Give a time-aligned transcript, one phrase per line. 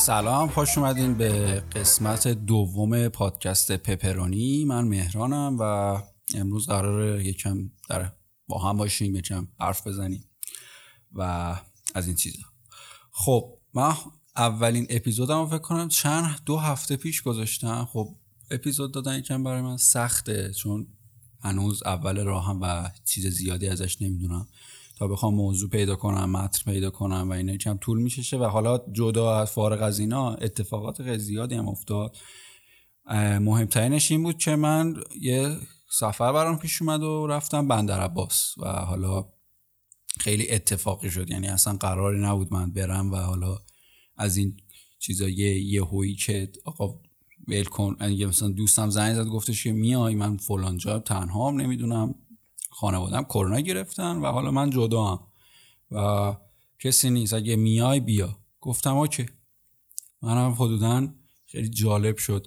[0.00, 4.64] سلام خوش اومدین به قسمت دوم پادکست پپرونی.
[4.64, 5.96] من مهرانم و
[6.34, 8.12] امروز قرار یکم در
[8.46, 10.24] با هم باشیم یکم حرف بزنیم
[11.12, 11.56] و
[11.94, 12.42] از این چیزا.
[13.12, 13.94] خب من
[14.36, 17.88] اولین اپیزودم فکر کنم چند دو هفته پیش گذاشتم.
[17.92, 18.16] خب
[18.50, 20.86] اپیزود دادن یکم برای من سخته چون
[21.42, 24.48] هنوز اول راهم و چیز زیادی ازش نمی‌دونم.
[24.96, 28.78] تا بخوام موضوع پیدا کنم متن پیدا کنم و اینا کم طول میشه و حالا
[28.92, 32.16] جدا از فارغ از اینا اتفاقات خیلی زیادی هم افتاد.
[33.40, 35.56] مهمترینش این بود که من یه
[35.92, 39.28] سفر برام پیش اومد و رفتم بندر عباس و حالا
[40.18, 41.30] خیلی اتفاقی شد.
[41.30, 43.58] یعنی اصلا قراری نبود من برم و حالا
[44.16, 44.56] از این
[44.98, 47.00] چیزا یه یه که آقا
[47.48, 51.60] ول کن یعنی مثلا دوستم زنگ زد گفتش که میای من فلان جا تنها هم
[51.60, 52.14] نمی‌دونم.
[52.70, 55.20] خانوادم کرونا گرفتن و حالا من جدا هم
[55.90, 56.36] و
[56.78, 58.38] کسی نیست اگه میای بیا.
[58.60, 59.26] گفتم اوکی.
[60.22, 61.08] منم حدودا
[61.46, 62.46] خیلی جالب شد.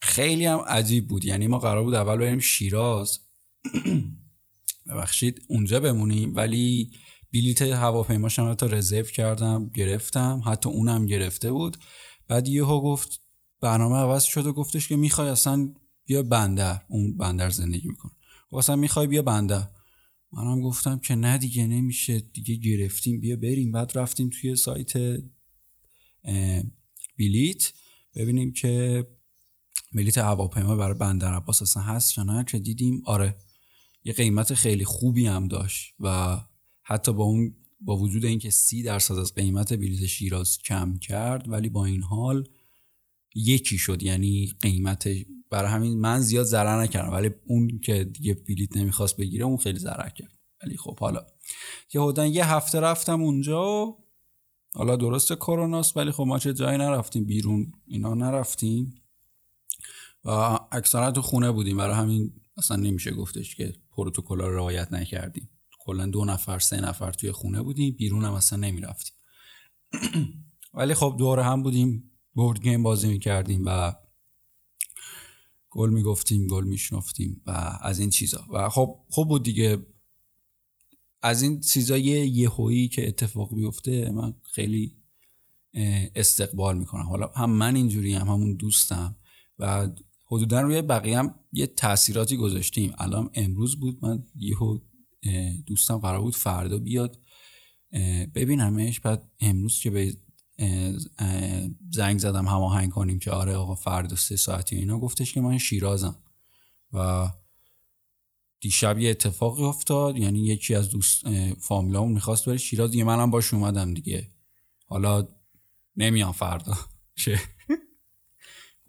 [0.00, 1.24] خیلی هم عجیب بود.
[1.24, 3.20] یعنی ما قرار بود اول بریم شیراز.
[4.86, 6.36] ببخشید اونجا بمونیم.
[6.36, 6.90] ولی
[7.32, 10.42] بلیت هواپیماشم حتی رزرو کردم گرفتم.
[10.46, 11.76] حتی اونم گرفته بود.
[12.28, 13.20] بعد یهو گفت
[13.60, 15.74] برنامه عوض شد و گفتش که می‌خوای اصلا
[16.06, 18.12] بیا بندر اون بندر زندگی می‌کنه
[18.52, 19.68] واسه می‌خوای بیا بنده.
[20.32, 22.20] منم گفتم که نه دیگه نمیشه.
[22.20, 23.72] دیگه گرفتیم بیا بریم.
[23.72, 24.92] بعد رفتیم توی سایت
[27.18, 27.72] بلیت.
[28.14, 29.06] ببینیم که
[29.92, 33.36] بلیت هواپیما برای بندر عباس اصلا هست یا نه که دیدیم؟ آره.
[34.04, 36.38] یه قیمت خیلی خوبی هم داشت و
[36.82, 41.68] حتی با اون با وجود اینکه سی درصد از قیمت بلیت شیراز کم کرد ولی
[41.68, 42.48] با این حال
[43.34, 45.08] یکی شد یعنی قیمت
[45.50, 49.78] برای همین من زیاد ضرر نکردم ولی اون که دیگه بلیت نمی‌خواست بگیره اون خیلی
[49.78, 50.38] ضرر کرد.
[50.62, 51.26] ولی خب حالا
[51.94, 53.98] یه حدن یه هفته رفتم اونجا و
[54.74, 58.99] حالا درست کروناست ولی خب ما چه جایی نرفتیم؟ بیرون اینا نرفتیم.
[60.72, 61.76] اکثرا تو خونه بودیم.
[61.76, 65.50] برای همین اصلا نمیشه گفتش که پروتکل رو رعایت نکردیم.
[65.78, 67.94] کلا دو نفر سه نفر توی خونه بودیم.
[67.94, 69.14] بیرون هم اصلا نمی‌رفتیم.
[70.74, 72.10] ولی خب دور هم بودیم.
[72.34, 73.92] بورد گیم بازی می‌کردیم و
[75.70, 78.44] گل می‌گفتیم گل میشنفتیم و از این چیزا.
[78.52, 79.86] و خب خوب بود دیگه.
[81.22, 84.96] از این چیزای یهویی که اتفاق بیفته من خیلی
[86.14, 87.06] استقبال می‌کنم.
[87.06, 89.16] حالا هم من اینجوری هم همون دوستم.
[89.58, 89.88] و
[90.30, 92.92] حدودا روی بقیه هم یه تاثیراتی گذاشتیم.
[92.98, 94.78] الان امروز بود من یهو
[95.66, 97.18] دوستم قرار بود فردا بیاد.
[98.34, 100.16] ببینمش بعد امروز که به
[101.90, 104.98] زنگ زدم هماهنگ کنیم که آره آقا فردا سه ساعتی اینا.
[104.98, 106.16] گفتش که من شیرازم.
[106.92, 107.28] و
[108.60, 111.24] دیشب یه اتفاقی افتاد یعنی یکی از دوست
[111.54, 112.90] فامیلامون می‌خواست بره شیراز.
[112.90, 114.30] دیگه منم باش اومدم دیگه.
[114.86, 115.28] حالا
[115.96, 116.74] نمیام فردا.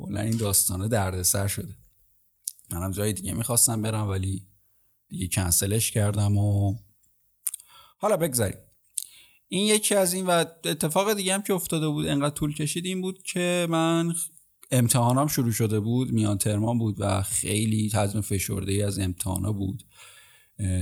[0.06, 1.76] کلا این داستانه دردسر شده.
[2.72, 4.48] منم جای دیگه می‌خواستم برم ولی
[5.10, 6.76] دیگه کنسلش کردم و
[7.98, 8.58] حالا بگذاریم.
[9.48, 10.30] این یکی از این و
[10.66, 14.16] اتفاق دیگه هم که افتاده بود انقدر طول کشید این بود که من
[14.72, 19.84] امتحانام شروع شده بود میان ترمان بود و خیلی تضمین فشرده ای از امتحانا بود.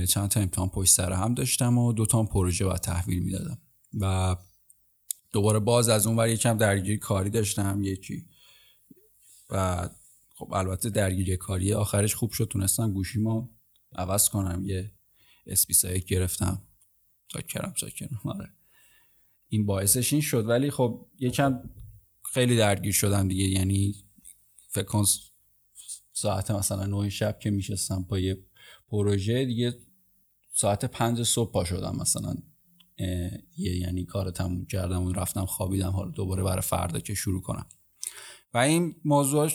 [0.08, 3.58] چند تا امتحان پشت سر هم داشتم و دو تا پروژه و تحویل می‌دادم.
[4.00, 4.36] و
[5.32, 8.26] دوباره باز از اون ور یکم درگیری کاری داشتم یکی
[9.50, 9.88] و
[10.34, 13.48] خب البته درگیری کاری آخرش خوب شد تونستم گوشیمو
[13.92, 14.92] عوض کنم یه
[15.46, 16.62] اسپیسایک گرفتم.
[17.28, 18.48] چاکرم چاکرم آره.
[19.48, 21.62] این باعثش این شد ولی خب یکم
[22.32, 23.44] خیلی درگیر شدم دیگه.
[23.44, 23.94] یعنی
[24.68, 25.04] فکر
[26.12, 28.44] ساعت مثلا نه شب که میشستم با یه
[28.88, 29.78] پروژه دیگه
[30.52, 32.34] ساعت پنج صبح پا شدم مثلا.
[33.56, 35.90] یه یعنی کار تموم کردم و رفتم خوابیدم.
[35.90, 37.66] حالا دوباره برای فردا که شروع کنم.
[38.54, 39.50] و این موضوع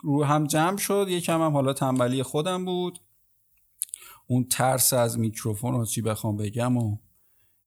[0.00, 1.06] رو هم جمع شد.
[1.08, 2.98] یکم هم حالا تنبلی خودم بود.
[4.26, 6.98] اون ترس از میکروفون رو چی بخوام بگم و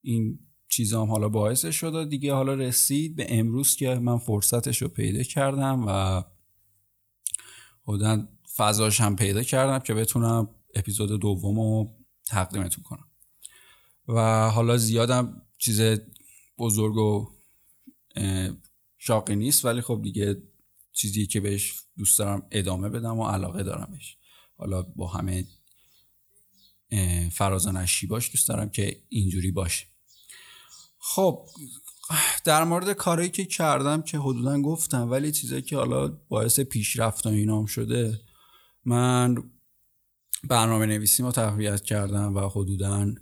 [0.01, 4.87] این چیزا هم حالا باعث شده دیگه حالا رسید به امروز که من فرصتش رو
[4.87, 6.23] پیدا کردم و
[7.83, 11.89] خودن فضاش هم پیدا کردم که بتونم اپیزود دوم رو
[12.25, 13.07] تقدیمتون کنم.
[14.07, 15.81] و حالا زیادم چیز
[16.59, 17.29] بزرگ و
[18.97, 20.43] شاقی نیست ولی خب دیگه
[20.97, 24.17] چیزی که بهش دوست دارم ادامه بدم و علاقه دارم بهش
[24.57, 25.47] حالا با همه
[27.31, 29.85] فراز و باش دوست دارم که اینجوری باشه.
[30.99, 31.47] خب
[32.45, 37.29] در مورد کاری که کردم که حدودا گفتم ولی چیزایی که حالا باعث پیشرفت و
[37.29, 38.21] اینام شده
[38.85, 39.51] من
[40.43, 43.13] برنامه نویسی ما تقویت کردم و حدودا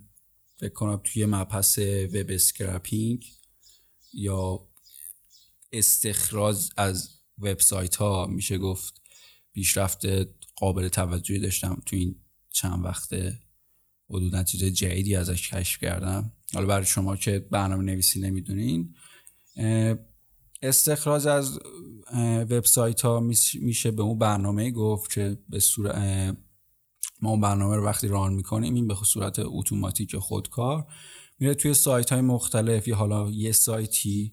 [0.56, 3.32] فکر کنم توی مبحث web scraping
[4.12, 4.68] یا
[5.72, 9.02] استخراج از وبسایت ها میشه گفت
[9.52, 10.06] پیشرفت
[10.56, 12.14] قابل توجهی داشتم تو این
[12.50, 13.38] چند وقته
[14.10, 16.32] حدودا چیز جدیدی ازش کشف کردم.
[16.54, 18.94] حالا برای شما که برنامه نویسی نمی‌دونین
[20.62, 21.60] استخراج از
[22.50, 23.20] وبسایت ها
[23.60, 26.36] میشه به اون برنامه گفت که به صورت
[27.22, 30.86] ما اون برنامه رو وقتی ران می‌کنیم این به صورت اتوماتیک خودکار
[31.38, 32.88] میره توی سایت های مختلف.
[32.88, 34.32] یا حالا یه سایتی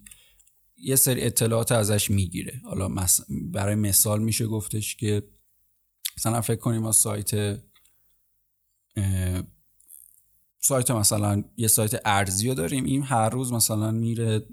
[0.84, 2.60] یه سری اطلاعات ازش می‌گیره.
[2.64, 2.90] حالا
[3.52, 5.22] برای مثال میشه گفتش که
[6.16, 7.60] مثلا فکر کنیم ما سایت
[10.60, 12.84] سایت مثلا یه سایت ارزی رو داریم.
[12.84, 14.46] این هر روز مثلا میره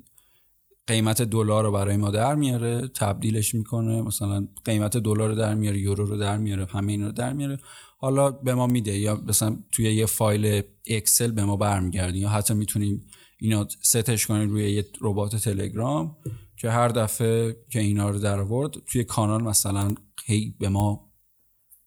[0.87, 4.01] قیمت دلار رو برای ما در میاره تبدیلش می‌کنه.
[4.01, 7.59] مثلا قیمت دلار رو در میاره یورو رو در میاره همه این رو در میاره.
[7.97, 12.53] حالا به ما میده یا مثلا توی یه فایل اکسل به ما برمیگرده یا حتی
[12.53, 13.05] می‌تونیم
[13.43, 16.17] اینا ستش کنیم روی یه ربات تلگرام
[16.57, 19.95] که هر دفعه که اینا رو در آورد توی کانال مثلا
[20.25, 21.11] هی به ما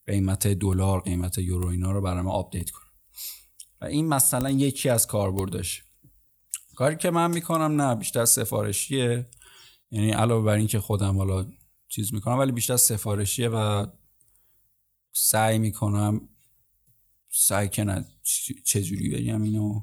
[0.07, 2.85] قیمت دلار قیمت یورو اینا رو برای ما آپدیت کنه.
[3.81, 5.85] و این مثلا یکی از کاربردش.
[6.77, 9.27] کاری که من می‌کنم نه بیشتر سفارشیه.
[9.91, 11.47] یعنی علاوه بر اینکه خودم حالا
[11.89, 13.87] چیز می‌کنم ولی بیشتر سفارشیه و
[15.13, 16.29] سعی می‌کنم
[17.31, 18.05] سعی کنم
[18.65, 19.83] چجوری بگم اینو؟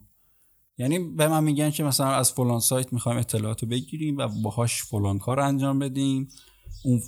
[0.82, 5.20] یعنی به من میگن که مثلا از فلان سایت می‌خوایم اطلاعات بگیریم و باهاش فلان
[5.20, 6.30] کار انجام بدیم.
[6.84, 7.02] اون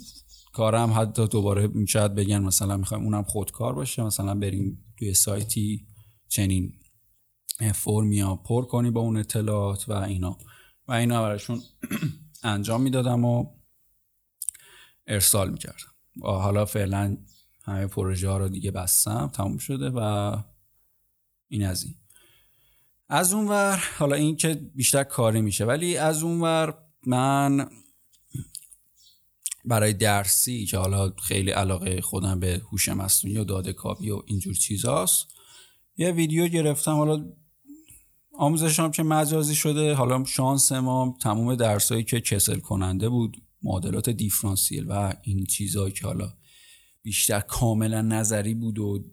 [0.53, 5.87] کارم حتی دوباره شاید بگن مثلا می‌خوایم اونم خودکار باشه مثلا بریم توی سایتی
[6.27, 6.73] چنین
[7.75, 10.37] فرمیا پر کنی با اون اطلاعات و اینا.
[10.87, 11.61] و اینا براشون
[12.43, 13.45] انجام می‌دادم و
[15.07, 15.93] ارسال می‌کردم.
[16.23, 17.17] و حالا فعلا
[17.63, 20.37] همه پروژه ها رو دیگه بستم تموم شده و
[21.47, 22.02] این از این.
[23.13, 26.77] از اونور حالا این که بیشتر کاری میشه ولی از اونور
[27.07, 27.69] من
[29.65, 34.53] برای درسی که حالا خیلی علاقه خودم به هوش مصنوعی و داده کاوی و اینجور
[34.53, 35.27] چیزاست
[35.97, 36.91] یه ویدیو گرفتم.
[36.91, 37.25] حالا
[38.33, 39.93] آموزش هم که مجازی شده.
[39.93, 46.07] حالا شانس ما تموم درسایی که کسل کننده بود معادلات دیفرانسیل و این چیزهایی که
[46.07, 46.33] حالا
[47.03, 49.03] بیشتر کاملا نظری بود و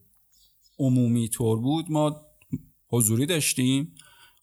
[0.79, 1.91] عمومی طور بود.
[1.91, 2.30] ما
[2.91, 3.95] حضوری داشتیم.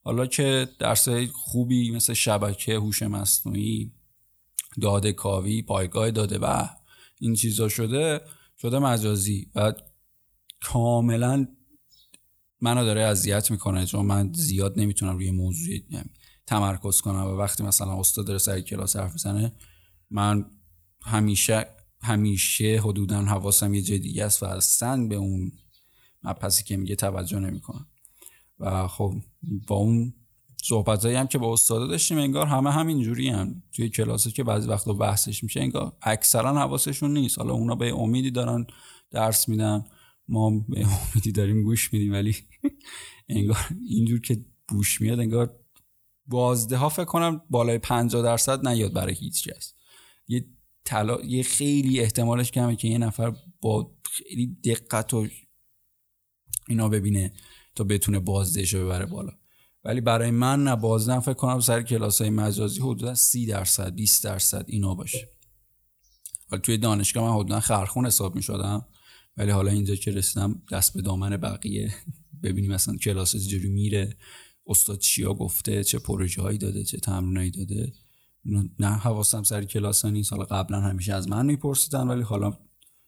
[0.04, 3.92] حالا که درسای خوبی مثل شبکه هوش مصنوعی
[4.82, 6.68] داده کاوی پایگاه داده و
[7.20, 8.22] این چیزا شده
[8.62, 9.52] شده مجازی.
[9.56, 9.74] و
[10.62, 11.48] کاملا
[12.62, 16.10] منو داره اذیت می‌کنه چون من زیاد نمی‌تونم روی موضوع یعنی
[16.48, 17.26] تمرکز کنم.
[17.26, 19.54] و وقتی مثلا استاد داره سر کلاس حرف بزنه
[20.12, 20.46] من
[21.02, 21.68] همیشه
[22.02, 25.52] همیشه حدودا حواسم یه جای دیگه است و اصلا به اون
[26.24, 27.88] مبحثی که میگه توجه نمی‌کنم.
[28.60, 29.14] و خب
[29.68, 30.14] با اون
[30.64, 33.64] صحبتایی هم که با استاد داشتیم انگار همه همین جوری هم.
[33.72, 37.40] توی کلاسی که بعضی وقتا بحثش میشه انگار اکثرا حواسشون نیست.
[37.40, 38.68] حالا اونا به امیدی دارن
[39.12, 39.86] درس میدن
[40.28, 42.36] ما به امیدی داریم گوش میدیم ولی
[43.30, 45.60] انگار اینجور که بوش میاد انگار
[46.26, 49.74] بازده ها فکر کنم بالای 50 درصد نیاد برای هیچ کس.
[50.28, 50.46] یه
[50.86, 51.22] تلا...
[51.26, 55.28] یه خیلی احتمالش کمه که یه نفر با خیلی دقت و
[56.68, 57.34] اینا ببینه.
[57.78, 59.32] تا بتونه بازدهش رو ببره بالا.
[59.84, 64.24] ولی برای من نه بازدهم فکر کنم سر کلاس های مجازی حدودا 30 درصد 20
[64.24, 65.30] درصد اینا باشه.
[66.50, 68.86] حالا توی دانشگاه من حدودا خرخون حساب می شدم
[69.38, 71.94] ولی حالا اینجا که رسیدم دست به دامن بقیه.
[72.44, 74.18] ببینیم مثلا کلاس چجوری میره
[74.68, 77.94] استاد چیا گفته چه پروژه هایی داده چه تمرینایی داده.
[78.80, 80.34] نه حواسم سر کلاس ها نیست.
[80.34, 82.58] حالا قبلا همیشه از من میپرسیدن ولی حالا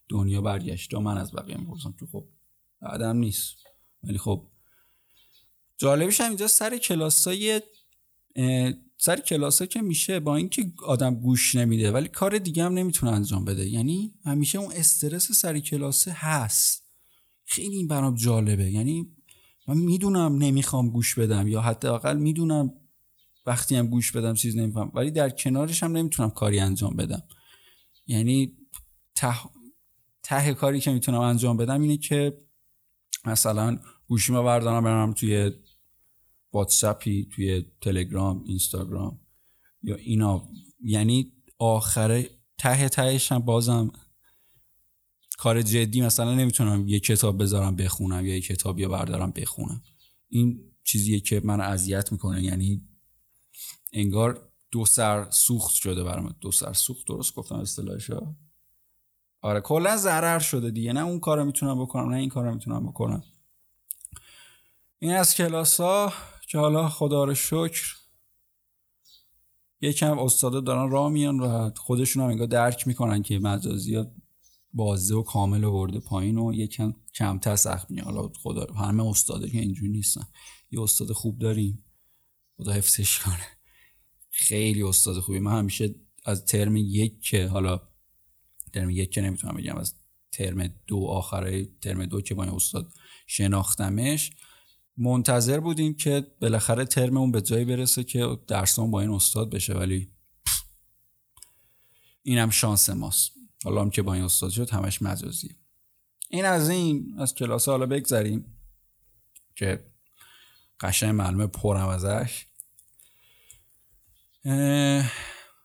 [0.09, 0.93] دنیا برگشت.
[0.93, 2.27] من از بقیه می‌پرسم که خب
[2.81, 3.55] بعدم نیست.
[4.03, 4.47] ولی خب
[5.79, 7.61] جالبش هم اینجا سر کلاسای
[8.97, 13.45] سر کلاسا که میشه با اینکه آدم گوش نمیده ولی کار دیگه هم نمی‌تونه انجام
[13.45, 13.69] بده.
[13.69, 16.83] یعنی همیشه اون استرس سر کلاسه هست.
[17.45, 18.71] خیلی این برام جالبه.
[18.71, 19.07] یعنی
[19.67, 22.73] من می‌دونم نمی‌خوام گوش بدم یا حتی اقل می‌دونم
[23.45, 27.23] وقتی هم گوش بدم چیز نمیفهم ولی در کنارش هم نمی‌تونم کاری انجام بدم.
[28.07, 28.57] یعنی
[29.15, 29.35] ته,
[30.23, 32.37] ته کاری که می‌تونم انجام بدم اینه که
[33.25, 35.51] مثلا گوشیمو بردارم برم توی
[36.53, 39.19] واتساپی توی تلگرام اینستاگرام
[39.83, 40.49] یا اینا.
[40.83, 43.91] یعنی آخره ته تهش هم بازم
[45.37, 49.83] کار جدی مثلا نمی‌تونم یه کتاب بذارم بخونم یا یه کتاب یا بردارم بخونم.
[50.29, 52.87] این چیزیه که من اذیت می‌کنه یعنی
[53.93, 56.35] انگار دو سر سوخت شده برام.
[56.41, 58.35] دو سر سوخت درست گفتم اصطلاحشو؟
[59.41, 60.93] آره کلا ضرر شده دیگه.
[60.93, 63.23] نه اون کارو می‌تونم بکنم نه این کارو می‌تونم بکنم.
[64.99, 66.13] این از کلاس ها
[66.49, 67.95] که حالا خدا رو شکر
[69.81, 74.11] یکم استادا دارن راه میان و خودشون هم انگار درک می‌کنن که مجازی ها
[74.73, 79.59] بازه و کامل ورده پایین و یکم کمتر سخت میاد حالا خدا همه استاده که
[79.59, 80.27] اینجوری نیستن.
[80.71, 81.85] یه استاد خوب داریم.
[82.57, 83.45] خدا حفظش کنه.
[84.29, 85.39] خیلی استاد خوبی.
[85.39, 87.81] من همیشه از ترم یک که حالا
[88.73, 89.95] ترم یک که نمی‌تونم بگم از
[90.31, 92.93] ترم دو آخره ترم دو که با این استاد
[93.27, 94.31] شناختمش
[94.99, 100.11] منتظر بودیم که بالاخره ترممون به جایی برسه که درسمون با این استاد بشه ولی
[102.23, 103.31] اینم شانس ماست.
[103.63, 105.55] حالا هم که با این استاد شد همش مجازی
[106.29, 108.45] این از این از کلاس حالا بگذریم
[109.55, 109.85] که
[110.79, 112.45] قشنگ معلومه پرم ازش.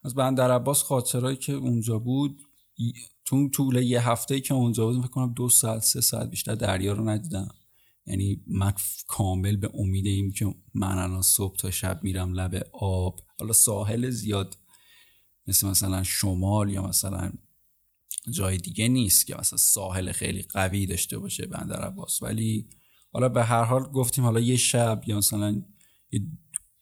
[0.04, 2.40] از بندر عباس خاطرهایی که اونجا بود
[3.24, 6.92] تو طول یه هفته که اونجا بودم فکر کنم دو ساعت سه ساعت بیشتر دریا
[6.92, 7.48] رو ندیدم.
[8.06, 8.72] یعنی من
[9.06, 13.20] کامل به امید این که من الان صبح تا شب میرم لب آب.
[13.38, 14.58] حالا ساحل زیاد
[15.46, 17.32] مثل مثلا شمال یا مثلا
[18.30, 22.22] جای دیگه نیست که مثلا ساحل خیلی قوی داشته باشه بندر عباس.
[22.22, 22.68] ولی
[23.12, 25.62] حالا به هر حال گفتیم حالا یه شب یا مثلا
[26.12, 26.20] یه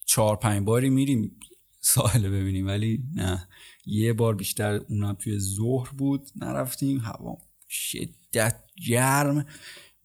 [0.05, 1.39] چهار پنج باری میریم
[1.81, 2.67] ساحل ببینیم.
[2.67, 3.47] ولی نه
[3.85, 7.37] یه بار بیشتر اونم توی ظهر بود نرفتیم هوا
[7.69, 9.45] شدت گرم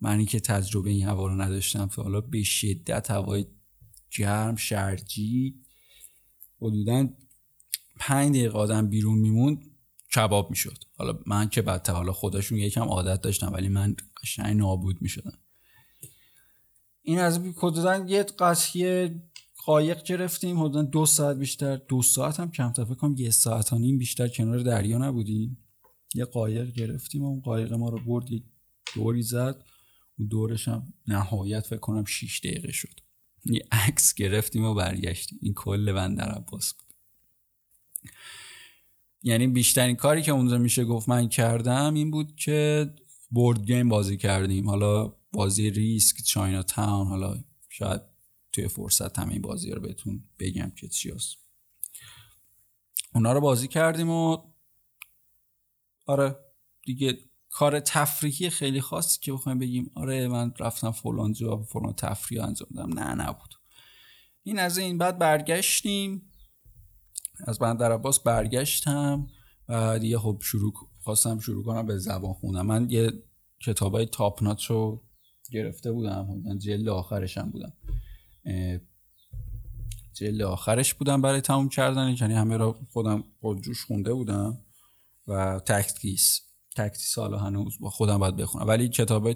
[0.01, 3.47] منی که تجربه این هوا رو نداشتم تا حالا به شدت هوای
[4.19, 5.55] گرم شرجی.
[6.61, 7.09] حدودا
[8.01, 9.65] پنج دقیقه آدم بیرون میموند
[10.15, 10.85] کباب می‌شد.
[10.97, 15.39] حالا من که بدتر حالا خودشون یکم عادت داشتم ولی من قشنگ نابود می‌شدم.
[17.03, 19.23] این از حدودا یه قصیه
[19.65, 23.79] قایق گرفتیم حدودا دو ساعت بیشتر دو ساعت هم کمتر فکر کنم یه ساعت و
[23.79, 25.65] بیشتر کنار دریا نبودیم.
[26.15, 28.27] یه قایق گرفتیم و اون قایق ما رو برد
[28.95, 29.65] دوری زد.
[30.31, 33.01] دورش هم نهایت فکر کنم 6 دقیقه شد.
[33.45, 35.39] یه عکس گرفتیم و برگشتیم.
[35.43, 36.95] این کل بندر عباس بود.
[39.23, 42.91] یعنی بیشترین کاری که اونجا میشه گفت من کردم این بود که
[43.31, 44.69] بورد گیم بازی کردیم.
[44.69, 48.01] حالا بازی ریسک چاینا تاون حالا شاید
[48.53, 51.37] توی فرصت همین بازی رو بهتون بگم که چی هست.
[53.15, 54.37] اونا رو بازی کردیم و
[56.07, 56.37] آره
[56.83, 57.19] دیگه
[57.51, 62.69] کار تفریحی خیلی خاصی که بخوایم بگیم آره من رفتم فلان جا فلان تفریح انجام
[62.75, 62.99] دادم.
[62.99, 63.55] نه نبود.
[64.43, 64.99] این از این.
[64.99, 66.23] بعد برگشتیم.
[67.47, 69.27] از بندر عباس برگشتم.
[69.69, 73.13] و دیگه خب شروع خواستم شروع کنم به زبان خونم من یه
[73.61, 75.03] کتابای تاپ رو
[75.53, 76.59] گرفته بودم.
[76.59, 77.73] جلد آخرشم بودم.
[80.15, 83.25] جلد آخرش بودم برای تموم کردن یعنی همه را خودم
[83.61, 84.59] جوش خونده بودم
[85.27, 86.48] و تکتیس
[86.79, 88.69] تکتیس حالا هنوز با خودم باید بخونم.
[88.69, 89.35] ولی کتاب های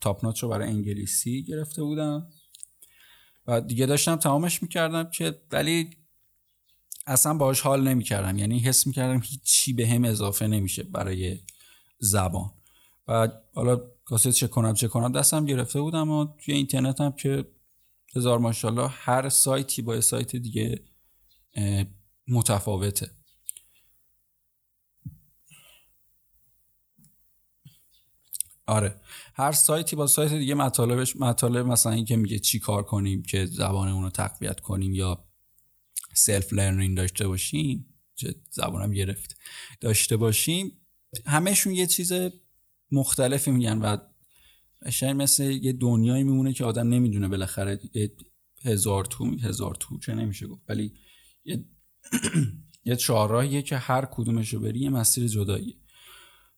[0.00, 2.28] تاپ نات رو برای انگلیسی گرفته بودم.
[3.46, 5.90] و دیگه داشتم تمامش می‌کردم که ولی
[7.06, 8.38] اصلا باش حال نمی‌کردم.
[8.38, 11.38] یعنی حس می‌کردم هیچی به هم اضافه نمیشه برای
[11.98, 12.50] زبان.
[13.08, 15.12] و حالا کاسه چه کنم چه کنم.
[15.12, 17.44] دستم گرفته بودم و توی اینترنت هم که
[18.16, 20.84] هزار ماشاءالله هر سایتی با سایت دیگه
[22.28, 23.10] متفاوته.
[28.66, 29.00] آره.
[29.34, 34.02] هر سایتی با سایت دیگه مطالبش مطالب مثلا اینکه میگه چی کار کنیم که زبانمون
[34.02, 35.24] رو تقویت کنیم یا
[36.14, 39.36] self learning داشته باشیم چه زبانم گرفت.
[39.80, 40.72] داشته باشیم
[41.26, 42.12] همهشون یه چیز
[42.92, 43.96] مختلفی میگن و
[44.86, 47.80] قشنگ مثل یه دنیایی میمونه که آدم نمی‌دونه بالاخره
[48.64, 50.62] هزار تو هزار تو چه نمیشه گفت.
[50.68, 50.94] ولی
[51.44, 51.64] یه
[52.84, 55.76] یه چهارراهیه که هر کدومش رو بری یه مسیر جداییه.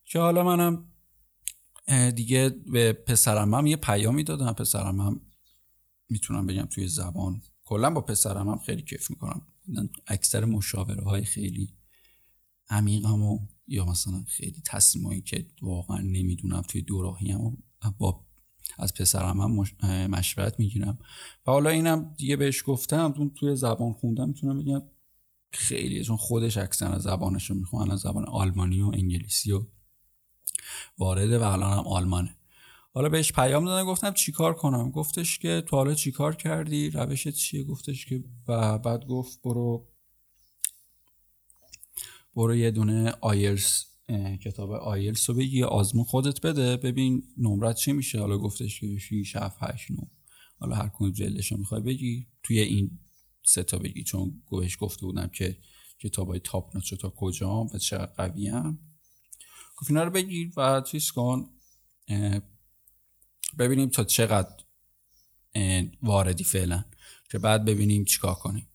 [0.04, 0.93] که حالا منم
[2.16, 4.52] دیگه به پسرم هم یه پیامی دادم.
[4.52, 5.20] پسرم هم
[6.08, 7.42] می‌تونم بگم توی زبان.
[7.64, 9.46] کلا با پسرم هم خیلی کیف می‌کنم.
[10.06, 11.74] اکثر مشاوره های خیلی
[12.68, 17.56] عمیقم و یا مثلا خیلی تصمیمایی که واقعا نمی‌دونم توی دوراهی هم
[17.98, 18.24] با
[18.78, 19.64] از پسرم هم
[20.06, 20.98] مشورت می‌گیرم.
[21.46, 23.30] و حالا اینم دیگه بهش گفتم.
[23.34, 24.82] توی زبان خوندم می‌تونم بگم
[25.52, 29.66] خیلی چون خودش اکثر زبانش رو می‌خوان از زبان آلمانی و انگلیسی و
[30.99, 32.37] وارده و الان هم آلمانه.
[32.92, 37.64] حالا بهش پیام دادم گفتم چیکار کنم؟ گفتش که تو حالا چیکار کردی؟ روش چیه؟
[37.64, 39.88] گفتش که و بعد گفت برو
[42.37, 43.87] برو یه دونه آیرس
[44.44, 46.76] کتاب آیلس رو بگی آزمون خودت بده.
[46.76, 49.97] ببین نمرت چی میشه؟ حالا گفتش که 6 7 8 9
[50.59, 52.26] حالا هر کدوم جلدش رو می‌خوای بگی.
[52.42, 52.99] توی این
[53.47, 55.59] سه تا بگی چون گوهش گفته بودم که
[55.99, 58.78] کتاب های تاپ نوت تا کجا و چقدر قوی هم
[59.76, 61.50] گفت اینا رو بگیر و چیز کن
[63.59, 64.64] ببینیم تا چقدر
[66.02, 66.85] واردی فعلا
[67.31, 68.69] که بعد ببینیم چیکار کنیم.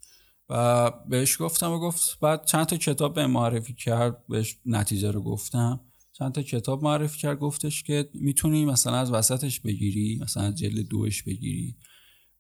[0.50, 5.22] و بهش گفتم و گفت بعد چند تا کتاب به معرفی کرد بهش نتیجه رو
[5.22, 5.79] گفتم.
[6.13, 11.24] چند تا کتاب معرفی کرد گفتش که می‌تونی مثلا از وسطش بگیری مثلا جلد دوش
[11.24, 11.77] بگیری.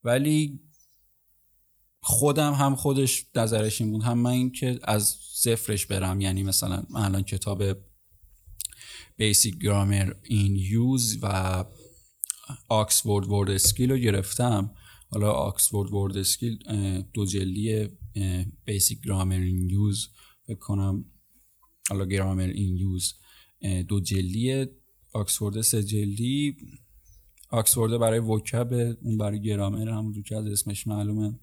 [0.03, 0.59] ولی
[2.01, 6.21] خودم هم خودش نظرش این بود هم من این که از صفرش برم.
[6.21, 7.63] یعنی مثلا من الان کتاب
[9.19, 11.65] Basic Grammar in Use و
[12.69, 14.75] Oxford Word Skill رو گرفتم.
[15.09, 16.57] حالا آکسفورد ورد اسکیل
[17.13, 17.87] دو جلدی
[18.65, 20.09] بیسیک گرامر این یوز
[20.47, 21.05] فکر کنم.
[21.89, 23.13] حالا گرامر این یوز
[23.87, 24.65] دو جلدی
[25.13, 26.57] آکسفورد سه جلدی.
[27.49, 31.39] آکسفورد برای وکب اون برای گرامر همونجور که از اسمش معلومه.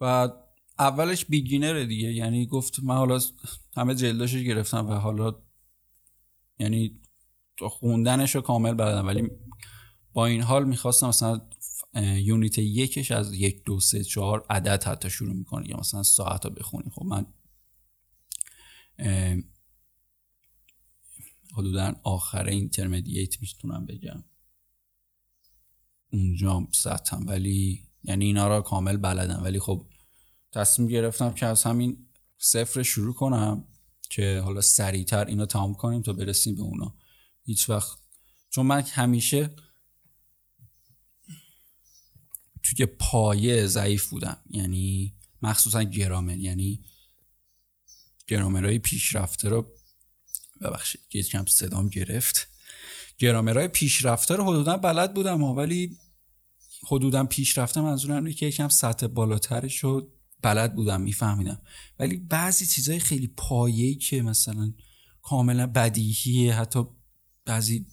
[0.00, 0.28] و
[0.78, 3.20] اولش بیگینره دیگه یعنی گفت من حالا
[3.76, 5.43] همه جلداشش گرفتم و حالا
[6.58, 7.00] یعنی
[7.60, 9.30] خوندنش رو کامل بردم ولی
[10.12, 11.48] با این حال می‌خواستم مثلا
[11.94, 16.50] یونیت یکش از یک دو سه چهار عدد حتی شروع می‌کنه یا مثلا ساعت ها
[16.50, 17.26] بخونیم خب من
[21.56, 24.24] حدودا آخر اینترمدییت می‌تونم بگم.
[26.12, 29.42] اونجا سطحم ولی یعنی اینا را کامل بلدم.
[29.42, 29.86] ولی خب
[30.52, 32.06] تصمیم گرفتم که از همین
[32.38, 33.64] صفر شروع کنم.
[34.14, 36.94] که حالا سریعتر اینا تمام کنیم تا برسیم به اونا.
[37.44, 37.98] هیچ وقت.
[38.50, 39.50] چون من همیشه
[42.62, 44.42] توی پایه ضعیف بودم.
[44.50, 46.36] یعنی مخصوصا گرامر.
[46.36, 46.84] یعنی
[48.26, 49.72] گرامرهای پیشرفته رو
[50.60, 52.48] ببخشید یه کم صدام گرفت.
[53.18, 55.98] گرامرهای پیشرفته رو حدودا بلد بودم ولی
[56.86, 60.12] حدودا پیشرفته منظورم اینه که یکم سطح بالاترش رو
[60.44, 61.60] بلد بودم میفهمیدم.
[61.98, 64.72] ولی بعضی چیزهای خیلی پایه‌ای که مثلا
[65.22, 66.84] کاملا بدیهیه حتی
[67.44, 67.86] بعضی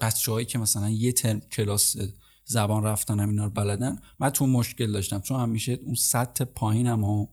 [0.00, 1.96] بچه که مثلا یه ترم کلاس
[2.44, 5.20] زبان رفتنم اینا رو بلدن من تو مشکل داشتم.
[5.20, 7.26] چون همیشه اون سطح پایینم و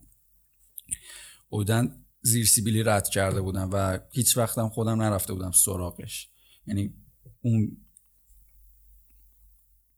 [1.49, 6.29] بودن زیر سیبیلی رد کرده بودم و هیچ وقتم خودم نرفته بودم سراغش.
[6.67, 6.93] یعنی
[7.41, 7.77] اون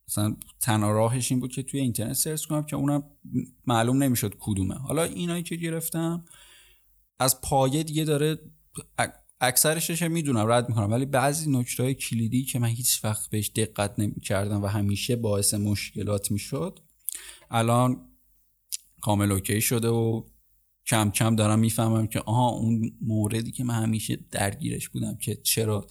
[0.07, 3.03] مثلا تنها راهش این بود که توی اینترنت سرچ کنم که اونم
[3.65, 4.75] معلوم نمی‌شد کدومه.
[4.75, 6.25] حالا اینایی که گرفتم
[7.19, 8.37] از پایه دیگه داره
[9.41, 10.91] اکثرشش می‌دونم رد می‌کنم.
[10.91, 16.31] ولی بعضی نکته کلیدی که من هیچ وقت بهش دقت نمی‌کردم و همیشه باعث مشکلات
[16.31, 16.79] می‌شد
[17.51, 18.07] الان
[19.01, 20.23] کامل اوکی شده و
[20.87, 25.87] کم کم دارم می‌فهمم که آها اون موردی که من همیشه درگیرش بودم که چرا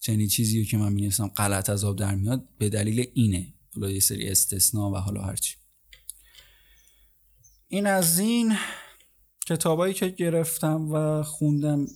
[0.00, 3.54] چنین چیزی رو که من می‌نویسم غلط از آب در میاد به دلیل اینه.
[3.74, 5.56] حالا یه سری استثنا و حالا هرچی
[7.68, 8.56] این از این
[9.46, 11.86] کتابایی که گرفتم و خوندم.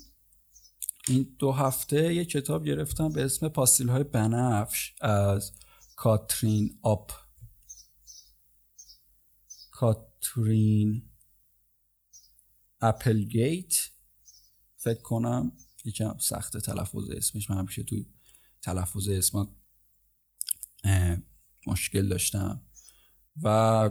[1.08, 5.52] این دو هفته یه کتاب گرفتم به اسم پاستیل های بنفش از
[5.96, 7.12] کاترین آپ.
[9.70, 11.02] کاترین
[12.80, 13.74] اپلگیت.
[14.76, 15.52] فکر کنم
[15.84, 17.50] یکم سخت تلفظ اسمش.
[17.50, 18.06] من همیشه توی
[18.62, 19.56] تلفظ اسم
[21.66, 22.62] مشکل داشتم.
[23.42, 23.90] و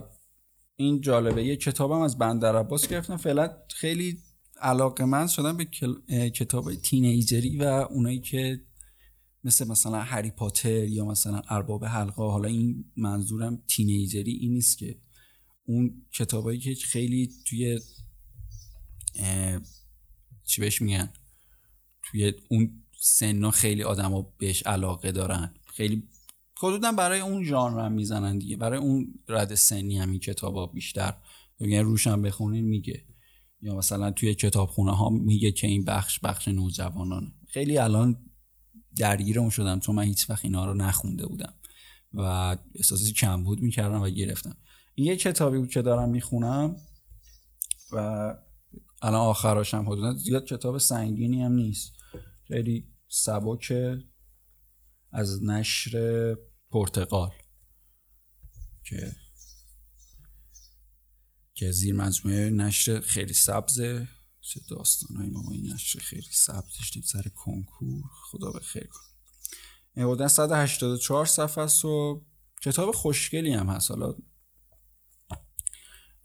[0.76, 3.16] این جالبه یه کتابم از بندر عباس گرفتم.
[3.16, 4.18] فعلا خیلی
[4.60, 5.64] علاقه من شدم به
[6.30, 8.66] کتاب تینیجری و اونایی که
[9.44, 15.00] مثل مثلا هری پاتر یا مثلا ارباب حلقه حالا این منظورم تینیجری این نیست که.
[15.66, 17.80] اون کتابایی که خیلی توی
[20.44, 21.12] چی بهش میگن؟
[22.14, 25.54] توی اون سنا خیلی آدما بهش علاقه دارن.
[25.66, 26.08] خیلی
[26.62, 28.56] حدودا برای اون ژانر هم می‌زنن دیگه.
[28.56, 31.14] برای اون رد سنی همین کتابا بیشتر.
[31.60, 33.04] یعنی روشن بخونین میگه.
[33.62, 38.30] یا مثلا توی کتابخونه ها میگه که این بخش بخش نوجوانان خیلی الان
[38.96, 41.54] درگیر اون شدم چون من هیچ وقت اینا رو نخونده بودم.
[42.12, 44.56] و احساسی کمبود می‌کردم و گرفتم.
[44.94, 46.76] این یه کتابی بود که دارم می‌خونم
[47.92, 47.98] و
[49.02, 51.93] الان آخراشم حدودا زیاد کتاب سنگینی هم نیست.
[52.48, 53.72] خیلی سبک
[55.12, 56.34] از نشر
[56.70, 57.32] پرتغال
[58.84, 59.16] که
[61.54, 64.08] که زیر مجموعه نشر خیلی سبزه.
[64.40, 68.04] چه داستان های ما این نشر خیلی سبز داشتیم سر کنکور.
[68.30, 69.00] خدا به خیر کن
[69.96, 72.24] حدودا 184 صفحه است و
[72.62, 73.90] کتاب خوشگلی هم هست.
[73.90, 74.14] حالا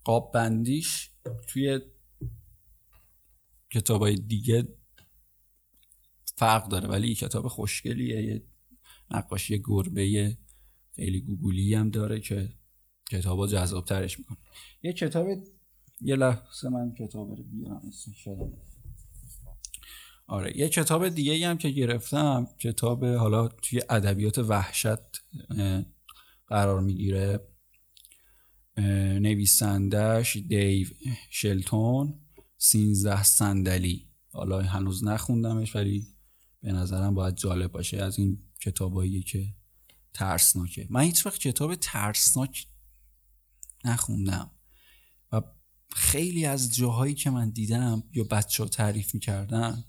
[0.04, 1.12] قاب بندیش
[1.48, 1.80] توی
[3.72, 4.79] کتاب های دیگه
[6.40, 8.44] فرق داره ولی کتاب خوشگلیه یه
[9.12, 10.38] نقاشی گربه
[10.96, 12.50] خیلی گوگولی هم داره که
[13.12, 14.38] کتابا جذاب ترش می‌کنه.
[14.84, 15.28] یه کتاب
[16.02, 17.82] یه لحظه من کتاب رو بیارم
[20.28, 25.00] آره یه کتاب دیگه هم که گرفتم کتاب حالا توی ادبیات وحشت
[26.48, 27.40] قرار می‌گیره.
[29.22, 30.88] نویسندش دیو
[31.30, 32.20] شلتون
[32.58, 34.10] سینزده صندلی.
[34.32, 36.08] حالا هنوز نخوندمش ولی
[36.62, 39.54] به نظرم باید جالب باشه از این کتابایی که
[40.14, 40.88] ترسناکه.
[40.90, 42.68] من هیچ وقت کتاب ترسناک
[43.86, 44.52] نخوندم
[45.32, 45.42] و
[45.96, 49.84] خیلی از جاهایی که من دیدم یا بچه ها تعریف می‌کردن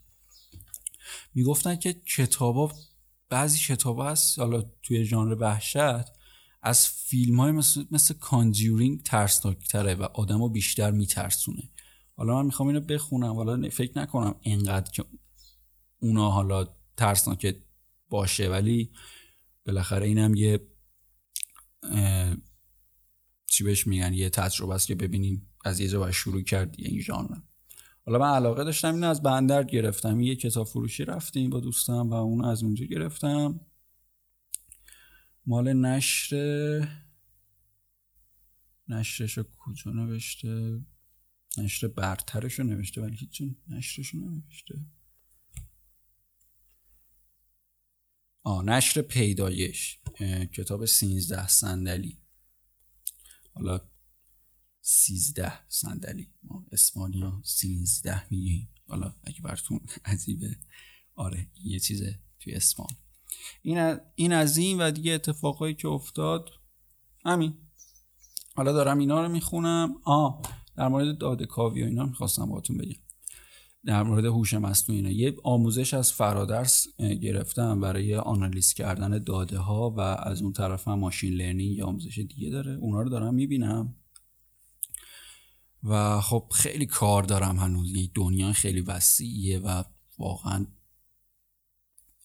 [1.35, 2.73] می‌گفتن که کتابا
[3.29, 6.05] بعضی کتاب هست حالا توی ژانر وحشت
[6.63, 11.71] از فیلم های مثل, مثل Conjuring ترسناکتره و آدم رو بیشتر میترسونه.
[12.17, 15.05] حالا من می‌خوام اینو بخونم حالا فکر نکنم انقدر که
[16.01, 17.57] اونا حالا ترسناک
[18.09, 18.93] باشه ولی
[19.67, 20.67] بالاخره اینم یه
[23.47, 27.41] چی بهش میگن یه تجربه است که ببینیم از یه جا شروع کرد این ژانر.
[28.07, 30.21] حالا من علاقه داشتم اینو از بندر گرفتم.
[30.21, 33.61] یه کتاب فروشی رفتیم با دوستم و اونو از اونجا گرفتم.
[35.47, 36.89] مال نشر
[38.89, 40.81] نشرش کجا نوشته؟
[41.59, 44.75] نشر برترش رو نوشته ولی هیچ نشرش رو نوشته.
[48.43, 49.99] آ نشر پیدایش
[50.53, 52.19] کتاب سینزده صندلی.
[53.55, 53.81] حالا
[54.81, 58.69] سیزده صندلی ما اسپانیا سینزده میگیم.
[58.89, 60.57] حالا اگه براتون عجیبه
[61.15, 62.97] آره یه چیزه توی اسپان.
[64.17, 66.51] این, از این و دیگه اتفاقایی که افتاد.
[67.25, 67.59] همین.
[68.55, 69.95] حالا دارم اینا رو می‌خونم.
[70.05, 70.43] آ
[70.77, 73.01] در مورد داده کاوی و اینا می‌خواستم باتون بگم.
[73.85, 80.01] در مورد هوش مصنوعی یه آموزش از فرادرس گرفتم برای آنالیز کردن داده ها و
[80.01, 82.73] از اون طرف هم ماشین لرنینگ یا آموزش دیگه داره.
[82.73, 83.95] اونا رو دارم می‌بینم.
[85.83, 87.91] و خب خیلی کار دارم هنوز.
[87.91, 89.83] یه دنیا خیلی وسیعیه و
[90.19, 90.67] واقعا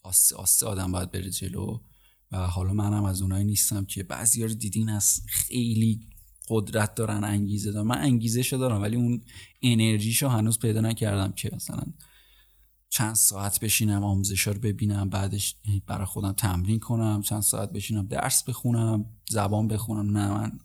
[0.04, 1.80] آسه آسه آدم باید بره جلو.
[2.32, 6.08] و حالا منم از اونایی نیستم که بعضی رو دیدین از خیلی
[6.48, 7.88] قدرت دارن انگیزه دارن.
[7.88, 9.22] من انگیزه دارم ولی اون
[9.62, 11.84] انرژیشو هنوز پیدا نکردم که مثلا
[12.90, 15.56] چند ساعت بشینم آموزش رو ببینم بعدش
[15.88, 20.18] برای خودم تمرین کنم چند ساعت بشینم درس بخونم زبان بخونم.
[20.18, 20.60] نه من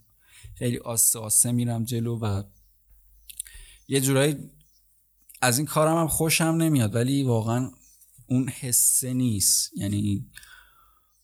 [0.55, 2.43] خیلی آسته آسته میرم جلو و
[3.88, 4.37] یه جورایی
[5.43, 7.71] از این کارم هم خوشم نمیاد ولی واقعا
[8.27, 9.71] اون حسه نیست.
[9.77, 10.31] یعنی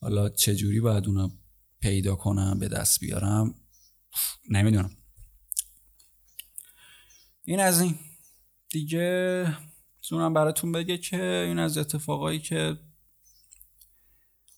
[0.00, 1.28] حالا چجوری باید اونو
[1.80, 3.54] پیدا کنم به دست بیارم؟
[4.50, 4.90] نمی‌دونم.
[7.44, 7.98] این از این.
[8.68, 9.46] دیگه
[9.96, 12.78] می‌تونم براتون بگه که این از اتفاقایی که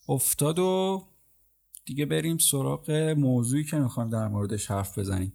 [0.09, 1.03] افتاد و
[1.87, 5.33] دیگه بریم سراغ موضوعی که می‌خوایم در موردش حرف بزنیم.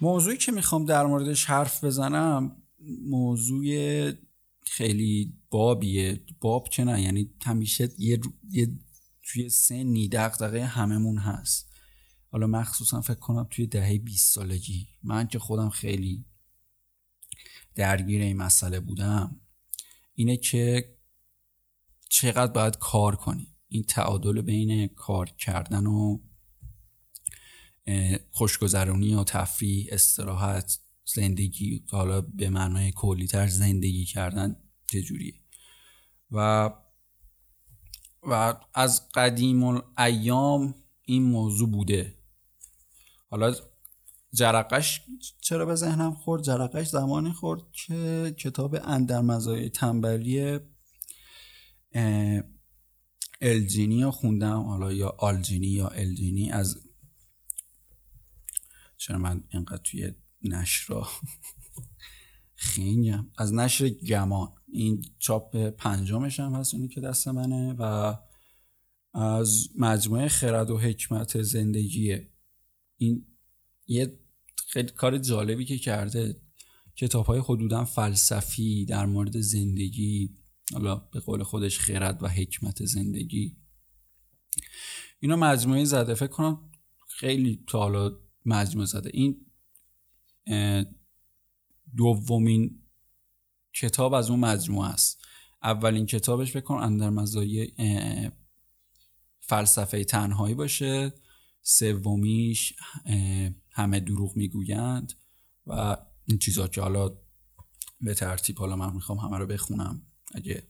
[0.00, 2.56] موضوعی که می‌خوام در موردش حرف بزنم
[3.08, 3.64] موضوع
[4.66, 6.20] خیلی بابیه.
[6.40, 8.20] باب که نه؟ یعنی همیشه یه,
[8.50, 8.68] یه
[9.22, 11.70] توی سنی دقدقه هممون هست.
[12.32, 14.88] حالا مخصوصا فکر کنم توی دهه 20 سالگی.
[15.02, 16.24] من که خودم خیلی
[17.74, 19.40] درگیر این مسئله بودم.
[20.14, 20.94] اینه که
[22.08, 23.56] چقدر باید کار کنی.
[23.68, 26.18] این تعادل بین کار کردن و
[28.30, 30.78] خوشگذرونی و تفریح استراحت
[31.14, 35.34] زندگی حالا به معنای کلیتر زندگی کردن چجوریه؟
[36.30, 36.70] و
[38.22, 42.14] و از قدیم ایام این موضوع بوده.
[43.30, 43.54] حالا
[44.32, 45.00] جرقش
[45.40, 50.58] چرا به ذهنم خورد؟ جرقش زمانی خورد که کتاب اندر مزایای تنبلی
[53.40, 54.62] الجینی رو خوندم.
[54.62, 56.76] حالا یا آلجینی یا الجینی از
[58.96, 60.12] چرا من اینقدر توی
[60.42, 60.94] نشر
[62.54, 67.72] خینگم از نشر گمان این چاپ پنجمش هم هست اونی که دست منه.
[67.78, 68.14] و
[69.14, 72.30] از مجموعه خرد و حکمت زندگیه
[72.96, 73.26] این
[73.86, 74.18] یه
[74.68, 76.40] خیلی کار جالبی که کرده.
[76.96, 80.34] کتاب های حدودا فلسفی در مورد زندگی
[80.72, 83.56] حالا به قول خودش خرد و حکمت زندگی.
[85.20, 86.14] اینا مجموعه زده.
[86.14, 86.70] فکر کنم
[87.08, 89.10] خیلی تا حالا مجموعه زده.
[89.14, 89.49] این
[91.96, 92.82] دومین
[93.72, 95.24] کتاب از اون مجموعه است.
[95.62, 97.72] اولین کتابش بکن اندر مزایای
[99.40, 101.14] فلسفه تنهایی باشه.
[101.62, 102.74] سومیش
[103.70, 105.12] همه دروغ می‌گویند
[105.66, 107.18] و این چیزا که حالا
[108.00, 110.02] به ترتیب حالا من می‌خوام همه رو بخونم.
[110.34, 110.66] اگه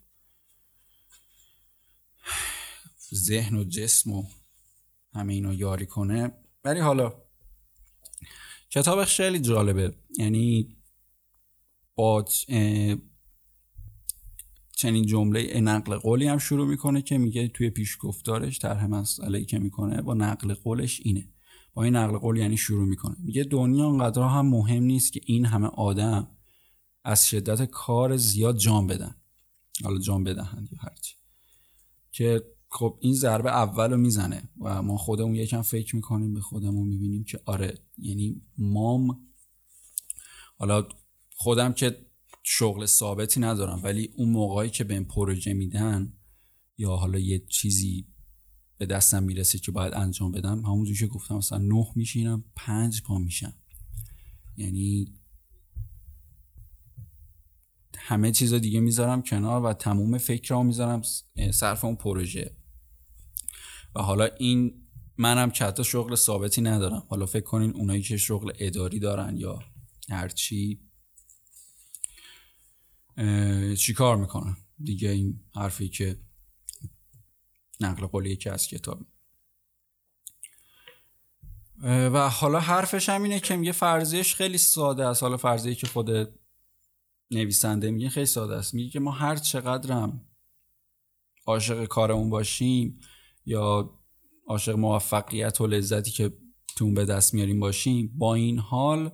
[3.15, 4.25] ذهن و جسم و
[5.15, 6.33] همه اینو یاری کنه.
[6.65, 7.23] ولی حالا
[8.71, 9.95] کتابش خیلی جالبه.
[10.19, 10.77] یعنی
[11.95, 12.25] با
[14.77, 20.03] چنین جمله نقل قولی هم شروع می‌کنه که میگه توی پیشگفتارش طرح مسئله که می‌کنه
[20.03, 21.29] با نقل قولش اینه.
[21.75, 23.17] با این نقل قول یعنی شروع می‌کنه.
[23.19, 26.29] میگه دنیا انقدر هم مهم نیست که این همه آدم
[27.05, 29.17] از شدت کار زیاد جام بدن.
[29.85, 31.15] حالا جام بدهند یا هرچی.
[32.13, 36.89] که خب این ضربه اول رو می‌زنه و ما خودمون یکم فکر می‌کنیم به خودمون
[36.89, 39.21] می‌بینیم که آره یعنی مام
[40.57, 40.89] حالا
[41.35, 42.07] خودم که
[42.43, 46.13] شغل ثابتی ندارم ولی اون موقعی که به این پروژه میدن
[46.79, 48.07] یا حالا یه چیزی
[48.79, 53.19] به دستم می‌رسه که باید انجام بدم همونجور که گفتم مثلا نه میشینم پنج پا
[53.19, 53.55] میشم.
[54.57, 55.15] یعنی
[57.97, 61.03] همه چیز دیگه می‌ذارم کنار و تموم فکرام می‌ذارم
[61.53, 62.60] صرف اون پروژه.
[63.95, 64.87] و حالا این
[65.19, 67.07] منم حتی شغل ثابتی ندارم.
[67.09, 69.59] حالا فکر کنین اونایی که شغل اداری دارن یا
[70.11, 70.81] هرچی
[73.79, 76.21] چی کار می‌کنن؟ دیگه این حرفی که
[77.81, 79.07] نقل قولی که از کتاب.
[81.83, 85.23] و حالا حرفش هم اینه که میگه فرضیش خیلی ساده است.
[85.23, 86.11] حالا فرضیه که خود
[87.31, 88.75] نویسنده میگه خیلی ساده است.
[88.75, 90.27] میگه که ما هر چقدرم
[91.47, 93.01] عاشق کارمون باشیم
[93.51, 93.91] یا
[94.47, 96.33] عاشق موفقیت و لذتی که
[96.77, 99.11] تون به دست میاریم باشیم با این حال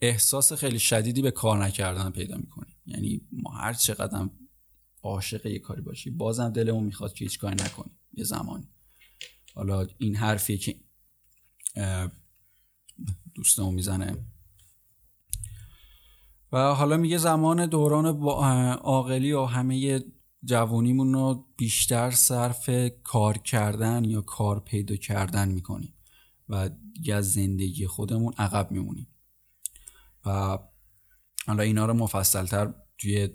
[0.00, 4.28] احساس خیلی شدیدی به کار نکردن پیدا می‌کنیم یعنی ما هر چقدر
[5.02, 8.68] عاشق یه کاری باشی بازم دلمون می‌خواد که هیچ کاری نکنیم یه زمانی.
[9.54, 10.80] حالا این حرفی که
[13.34, 14.26] دوستمون می‌زنه.
[16.52, 18.06] و حالا میگه زمان دوران
[18.76, 20.04] عاقلی و همه
[20.44, 22.70] جوانیمون رو بیشتر صرف
[23.02, 25.94] کار کردن یا کار پیدا کردن می‌کنیم
[26.48, 29.06] و دیگه از زندگی خودمون عقب میمونیم.
[30.26, 30.58] و
[31.46, 33.28] حالا اینا رو مفصلتر توی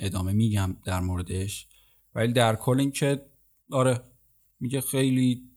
[0.00, 1.68] ادامه میگم در موردش.
[2.14, 3.26] ولی در کل این که
[3.70, 4.00] آره
[4.60, 5.50] میگه خیلی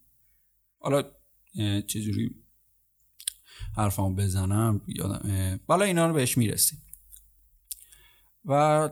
[0.80, 1.04] حالا
[1.88, 2.36] چجوری
[3.78, 6.82] حرفامو بزنم؟ یادم بالا اینا رو بهش می‌رسیم.
[8.46, 8.89] و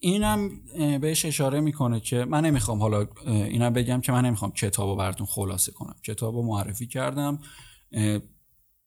[0.00, 0.60] اینم
[1.00, 5.26] بهش اشاره می‌کنه که من نمی‌خوام حالا اینم بگم که من نمی‌خوام کتاب رو براتون
[5.26, 5.96] خلاصه کنم.
[6.04, 7.38] کتاب رو معرفی کردم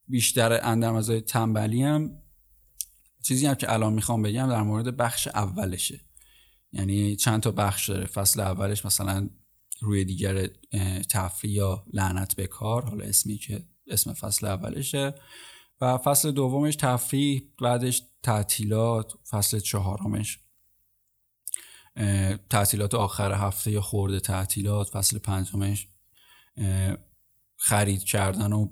[0.08, 2.12] بیشتر اندم از تنبلی هم
[3.24, 6.00] چیزی هم که الان می‌خوام بگم در مورد بخش اولشه.
[6.72, 8.06] یعنی چند تا بخش داره.
[8.06, 9.30] فصل اولش مثلا
[9.82, 10.48] روی دیگر
[11.10, 15.16] تفریح یا لعنت به کار حالا اسمی که اسم فصل اولشه.
[15.82, 20.40] و فصل دومش تفریح بعدش تعطیلات فصل چهارمش
[22.50, 25.88] تعطیلات آخر هفته یا خورده تعطیلات فصل پنجمش
[27.58, 28.68] خرید کردن و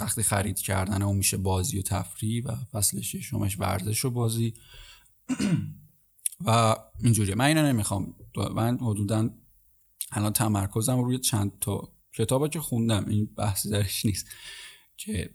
[0.00, 4.54] وقتی خرید کردن اون میشه بازی و تفریح و فصل ششمش ورزش و بازی.
[6.46, 7.34] و اینجوریه.
[7.34, 8.14] من اینو نمی‌خوام.
[8.54, 9.30] من حدودا
[10.12, 13.04] الان تمرکزم روی چند تا کتابا که خوندم.
[13.08, 14.26] این بحثی درش نیست
[14.96, 15.34] که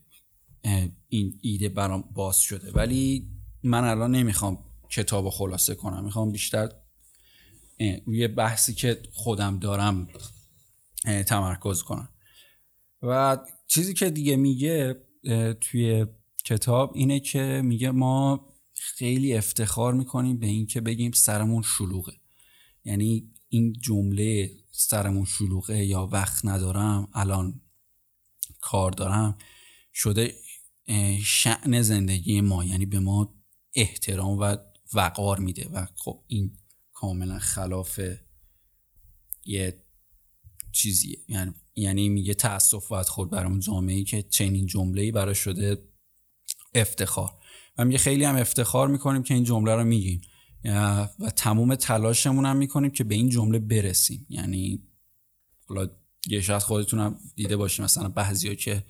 [1.09, 2.71] این ایده برام باز شده.
[2.71, 3.31] ولی
[3.63, 6.03] من الان نمی‌خوام کتاب خلاصه کنم.
[6.03, 6.69] می‌خوام بیشتر
[8.05, 10.07] روی بحثی که خودم دارم
[11.03, 12.09] تمرکز کنم.
[13.01, 15.03] و چیزی که دیگه میگه
[15.61, 16.05] توی
[16.45, 22.13] کتاب اینه که میگه ما خیلی افتخار می‌کنیم به اینکه بگیم سرمون شلوغه.
[22.85, 27.61] یعنی این جمله سرمون شلوغه یا وقت ندارم الان
[28.61, 29.37] کار دارم
[29.93, 30.35] شده
[31.23, 32.65] شعن زندگی ما.
[32.65, 33.35] یعنی به ما
[33.75, 34.57] احترام و
[34.93, 36.57] وقار میده و خب این
[36.93, 37.99] کاملا خلاف
[39.45, 39.83] یه
[40.71, 41.17] چیزیه.
[41.27, 45.89] یعنی یعنی میگه تاسف باید خود برامون جامعه ای که چنین جمله ای برای شده
[46.75, 47.31] افتخار.
[47.77, 50.21] و میگه خیلی هم افتخار می‌کنیم که این جمله رو میگیم.
[51.19, 54.25] و تمام تلاشمون هم می‌کنیم که به این جمله برسیم.
[54.29, 54.87] یعنی
[55.65, 55.89] حالا
[56.27, 57.85] یه شاید خودتون هم دیده باشیم.
[57.85, 58.85] مثلا بعضیا که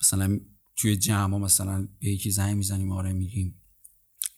[0.00, 0.40] مثلا
[0.76, 3.60] توی جمع مثلا به یکی زنگ می‌زنیم آره میگیم.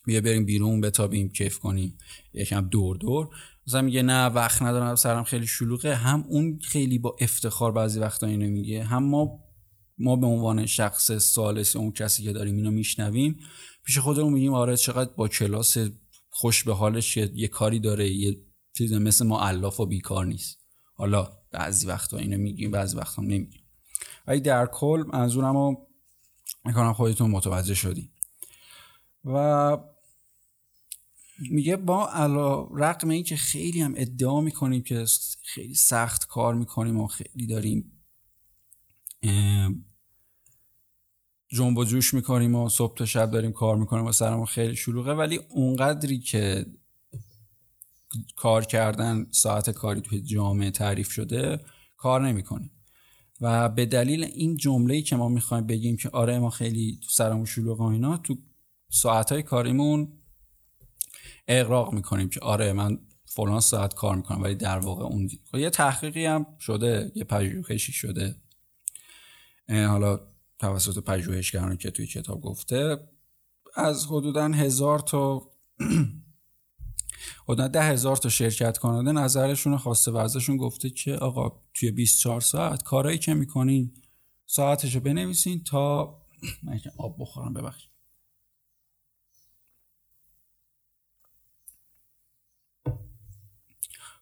[0.07, 1.97] بیا بریم بیرون بتابیم کیف کنیم.
[2.33, 3.29] یکم دور دور.
[3.67, 5.95] مثلا میگه نه وقت ندارم سرم خیلی شلوغه.
[5.95, 9.39] هم اون خیلی با افتخار بعضی وقتا اینو میگه هم ما
[9.97, 13.39] ما به عنوان شخص سالس اون کسی که داریم اینو میشنویم
[13.83, 15.77] پیش خودمون میگیم آره چقدر با کلاس
[16.29, 18.37] خوش به حالش یه کاری داره یه
[18.77, 20.59] چیز مثل ما علاف و بیکار نیست.
[20.93, 23.61] حالا بعضی وقتا اینو میگیم بعضی وقتا نمیگیم.
[24.27, 25.77] ولی در کل منظورم
[26.65, 28.11] می‌کنم خودتون متوجه شدیم
[29.25, 29.77] و
[31.39, 35.05] میگه با علا رقم این که خیلی هم ادعا می‌کنیم که
[35.43, 37.91] خیلی سخت کار می‌کنیم و خیلی داریم
[41.47, 45.13] جنب و جوش می‌کنیم و صبح تا شب داریم کار می‌کنیم و سرمون خیلی شلوغه
[45.13, 46.65] ولی اونقدری که
[48.35, 51.59] کار کردن ساعت کاری توی جامعه تعریف شده
[51.97, 52.71] کار نمی‌کنیم.
[53.41, 57.45] و به دلیل این جمله که ما می‌خوایم بگیم که آره ما خیلی تو سرمون
[57.45, 58.37] شلوغه و اینا تو
[58.89, 60.16] ساعت های کاریمون
[61.47, 65.69] اقراق می‌کنیم که آره من فلان ساعت کار می‌کنم ولی در واقع اون خب یه
[65.69, 68.35] تحقیقی هم شده یه پژوهشی شده.
[69.69, 70.19] حالا
[70.59, 72.97] توسط پژوهشگرانی که توی کتاب گفته
[73.75, 75.51] از حدودا هزار تا
[77.47, 82.41] حدودا ده هزار تا شرکت کننده نظرشون خواسته و ازشون گفته که آقا توی 24
[82.41, 83.93] ساعت کارایی که می‌کنین
[84.45, 86.17] ساعتشو بنویسین تا
[86.63, 87.96] من آب بخورم ببخشید.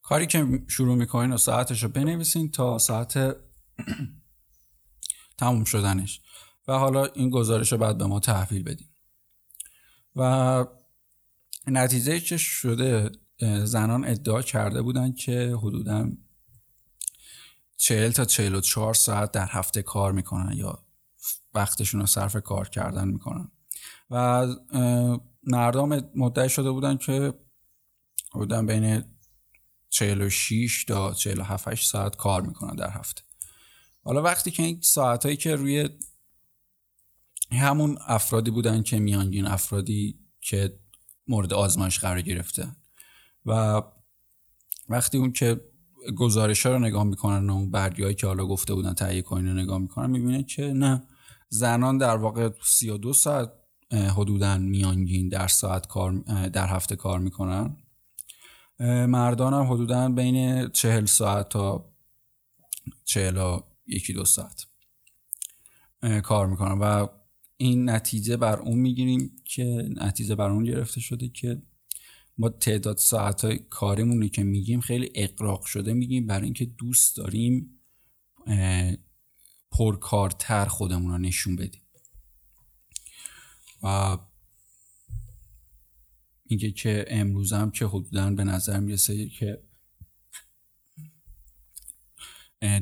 [0.05, 3.17] کاری که شروع می‌کنین و ساعتش رو بنویسین تا ساعت
[5.37, 6.21] تموم شدنش.
[6.67, 8.89] و حالا این گزارش رو بعد به ما تحویل بدیم
[10.15, 10.65] و
[11.67, 13.11] نتیجه که شده؟
[13.63, 16.09] زنان ادعا کرده بودن که حدودا
[17.77, 20.79] 40 تا 44 ساعت در هفته کار می‌کنن یا
[21.53, 23.51] وقتشون رو صرف کار کردن می‌کنن.
[24.09, 24.47] و
[25.43, 27.33] مردم مدعی شده بودن که
[28.33, 29.14] حدودا بین
[29.95, 33.21] 46 تا 47 ساعت کار می‌کنن در هفته.
[34.03, 35.89] حالا وقتی که این ساعت هایی که روی
[37.51, 40.79] همون افرادی بودن که میانگین افرادی که
[41.27, 42.67] مورد آزمایش قرار گرفته
[43.45, 43.81] و
[44.89, 45.61] وقتی اون که
[46.17, 49.53] گزارش ها رو نگاه می‌کنن و اون برگی که حالا گفته بودن تهیه کنین رو
[49.53, 51.03] نگاه می‌کنن می‌بینه که نه
[51.49, 53.51] زنان در واقع 32 ساعت
[53.91, 56.11] حدودا میانگین در ساعت کار
[56.47, 57.77] در هفته کار می‌کنن.
[58.79, 61.93] مردان هم حدودا بین چهل ساعت تا
[63.05, 64.65] چهل یکی دو ساعت
[66.23, 67.07] کار می‌کنن و
[67.57, 71.61] این نتیجه بر اون می‌گیریم که نتیجه بر اون گرفته شده که
[72.37, 76.27] ما تعداد ساعت های کاریمونی که میگیم خیلی اقراق شده میگیم.
[76.27, 77.81] برای اینکه دوست داریم
[79.71, 81.81] پرکارتر خودمون رو نشون بدیم.
[83.83, 84.17] و
[86.49, 89.63] میگه که امروز هم که حدودا به نظر می‌رسه که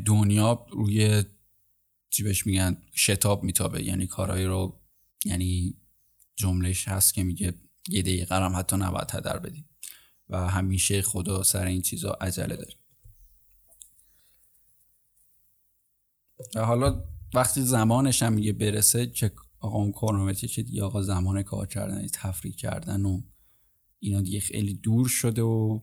[0.06, 1.24] دنیا روی
[2.10, 3.84] چی بهش میگن شتاب میتابه.
[3.84, 4.82] یعنی کارهایی رو
[5.26, 5.78] یعنی
[6.36, 7.54] جملهش هست که میگه
[7.90, 9.70] یه دقیقه هم حتی نباید هدر بدیم.
[10.30, 12.74] و همیشه خدا سر این چیزا عجله داره.
[16.56, 21.44] و حالا وقتی زمانش هم میگه برسه که آقا اون کرونومتری که دیگه آقا زمان
[21.44, 23.22] کار کردن تفریح کردن و
[24.04, 25.80] اینا دیگه خیلی دور شده و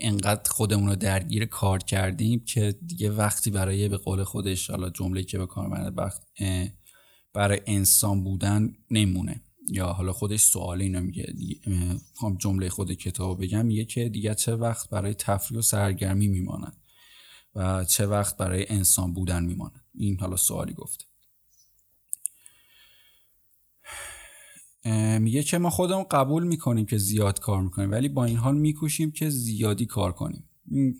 [0.00, 5.22] انقدر خودمون رو درگیر کار کردیم که دیگه وقتی برای به قول خودش حالا جمله
[5.22, 6.22] که به کار وقت
[7.32, 9.42] برای انسان بودن نمونه.
[9.68, 11.34] یا حالا خودش سوال اینو میگه
[12.38, 16.82] جمله خود کتاب بگم میگه که دیگه چه وقت برای تفریح و سرگرمی میمانند
[17.54, 21.04] و چه وقت برای انسان بودن میمانند این حالا سوالی گفته
[25.20, 29.10] میگه که ما خودمون قبول می‌کنیم که زیاد کار می‌کنیم ولی با این حال میکوشیم
[29.10, 30.48] که زیادی کار کنیم.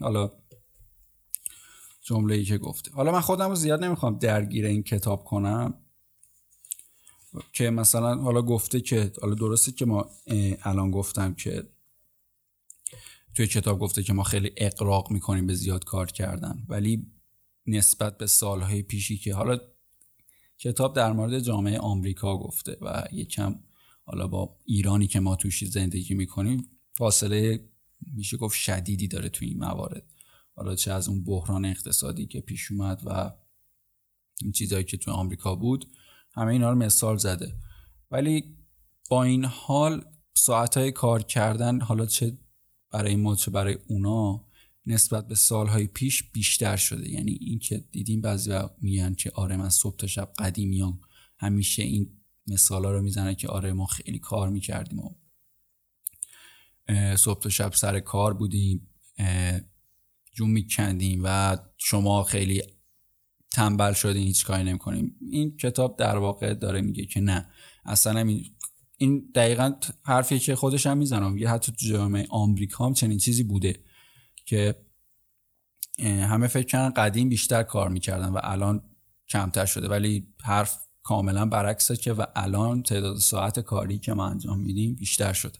[0.00, 0.30] حالا
[2.02, 2.90] جمله ای که گفته.
[2.90, 5.74] حالا من خودم رو زیاد نمی‌خوام درگیر این کتاب کنم
[7.52, 10.10] که مثلا حالا گفته که حالا درسته که ما
[10.62, 11.62] الان گفتم که
[13.34, 17.06] توی کتاب گفته که ما خیلی اقراق می‌کنیم به زیاد کار کردن ولی
[17.66, 19.58] نسبت به سالهای پیشی که حالا
[20.58, 23.58] کتاب در مورد جامعه آمریکا گفته و یکم
[24.06, 27.68] حالا با ایرانی که ما توش زندگی می‌کنیم فاصله
[28.12, 30.12] میشه گفت شدیدی داره توی این موارد.
[30.54, 33.32] حالا چه از اون بحران اقتصادی که پیش اومد و
[34.42, 35.86] این چیزهایی که توی آمریکا بود
[36.34, 37.54] همه اینا رو مثال زده.
[38.10, 38.56] ولی
[39.10, 40.04] با این حال
[40.34, 42.38] ساعتهای کار کردن حالا چه
[42.90, 44.46] برای ما چه برای اونا
[44.86, 47.10] نسبت به سالهای پیش بیشتر شده.
[47.10, 51.00] یعنی این که دیدیم بعضی میگن که آره من صبح تا شب قدیمیان
[51.38, 52.15] همیشه این
[52.46, 55.14] مثالا رو می‌زنه که آره ما خیلی کار می‌کردیم و
[57.16, 58.88] صبح تا شب سر کار بودیم
[60.32, 62.62] جون میکندیم و شما خیلی
[63.50, 67.50] تنبل شدین هیچ کاری نمی‌کنیم این کتاب در واقع داره میگه که نه.
[67.84, 68.44] اصلا این
[68.96, 69.72] این دقیقا
[70.04, 73.84] حرفی که خودش هم می‌زنم میگه حتی تو جامعه آمریکا هم چنین چیزی بوده
[74.44, 74.86] که
[75.98, 78.82] همه فکر کردن قدیم بیشتر کار می‌کردن و الان
[79.28, 79.88] کمتر شده.
[79.88, 85.32] ولی حرف کاملا برعکسه که و الان تعداد ساعت کاری که ما انجام میدیم بیشتر
[85.32, 85.58] شده.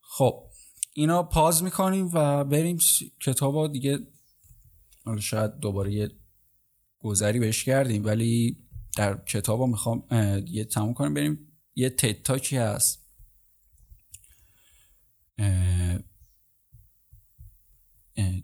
[0.00, 0.50] خب
[0.94, 2.78] اینا پاز می‌کنیم و بریم
[3.20, 3.98] کتاب دیگه
[5.20, 6.10] شاید دوباره یه
[6.98, 8.58] گذری بهش کردیم ولی
[8.96, 10.06] در کتاب می‌خوام
[10.46, 13.06] یه تموم کنیم بریم یه تتاکی هست.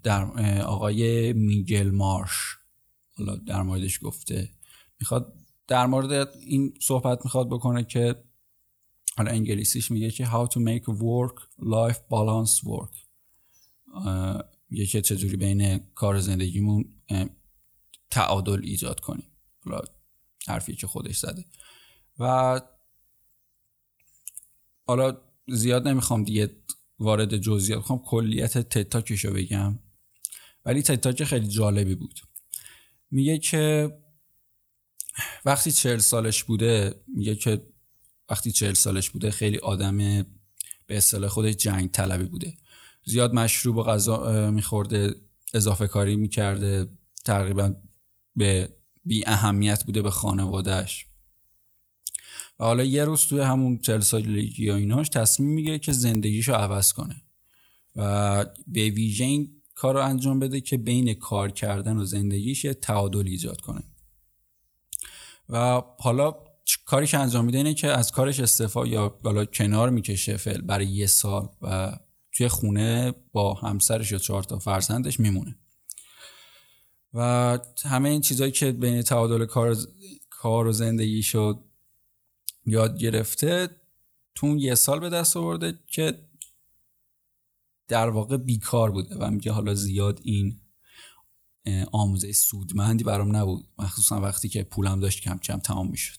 [0.02, 0.22] در
[0.60, 2.61] آقای میگل مارش.
[3.24, 4.50] حالا در موردش گفته.
[5.00, 5.34] می‌خواد
[5.66, 8.24] در مورد این صحبت می‌خواد بکنه که
[9.16, 12.96] حالا انگلیسیش میگه که how to make work life balance work.
[14.68, 16.94] میگه که چجوری بین کار زندگیمون
[18.10, 19.30] تعادل ایجاد کنیم.
[19.64, 19.80] حالا
[20.48, 21.44] حرفی که خودش زده.
[22.18, 22.60] و
[24.86, 26.56] حالا زیاد نمی‌خوام دیگه
[26.98, 29.78] وارد جزئیات می‌خوام کلیت تتاکشو بگم.
[30.64, 32.20] ولی تتاک خیلی جالبی بود.
[33.12, 33.92] میگه که
[35.44, 37.62] وقتی چهل سالش بوده میگه که
[38.28, 39.98] وقتی چهل سالش بوده خیلی آدم
[40.86, 42.56] به اصطلاح خودش جنگ طلبی بوده.
[43.04, 45.14] زیاد مشروب و غذا میخورده
[45.54, 46.88] اضافه کاری می‌کرده
[47.24, 47.74] تقریبا
[48.36, 51.06] به بی اهمیت بوده به خانوادهش
[52.58, 56.92] و حالا یه روز توی همون چهل سالگی یا ایناش تصمیم می‌گیره که زندگیشو عوض
[56.92, 57.22] کنه.
[57.96, 63.26] و به ویژه این کار رو انجام بده که بین کار کردن و زندگیش تعادل
[63.26, 63.82] ایجاد کنه.
[65.48, 66.34] و حالا
[66.84, 70.86] کاری که انجام میده اینه که از کارش استفا یا بالا کنار می‌کشه فعل برای
[70.86, 71.96] یه سال و
[72.32, 75.58] توی خونه با همسرش یا چهار تا فرزندش میمونه.
[77.14, 79.76] و همه این چیزهایی که بین تعادل کار
[80.30, 81.64] کار و زندگی شد
[82.66, 83.68] یاد گرفته
[84.34, 86.31] تو اون یه سال به دست آورده که
[87.92, 90.60] در واقع بیکار بوده و میگه حالا زیاد این
[91.92, 93.68] آموزه سودمندی برام نبود.
[93.78, 96.18] مخصوصا وقتی که پولم داشت کم کم تمام می‌شد.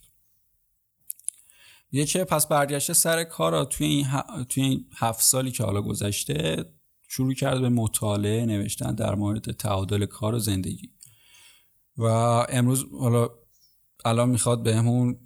[1.92, 3.66] یه که پس برگشته سر کارا.
[3.66, 4.08] توی این,
[4.50, 6.66] توی این هفت سالی که حالا گذشته
[7.08, 10.92] شروع کرد به مطالعه نوشتن در مورد تعادل کار و زندگی.
[11.98, 12.04] و
[12.50, 13.30] امروز حالا
[14.06, 15.20] الان می‌خواد بهمون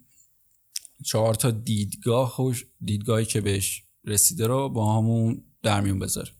[1.05, 6.36] چهار تا دیدگاه خوش دیدگاهی که بهش رسیده رو با همون در میون بذاره.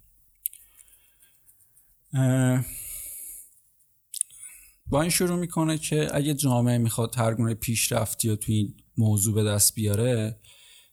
[4.85, 9.35] با این شروع می‌کنه که اگه جامعه می‌خواد هر گونه پیشرفتی و توی این موضوع
[9.35, 10.39] به دست بیاره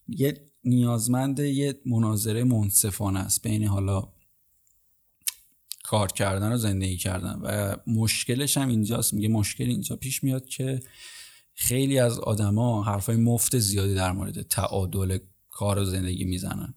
[0.09, 4.12] یه نیازمند یه مناظره منصفانه است بین حالا
[5.85, 9.14] کار کردن و زندگی کردن و مشکلش هم اینجاست.
[9.14, 10.83] میگه مشکل اینجا پیش میاد که
[11.55, 15.18] خیلی از آدما حرفای مفت زیادی در مورد تعادل
[15.51, 16.75] کار و زندگی می‌زنن.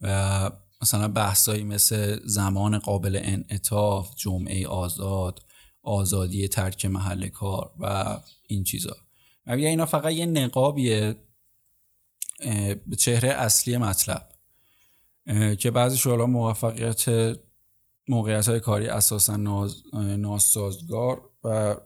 [0.00, 0.50] و
[0.82, 5.42] مثلا بحثایی مثل زمان قابل انعطاف جمعه آزاد
[5.82, 8.16] آزادی ترک محل کار و
[8.46, 8.96] این چیزا.
[9.46, 11.16] و اینا فقط یه نقابیه
[12.86, 14.28] به چهره اصلی مطلب
[15.58, 17.04] که بعضی شغلا موفقیت
[18.08, 19.36] موقعیت های کاری اساسا
[20.16, 21.76] ناسازگار و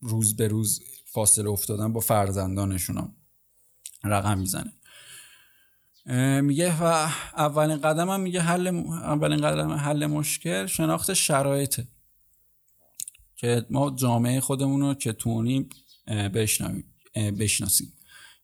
[0.00, 3.16] روز به روز فاصله افتادن با فرزندانشون
[4.04, 4.72] رقم می‌زنه.
[6.42, 6.84] میگه و
[7.36, 11.88] اولین قدم هم میگه حل اولین قدم حل مشکل شناخت شرایطه
[13.36, 15.68] که ما جامعه خودمون رو چطوریم
[17.38, 17.92] بشناسیم.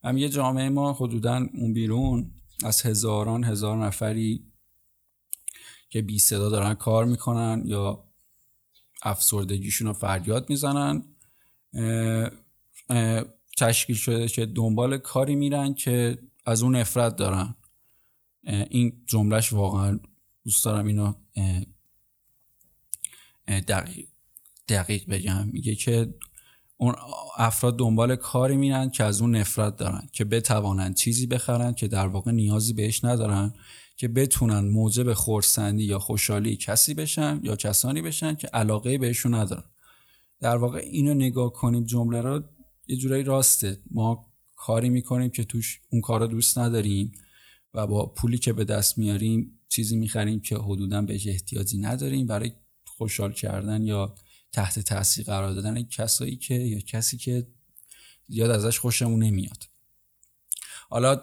[0.05, 2.31] و میگه جامعه ما حدودا اون بیرون
[2.65, 4.53] از هزاران هزار نفری
[5.91, 8.05] که بی صدا دارن کار می‌کنن یا
[9.03, 11.03] افسردگیشون رو فریاد می‌زنن
[13.59, 17.55] تشکیل شده که دنبال کاری میرن که از اون نفرت دارن.
[18.71, 20.01] این جملهش واقعا
[20.45, 21.13] دوست دارم اینو
[23.49, 24.09] دقیق,
[24.69, 25.49] دقیق بگم.
[25.49, 26.15] میگه که
[26.77, 26.95] اون
[27.37, 32.07] افراد دنبال کاری میرن که از اون نفرت دارن که بتوانند چیزی بخرن که در
[32.07, 33.55] واقع نیازی بهش ندارن
[33.97, 39.65] که بتونن موجب خورسندی یا خوشحالی کسی بشن یا کسانی بشن که علاقه بهشون ندارن.
[40.41, 42.43] در واقع اینو نگاه کنیم جمله رو
[42.87, 44.32] یه جورایی راسته ما
[44.65, 47.13] کاری می‌کنیم که توش اون کار رو دوست نداریم
[47.75, 52.53] و با پولی که به دست میاریم چیزی می‌خریم که حدودا بهش احتیاجی نداریم برای
[52.85, 54.15] خوشحال کردن یا
[54.53, 57.47] تحت تاثیر قرار دادن کسایی که یا کسی که
[58.27, 59.69] زیاد ازش خوشمون نمیاد.
[60.89, 61.23] حالا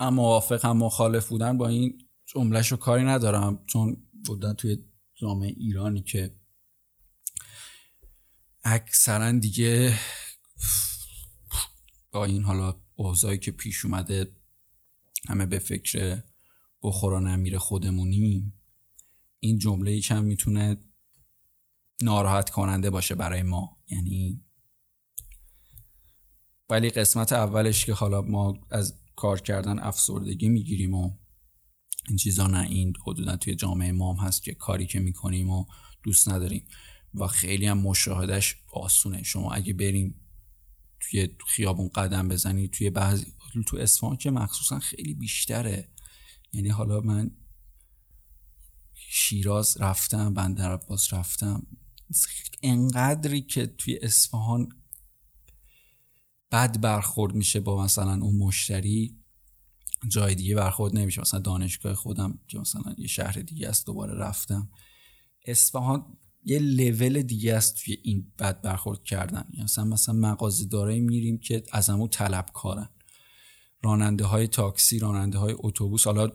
[0.00, 3.96] هم موافق هم مخالف بودن با این جملهش رو کاری ندارم چون
[4.26, 4.78] بودن توی
[5.14, 6.34] جامعه ایرانی که
[8.64, 9.94] اکثرا دیگه
[12.12, 14.36] با این حالا اوضاعی که پیش اومده
[15.28, 16.22] همه به فکر
[16.82, 18.60] بخورا نمیره خودمونیم
[19.40, 20.76] این جمله کم می‌تونه
[22.02, 23.78] ناراحت کننده باشه برای ما.
[23.88, 24.44] یعنی
[26.70, 31.18] ولی قسمت اولش که حالا ما از کار کردن افسردگی می‌گیریم و
[32.08, 35.64] این چیزا نه این حدودا توی جامعه ما هم هست که کاری که می‌کنیم و
[36.02, 36.66] دوست نداریم.
[37.14, 39.22] و خیلی هم مشاهدش آسونه.
[39.22, 40.21] شما اگه بریم
[41.02, 43.26] توی خیابون قدم بزنید توی بعضی
[43.66, 45.88] تو اصفهان که مخصوصا خیلی بیشتره.
[46.52, 47.30] یعنی حالا من
[48.94, 51.66] شیراز رفتم بندر عباس رفتم.
[52.62, 54.68] انقدری که توی اصفهان
[56.52, 59.18] بد برخورد میشه با مثلا اون مشتری
[60.08, 61.20] جای دیگه برخورد نمیشه.
[61.20, 64.70] مثلا دانشگاه خودم که مثلا یه شهر دیگه است دوباره رفتم.
[65.46, 69.44] اصفهان یه لول دیگه است توی این بد برخورد کردن.
[69.52, 72.88] یعنی مثلا مثلا مغازه دارایی میریم که از همون طلب کارن
[73.82, 76.06] راننده های تاکسی راننده های اتوبوس.
[76.06, 76.32] حالا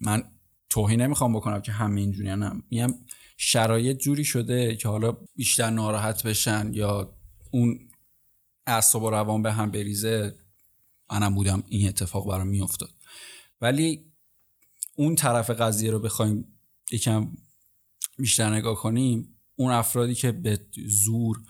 [0.00, 0.22] من
[0.70, 2.94] توهی نمی‌خوام بکنم که همه اینجوری هم میگم
[3.36, 7.16] شرایط جوری شده که حالا بیشتر ناراحت بشن یا
[7.50, 7.78] اون
[8.66, 10.36] اعصاب و روان به هم بریزه.
[11.12, 12.90] منم بودم این اتفاق برام میافتاد.
[13.60, 14.12] ولی
[14.96, 16.44] اون طرف قضیه رو بخوایم
[16.92, 17.32] یکم
[18.20, 21.42] بیشتر نگاه کنیم اون افرادی که به زور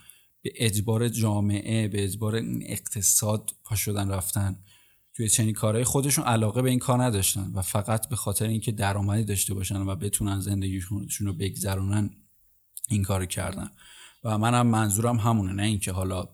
[0.42, 4.58] به اجبار جامعه به اجبار اقتصاد پا شدن رفتن
[5.14, 9.24] توی چنین کارهای خودشون علاقه به این کار نداشتن و فقط به خاطر اینکه درآمدی
[9.24, 12.10] داشته باشن و بتونن زندگیشون رو بگذرونن
[12.88, 13.70] این کار کردن.
[14.24, 16.28] و منم منظورم همونه نه اینکه حالا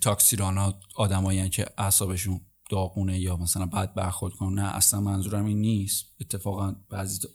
[0.00, 6.04] تاکسیرانا آدمایی که اعصابشون داغونه یا مثلا بد برخورد کنن نه اصلا منظورم این نیست.
[6.20, 7.28] اتفاقا بعضی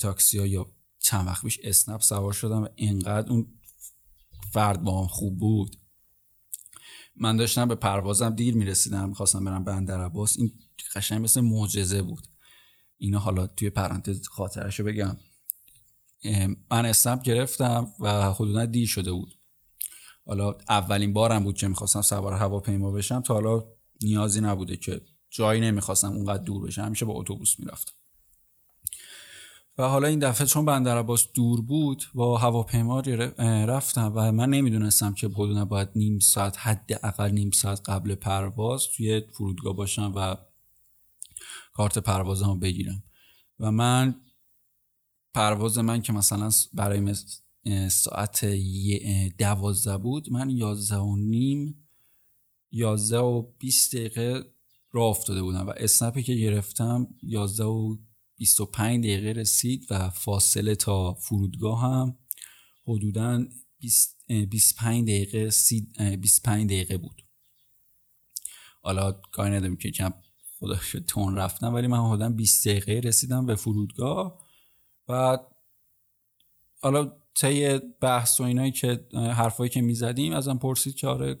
[0.00, 3.46] تاکسی ها یا چند وقت پیش اسنپ سوار شدم و اینقدر اون
[4.52, 5.76] فرد با خوب بود.
[7.16, 10.38] من داشتم به پروازم دیر می‌رسیدم می‌خواستم برم بندر عباس.
[10.38, 10.52] این
[10.94, 12.26] قشنگ مثل معجزه بود.
[12.96, 15.16] اینا حالا توی پرانتز خاطرشو بگم.
[16.70, 19.34] من اسنپ گرفتم و حدودا دیر شده بود.
[20.26, 23.64] حالا اولین بارم بود که می‌خواستم سوار هواپیما بشم تا حالا
[24.02, 25.00] نیازی نبوده که
[25.30, 26.82] جایی نمی‌خواستم اونقدر دور بشم.
[26.82, 27.92] همیشه با اتوبوس می‌رفتم.
[29.78, 33.00] و حالا این دفعه چون بندر عباس دور بود با هواپیما
[33.66, 39.22] رفتم و من نمی‌دونستم که حدودا باید نیم ساعت حداقل نیم ساعت قبل پرواز توی
[39.32, 40.36] فرودگاه باشم و
[41.72, 43.02] کارت پروازمو بگیرم.
[43.60, 44.14] و من
[45.34, 47.14] پرواز من که مثلا برای
[47.90, 48.44] ساعت
[49.38, 51.88] دوازده بود من یازده و نیم
[52.72, 54.44] یازده و بیست دقیقه
[54.92, 57.96] را افتاده بودم و اسنپی که گرفتم یازده و
[58.40, 62.16] 25 دقیقه رسید و فاصله تا فرودگاه هم
[62.86, 63.44] حدودا
[64.50, 65.50] 25 دقیقه
[66.16, 67.22] 25 دقیقه بود.
[68.82, 70.14] حالا کاری نداریم که کم
[70.58, 74.38] خدا تون رفتم ولی من حدودا 20 دقیقه رسیدم به فرودگاه.
[75.08, 75.38] و
[76.80, 81.38] حالا طی بحث و اینایی که حرفایی که می‌زدیم ازم پرسید که آره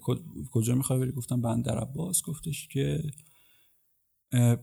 [0.50, 2.22] کجا می‌خوای بری؟ گفتم بندر عباس.
[2.22, 3.02] گفتش که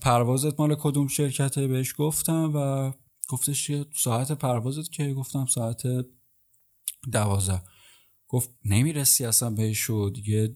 [0.01, 2.91] پروازت مال کدوم شرکته بهش گفتم و
[3.29, 5.83] گفتش که ساعت پروازت که؟ گفتم ساعت
[7.11, 7.61] دوازه
[8.27, 10.55] گفت نمی‌رسی اصلا بهش شد دیگه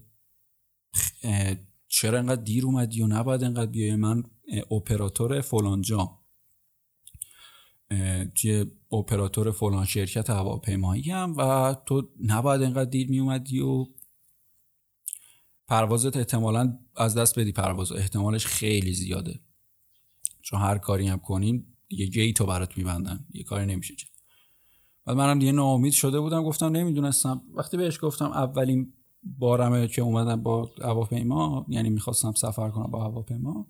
[1.88, 4.24] چرا انقدر دیر اومدی و نباید انقدر بیای؟ من
[4.72, 6.18] اپراتور فلان جام.
[8.36, 13.88] توی اپراتور فلان شرکت هواپیمایی هم و تو نباید انقدر دیر می اومدی و
[15.72, 17.92] پروازت احتمالا از دست بدی پرواز.
[17.92, 19.40] احتمالش خیلی زیاده.
[20.42, 23.26] چون هر کاری هم کنیم دیگه گیتو برات میبندن.
[23.34, 24.08] یه کاری نمیشه چه
[25.06, 27.42] بعد منم دیگه ناامید شده بودم گفتم نمی‌دونستم.
[27.54, 28.94] وقتی بهش گفتم اولین
[29.24, 33.68] بارمه که اومدم با هواپیما یعنی می‌خواستم سفر کنم با هواپیما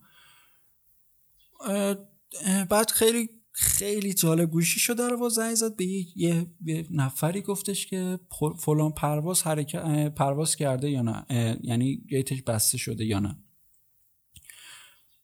[2.70, 5.86] بعد خیلی خیلی جالب گوشی شد در زنگ زد به
[6.16, 6.47] یه،,
[6.91, 8.20] نفری گفتش که
[8.58, 11.26] فلان پرواز حرکت پرواز کرده یا نه؟
[11.64, 13.38] یعنی گیتش بسته شده یا نه؟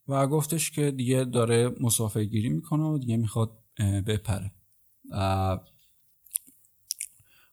[0.07, 3.57] و گفتش که دیگه داره مسافرگیری می‌کنه و دیگه می‌خواد
[4.07, 4.51] بپره.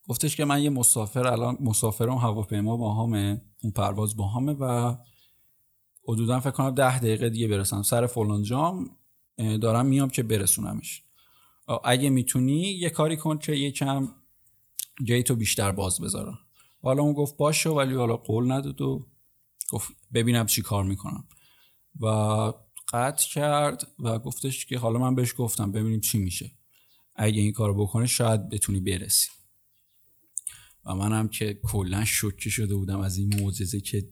[0.08, 4.96] گفتش که من یه مسافر الان مسافرم هواپیما با همه اون پرواز با همه و
[6.08, 7.82] حدودا فکر کنم ده دقیقه دیگه برسم.
[7.82, 8.96] سر فلان جام
[9.36, 11.02] دارم میام که برسونمش.
[11.84, 14.08] اگه می‌تونی یه کاری کن که یکم
[15.06, 16.38] گیتو بیشتر باز بذارم.
[16.82, 19.06] حالا اون گفت باشه ولی حالا قول نداد و
[19.70, 21.28] گفت ببینم چی کار می‌کنم.
[22.00, 22.06] و
[22.92, 26.50] قطع کرد و گفتش که حالا من بهش گفتم ببینیم چی میشه.
[27.16, 29.28] اگه این کار بکنه شاید بتونی برسی.
[30.84, 34.08] و منم که کلا شوکه شده بودم از این معجزه که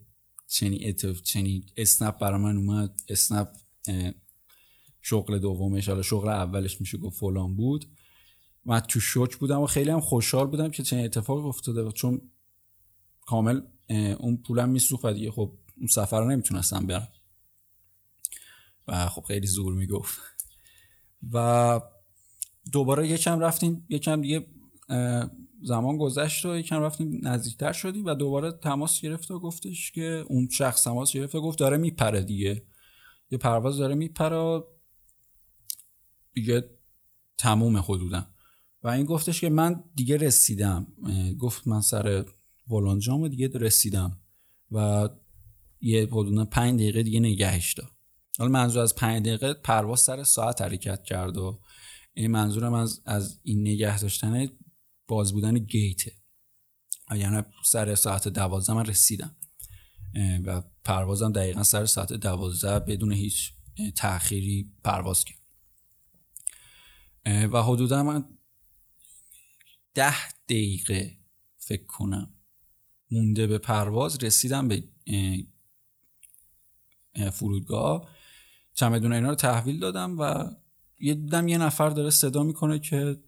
[0.47, 3.01] چنین اتف چنین اسنپ برای من اومد.
[3.09, 3.49] اسنپ
[5.03, 7.85] شغل دومش حالا شغل اولش میشه گفت فلان بود.
[8.65, 12.21] من تو شوک بودم و خیلی هم خوشحال بودم که چنین اتفاقی افتاده چون
[13.21, 13.61] کامل
[14.19, 17.09] اون پولم میسوخت دیگه خب اون سفر رو نمی‌تونستم برم.
[18.89, 20.19] و خب خیلی زور می‌گفت.
[21.33, 21.81] و
[22.73, 24.47] دوباره یکم رفتیم یکم دیگه
[25.63, 30.49] زمان گذشت و یکم رفتیم نزدیکتر شدیم و دوباره تماس گرفت و گفتش که اون
[30.49, 32.63] شخص تماس گرفت و گفت داره میپره دیگه.
[33.31, 34.63] یه پرواز داره میپره
[36.35, 36.71] دیگه
[37.39, 38.27] تموم حدودم
[38.83, 40.87] و این گفتش که من دیگه رسیدم.
[41.39, 42.25] گفت من سر
[42.71, 44.19] ولانجام دیگه رسیدم.
[44.73, 45.09] و
[45.81, 47.91] یه حدودا پنج دقیقه دیگه نگهش داد.
[48.39, 51.61] حالا منظور از پنج دقیقه پرواز سر ساعت حرکت کرد و
[52.15, 54.49] این منظورم از, از این نگه داشتن
[55.09, 56.13] باز بودن گیته
[57.17, 59.37] یعنی سر ساعت دوازده من رسیدم.
[60.45, 63.53] و پروازم دقیقا سر ساعت دوازده بدون هیچ
[63.97, 65.42] تأخیری پرواز کرد.
[67.27, 68.25] و حدودا من
[69.95, 71.19] ده دقیقه
[71.57, 72.35] فکر کنم
[73.11, 74.85] مونده به پرواز رسیدم به
[77.33, 78.09] فرودگاه.
[78.75, 80.51] چمدون اینا رو تحویل دادم و
[81.01, 83.23] یه دیدم یه نفر داره صدا می‌کنه که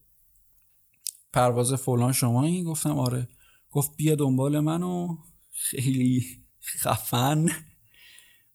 [1.33, 3.29] پرواز فلان شما این؟ گفتم آره.
[3.71, 5.17] گفت بیا دنبال منو.
[5.51, 6.25] خیلی
[6.61, 7.49] خفن.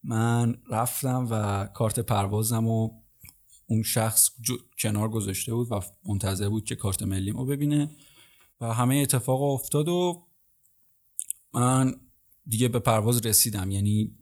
[0.04, 3.02] من رفتم و کارت پروازم و
[3.70, 4.30] اون شخص
[4.80, 7.90] کنار گذاشته بود و منتظر بود که کارت ملیم رو ببینه
[8.62, 10.28] و همه اتفاق افتاد و
[11.54, 11.96] من
[12.48, 13.72] دیگه به پرواز رسیدم.
[13.72, 14.16] یعنی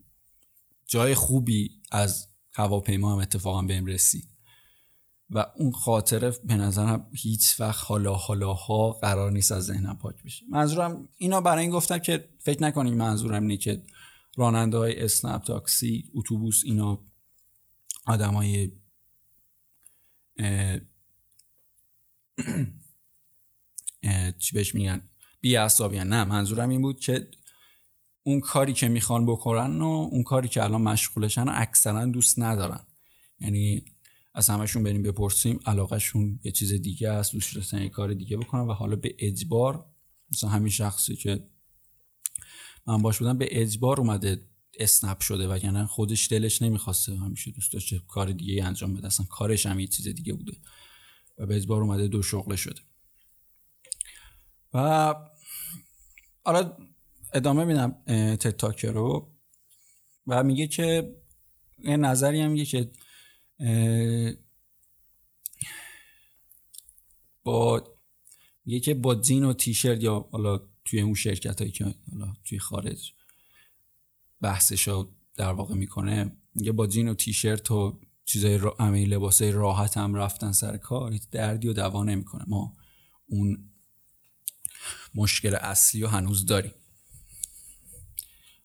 [0.86, 4.28] جای خوبی از هواپیما هم اتفاقا بهم رسید.
[5.30, 10.44] و اون خاطره به نظرم هیچ وقت حالا حالاها قرار نیست از ذهنم پاک بشه.
[10.50, 13.82] منظورم اینا برای این گفتم که فکر نکنید منظورم اینه که
[14.36, 17.00] راننده های اسنپ تاکسی اتوبوس اینا
[18.06, 18.72] آدم های
[24.38, 25.08] چی بهش میگن؟
[25.40, 27.30] بی نه منظورم این بود که
[28.22, 32.86] اون کاری که می‌خوان بکنن و اون کاری که الان مشغولشن اکثرا دوست ندارن.
[33.40, 33.84] یعنی
[34.34, 38.60] از همشون بریم بپرسیم علاقهشون یه چیز دیگه است دوست داشتن یه کار دیگه بکنن
[38.60, 39.84] و حالا به اجبار
[40.32, 41.48] مثلا همین شخصی که
[42.86, 44.47] من باش بودم به اجبار اومده
[44.78, 49.06] اسنپ شده و یعنی خودش دلش نمی‌خواسته همیشه دوست داشته کار دیگه انجام بده.
[49.06, 50.56] اصلا کارش هم یه چیز دیگه بوده
[51.38, 52.80] و به اجبار اومده دو شغله شده.
[54.74, 55.14] و
[56.44, 56.76] حالا
[57.32, 58.02] ادامه میدم
[58.36, 59.34] تتاک رو.
[60.26, 61.16] و میگه که
[61.78, 62.90] یه نظری هم میگه که
[67.42, 67.84] با
[68.64, 72.58] میگه که با جین و تیشرت یا حالا توی اون شرکت هایی که حالا توی
[72.58, 73.12] خارج
[74.40, 78.76] بحثش رو در واقع می‌کنه میگه با جین و تیشرت و چیزای را...
[78.80, 82.44] همه لباسای راحت هم رفتن سر کار دردی و دوا نمی‌کنه.
[82.48, 82.76] ما
[83.26, 83.70] اون
[85.14, 86.72] مشکل اصلی رو هنوز داریم.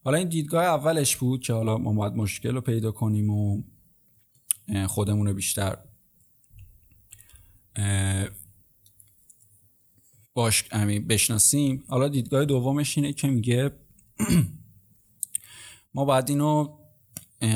[0.03, 3.63] حالا این دیدگاه اولش بود که حالا ما باید مشکل رو پیدا کنیم و
[4.87, 5.77] خودمون رو بیشتر
[10.33, 10.63] باش
[11.09, 11.83] بشناسیم.
[11.87, 13.71] حالا دیدگاه دومش اینه که میگه
[15.93, 16.77] ما باید اینو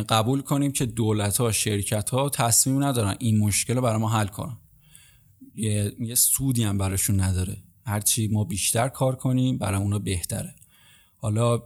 [0.09, 4.27] قبول کنیم که دولت ها شرکت ها تصمیم ندارن این مشکل رو برای ما حل
[4.27, 4.57] کنن.
[5.55, 7.63] یه, یه سودی هم براشون نداره.
[7.85, 10.55] هرچی ما بیشتر کار کنیم برای اونا بهتره.
[11.17, 11.63] حالا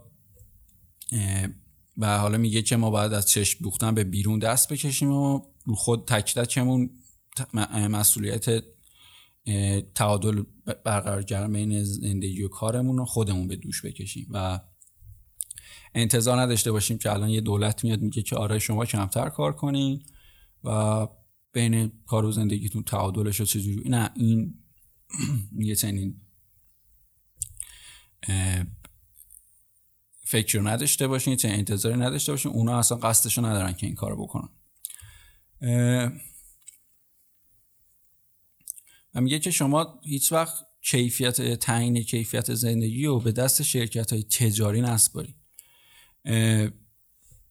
[1.98, 5.74] و حالا میگه که ما باید از چشم دوختن به بیرون دست بکشیم و رو
[5.74, 6.90] خود تکیدت چمون
[7.90, 8.64] مسئولیت
[9.94, 10.42] تعادل
[10.84, 14.26] برقرار کردن بین زندگی و کارمون رو خودمون به دوش بکشیم.
[14.30, 14.60] و
[15.94, 20.02] انتظار نداشته باشیم که الان یه دولت میاد میگه که آره شما کمتر کار کنین
[20.64, 21.06] و
[21.52, 24.54] بین کار و زندگیتون تعادلش رو چجوری نه این
[25.58, 26.20] یه چنین
[30.24, 32.52] فکر رو نداشته باشین چه انتظاری نداشته باشین.
[32.52, 34.48] اونا اصلا قصدشو ندارن که این کار بکنن.
[39.14, 44.22] و میگه که شما هیچ وقت کیفیت تعیین کیفیت زندگی رو به دست شرکت های
[44.22, 45.34] تجاری نسپاری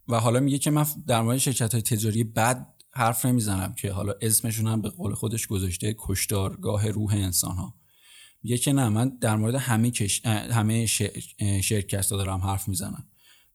[0.07, 4.13] و حالا میگه که من در مورد شرکت های تجاری بد حرف نمی‌زنم که حالا
[4.21, 7.75] اسمشون هم به قول خودش گذاشته کشتارگاه روح انسان ها
[8.43, 10.25] میگه که نه من در مورد همه, کش...
[10.25, 10.85] همه
[11.61, 13.07] شرکت ها دارم حرف می‌زنم.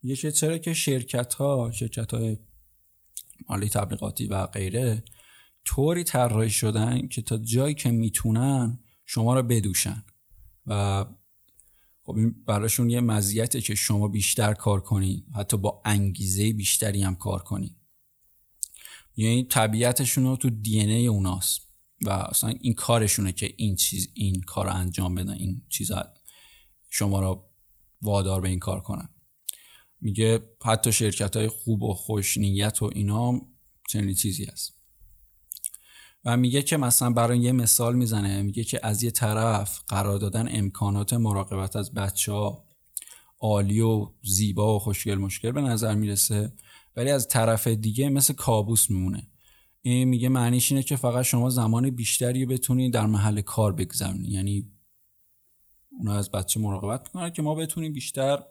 [0.03, 2.39] میگه که چرا که شرکت ها شرکت های
[3.49, 5.05] مالی تبلیغاتی و غیره
[5.64, 10.05] طوری طراحی شدن که تا جایی که می‌تونن شما رو بدوشن
[10.67, 11.05] و
[12.07, 17.15] خب این براشون یه مزیته که شما بیشتر کار کنید حتی با انگیزه بیشتری هم
[17.15, 17.77] کار کنید
[19.17, 21.61] یعنی طبیعتشون رو تو دی ای اوناست
[22.05, 25.93] و اصلا این کارشونه که این چیز این کار رو انجام بدن این چیز
[26.91, 27.51] شما را
[28.03, 29.09] وادار به این کار کنن.
[30.01, 33.41] میگه حتی شرکت های خوب و خوش نیت و اینا
[33.89, 34.76] چنین چیزی هست.
[36.27, 40.49] و میگه که مثلا برای یه مثال می‌زنه میگه که از یه طرف قرار دادن
[40.51, 42.64] امکانات مراقبت از بچه ها
[43.41, 46.53] عالی و زیبا و خوشگل مشکل به نظر می‌رسه
[46.97, 49.29] ولی از طرف دیگه مثل کابوس میمونه.
[49.83, 54.70] این میگه معنیش اینه که فقط شما زمان بیشتری بتونید در محل کار بگذرونید یعنی
[55.99, 58.43] اونا از بچه مراقبت می‌کنن که ما بتونیم بیشتر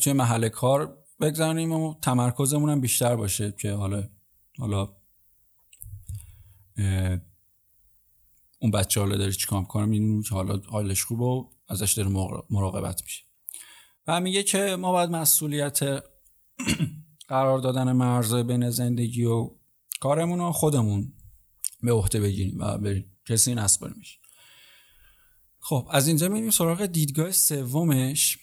[0.00, 4.08] توی محل کار بگذاریم و تمرکزمون هم بیشتر باشه که حالا
[4.58, 4.88] حالا
[8.58, 12.08] اون بچه حالا داره چیکار می‌کنه می‌دونیم که حالا حالش خوبه و ازش داره
[12.50, 13.24] مراقبت میشه.
[14.06, 15.80] و میگه که ما باید مسئولیت
[17.28, 19.50] قرار دادن مرز بین زندگی و
[20.00, 21.12] کارمون رو خودمون
[21.82, 24.18] به عهده بگیریم و به کسی نسپاریمش
[25.60, 28.38] خب از اینجا میریم سراغ دیدگاه سومش.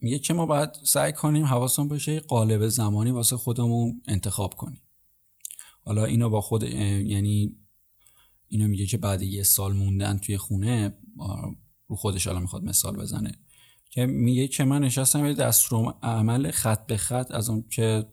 [0.00, 4.85] میگه که ما باید سعی کنیم حواسمون باشه قالب زمانی واسه خودمون انتخاب کنیم.
[5.86, 7.56] حالا اینو با خود یعنی
[8.48, 10.98] اینو میگه که بعد یه سال موندن توی خونه
[11.88, 13.38] رو خودش حالا می‌خواد مثال بزنه.
[13.90, 18.06] که میگه که من نشستم یه دستور عمل خط به خط از اون که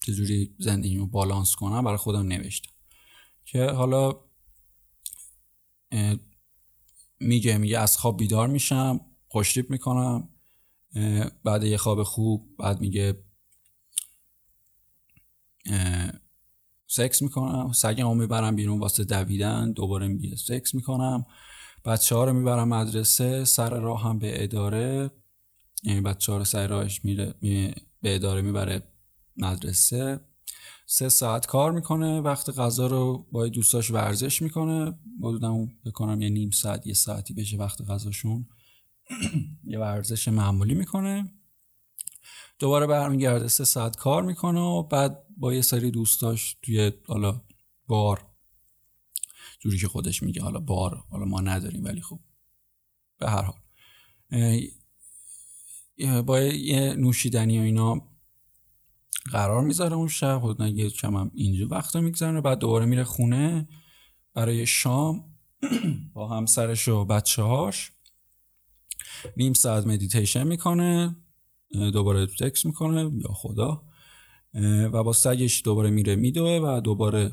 [0.00, 2.72] چجوری زندگی رو بالانس کنم برای خودم نوشتم.
[3.44, 4.20] که حالا
[7.20, 10.28] میگه میگه از خواب بیدار میشم خوشتیپ می‌کنم
[11.44, 13.24] بعد یه خواب خوب بعد میگه
[16.92, 21.26] سکس می‌کنم سگم می‌برم بیرون واسه دویدن دوباره میگه سکس می‌کنم.
[21.84, 25.10] بچه ها رو می‌برم مدرسه سر راه هم به اداره.
[25.82, 27.34] یعنی بچه ها رو سر راهش میره
[28.02, 28.82] به اداره می‌بره
[29.36, 30.20] مدرسه.
[30.86, 34.98] سه ساعت کار می‌کنه وقت غذا رو با دوستاش ورزش می‌کنه.
[35.20, 38.46] بودم بکنم یه نیم ساعت یه ساعتی بشه وقت غذاشون.
[39.64, 41.32] یه ورزش معمولی می‌کنه.
[42.58, 47.42] دوباره برمیگرده سه ساعت کار می‌کنه و بعد با یه سری دوستاش توی حالا
[47.86, 48.26] بار
[49.60, 52.20] جوری که خودش میگه حالا بار حالا ما نداریم ولی خب
[53.18, 53.60] به هر حال.
[56.22, 58.08] با یه نوشیدنی و اینا
[59.32, 63.68] قرار می‌ذاره اون شب خود نگه چم اینجا وقت میگذره بعد دوباره میره خونه.
[64.34, 65.24] برای شام
[66.14, 67.92] با همسرش و بچه هاش
[69.36, 71.16] نیم ساعت مدیتیشن می‌کنه
[71.92, 73.91] دوباره تکس می‌کنه یا خدا.
[74.92, 77.32] و با سگش دوباره میره میدوه و دوباره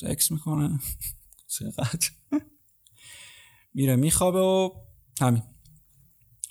[0.00, 0.80] سکس می‌کنه.
[1.58, 2.10] چقدر؟
[3.74, 4.70] میره میخوابه و
[5.20, 5.42] همین.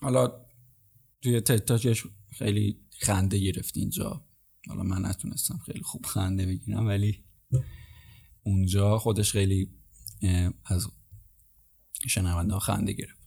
[0.01, 0.45] حالا
[1.21, 4.27] توی تتاچش خیلی خنده گرفت اینجا.
[4.67, 7.25] حالا من نتونستم خیلی خوب خنده بگیرم ولی
[8.43, 9.69] اونجا خودش خیلی
[10.65, 10.87] از
[12.07, 13.25] شنونده خنده گرفت.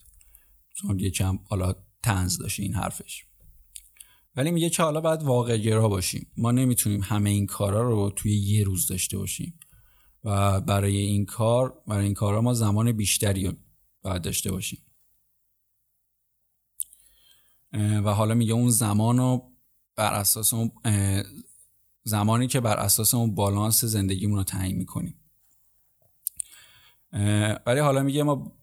[0.74, 3.27] چون یکم حالا تنز داشت این حرفش.
[4.36, 6.32] ولی میگه که حالا باید واقع گرا باشیم.
[6.36, 9.60] ما نمی‌تونیم همه این کارا رو توی یه روز داشته باشیم.
[10.24, 13.52] و برای این کار برای این کارا ما زمان بیشتری
[14.02, 14.84] باید داشته باشیم.
[17.72, 19.52] و حالا میگه اون زمان رو
[19.96, 20.72] بر اساس اون
[22.04, 25.20] زمانی که بر اساس اون بالانس زندگیمون رو تعیین می‌کنیم.
[27.66, 28.58] ولی حالا میگه ما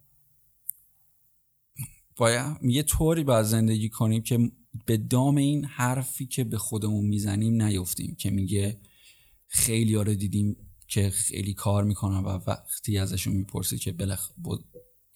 [2.16, 4.52] باید میگه طوری باید زندگی کنیم که
[4.86, 8.80] به دام این حرفی که به خودمون می‌زنیم نیفتیم که میگه
[9.48, 10.58] خیلی رو دیدیم
[10.88, 14.30] که خیلی کار می‌کنن و وقتی ازشون می‌پرسی که بلخ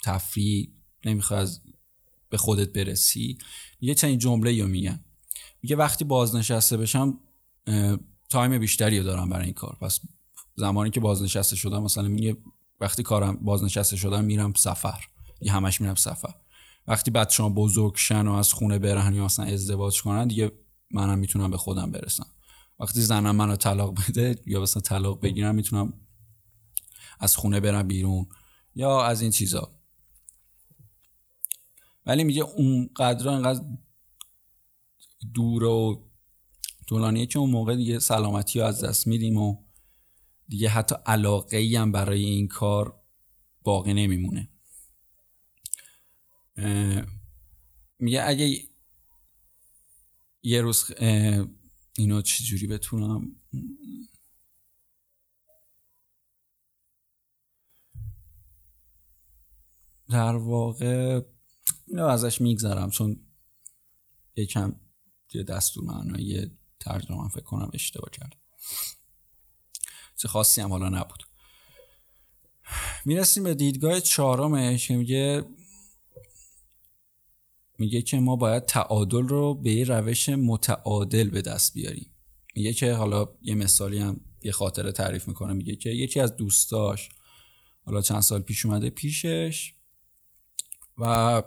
[0.03, 0.70] تفریح
[1.05, 1.62] نمی‌خواد از
[2.30, 3.38] به خودت برسی
[3.82, 4.99] یه چنین جمله رو میگن.
[5.62, 7.20] میگه وقتی بازنشسته بشم
[8.30, 9.78] تایم بیشتری رو دارم برای این کار.
[9.82, 9.99] پس
[10.55, 12.38] زمانی که بازنشسته شدم مثلا میگه
[12.80, 15.05] وقتی کارم بازنشسته شدم میرم سفر.
[15.41, 16.34] یه همش میرم سفر.
[16.89, 20.51] وقتی بچه ها بزرگ شن و از خونه برن یا مثلا ازدواج کنن دیگه
[20.91, 22.27] منم می‌تونم به خودم برسم.
[22.79, 25.93] وقتی زنم منو طلاق بده یا مثلا طلاق بگیرم می‌تونم
[27.19, 28.27] از خونه برم بیرون
[28.75, 29.79] یا از این چیزا.
[32.05, 33.63] ولی میگه اون قدر انقدر
[35.33, 36.09] دور و
[36.87, 39.63] طولانیه که اون موقع دیگه سلامتی رو از دست میدیم و
[40.47, 43.01] دیگه حتی علاقه ای هم برای این کار
[43.63, 44.48] باقی نمیمونه.
[47.99, 48.70] میگه اگه
[50.43, 50.91] یه روز
[51.97, 53.36] اینو چجوری بتونم؟
[60.10, 61.22] در واقع
[61.88, 63.26] اینو ازش میگذرم چون
[64.36, 64.80] یکم
[65.34, 66.49] یه دستور معنای
[66.80, 68.39] ترجمه فکر کنم اشتباه کردم
[70.16, 71.24] چه خاصی هم حالا نبود.
[73.05, 75.45] می‌رسیم به دیدگاه چهارمش که میگه
[77.80, 82.13] میگه که ما باید تعادل رو به یه روش متعادل به دست بیاریم.
[82.55, 85.53] میگه که حالا یه مثالی هم یه خاطره تعریف می‌کنه.
[85.53, 87.09] میگه که یکی از دوستاش
[87.86, 89.73] حالا چند سال پیش اومده پیشش
[90.97, 91.43] و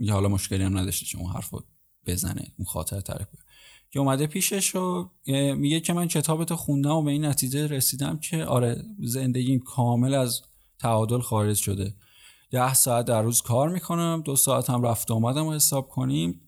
[0.00, 1.54] یه حالا مشکلی هم نداشته چون اون حرف
[2.06, 3.28] بزنه اون خاطر تعریف
[3.90, 5.10] که اومده پیشش و
[5.56, 10.42] میگه که من کتابتو خوندم و به این نتیجه رسیدم که آره زندگی کامل از
[10.78, 11.94] تعادل خارج شده.
[12.50, 16.40] ده ساعت در روز کار می‌کنم دو ساعت هم رفت آمدم و حساب کنیم.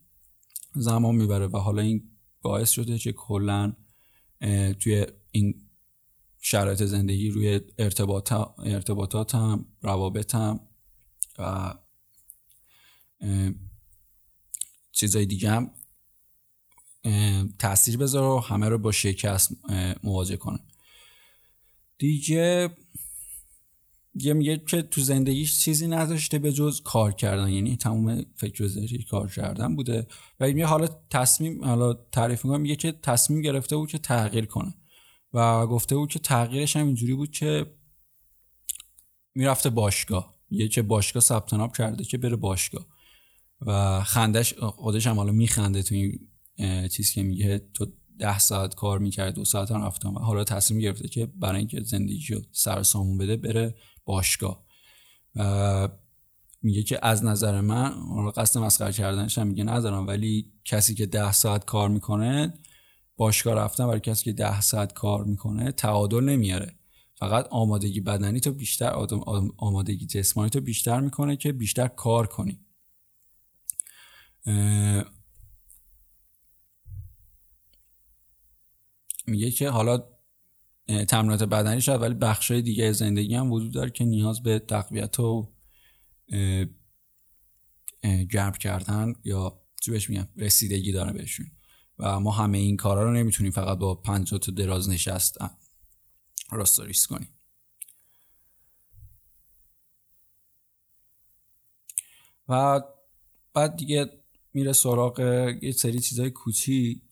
[0.75, 2.11] زمان می‌بره و حالا این
[2.43, 3.73] باعث شده که کلا
[4.81, 5.67] توی این
[6.41, 10.61] شرایط زندگی روی ارتباط ارتباطاتم روابطم
[11.39, 11.75] و
[14.93, 15.71] چیزای دیگه هم
[17.59, 19.53] تاثیر بذاره و همه رو با شکست
[20.05, 20.59] مواجه کنه.
[21.99, 22.77] دیگه
[24.15, 27.49] یه میگه که تو زندگیش چیزی نداشته به جز کار کردن.
[27.49, 30.07] یعنی تمام فکر زندگی کار کردن بوده.
[30.41, 34.75] و میگه حالا تصمیم حالا تعریف می‌کنه میگه که تصمیم گرفته بود که تغییر کنه.
[35.33, 37.67] و گفته بود که تغییرش هم اینجوری بود که
[39.35, 40.35] می‌رفته باشگاه.
[40.51, 42.87] یه که باشگاه ثبت نام کرده که بره باشگاه.
[43.61, 46.29] و خندش خودش هم حالا میخنده تو این
[46.89, 47.87] چیز که میگه تو
[48.19, 52.35] ده ساعت کار می‌کرد دو ساعت هم رفتم حالا تصمیم گرفته که برای اینکه زندگی
[52.35, 53.75] رو سر سامون بده بره
[54.11, 54.65] باشگاه.
[56.63, 57.93] میگه که از نظر من
[58.31, 62.55] قصد مسخره کردنش هم میگه ندارم ولی کسی که ده ساعت کار می‌کنه
[63.17, 66.75] باشگاه رفتن برای کسی که ده ساعت کار می‌کنه تعادل نمیاره.
[67.15, 68.91] فقط آمادگی بدنی تو بیشتر
[69.57, 72.61] آمادگی جسمانی تو بیشتر می‌کنه که بیشتر کار کنی.
[79.27, 80.03] میگه که حالا
[81.09, 85.53] تمرینات بدنی شد ولی بخشای دیگه زندگی هم وجود داره که نیاز به تقویت و
[88.31, 91.47] گرم کردن یا چی بهش میگم رسیدگی داره بهشون.
[91.99, 95.39] و ما همه این کارا رو نمی‌تونیم فقط با پنج تا دراز نشست
[96.51, 97.29] راستاریس کنیم.
[102.49, 102.81] و
[103.55, 104.07] بعد دیگه
[104.55, 105.21] میره سراغ
[105.63, 107.03] یه سری چیزای کوچی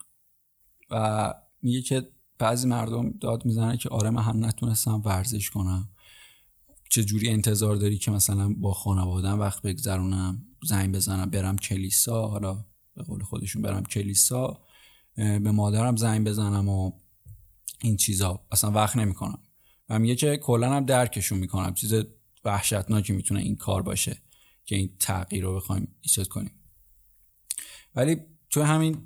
[0.91, 2.09] و میگه که
[2.39, 5.89] بعضی مردم داد می‌زنه که آره من هم نتونستم ورزش کنم.
[6.91, 12.64] چه جوری انتظار داری که مثلا با خانوادم وقت بگذرونم زنگ بزنم برم کلیسا؟ حالا
[12.95, 14.61] به قول خودشون برم کلیسا
[15.16, 16.93] به مادرم زنگ بزنم و
[17.82, 18.47] این چیزا.
[18.53, 19.39] اصلا وقت نمی‌کنم.
[19.89, 21.74] و میگه که کلا هم درکشون می‌کنم.
[21.74, 21.95] چیز
[22.45, 24.22] وحشتناکی می‌تونه این کار باشه
[24.64, 26.53] که این تغییر رو بخوایم ایجاد کنیم.
[27.95, 28.16] ولی
[28.51, 28.96] تو همین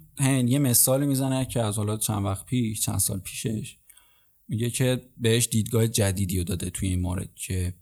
[0.48, 3.78] یه مثال می‌زنه که از حالا چند وقت پیش چند سال پیشش
[4.48, 7.74] میگه که بهش دیدگاه جدیدی رو داده توی این مورد که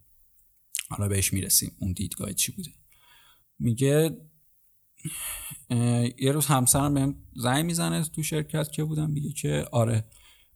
[0.89, 2.71] حالا بهش می‌رسیم اون دیدگاه چی بوده.
[3.59, 4.17] میگه
[6.19, 10.05] یه روز همسرم بهم زنگ می‌زنه تو شرکت که بودم میگه که آره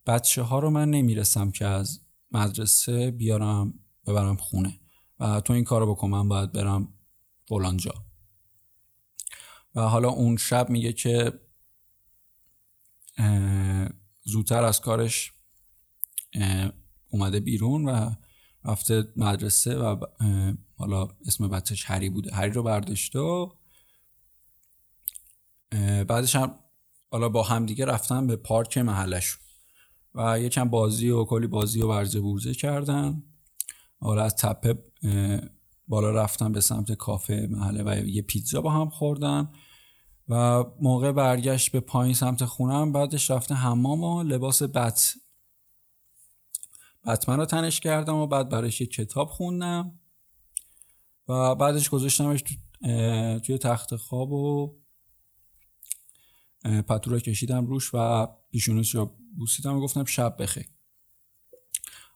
[0.07, 2.01] بچه ها رو من نمی‌رسم که از
[2.31, 3.75] مدرسه بیارم
[4.07, 4.81] ببرم خونه
[5.21, 6.89] و تو این کارو بکن من باید برم
[7.49, 7.95] فلان جا.
[9.75, 11.33] و حالا اون شب میگه که
[14.25, 15.33] زودتر از کارش
[17.11, 18.11] اومده بیرون و
[18.65, 20.05] رفته مدرسه و
[20.77, 22.35] حالا اسم بچهش هری بوده.
[22.35, 23.51] هری رو برداشته و
[26.09, 26.59] بعدش هم
[27.11, 29.39] حالا با همدیگه رفتن به پارک محلش
[30.15, 33.23] و یکم بازی و کلی بازی و ورزه بورزه کردن.
[34.01, 34.79] حالا از تپه
[35.89, 39.53] بالا رفتن به سمت کافه محله و یه پیتزا با هم خوردن.
[40.29, 45.15] و موقع برگشت به پایین سمت خونم بعدش رفته حمام و لباس بت.
[47.07, 50.01] بتمن رو تنش کردم و بعد برایش یه کتاب خوندم.
[51.29, 52.45] و بعدش گذاشتمش
[53.47, 54.77] توی تخت خواب و
[56.65, 60.69] پتو کشیدم روش و پیشونش رو بوسیدم و گفتم شب بخیر.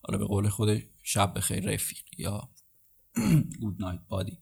[0.02, 2.48] حالا به قول خود شب بخیر رفیق یا
[3.60, 4.38] گود نایت بادی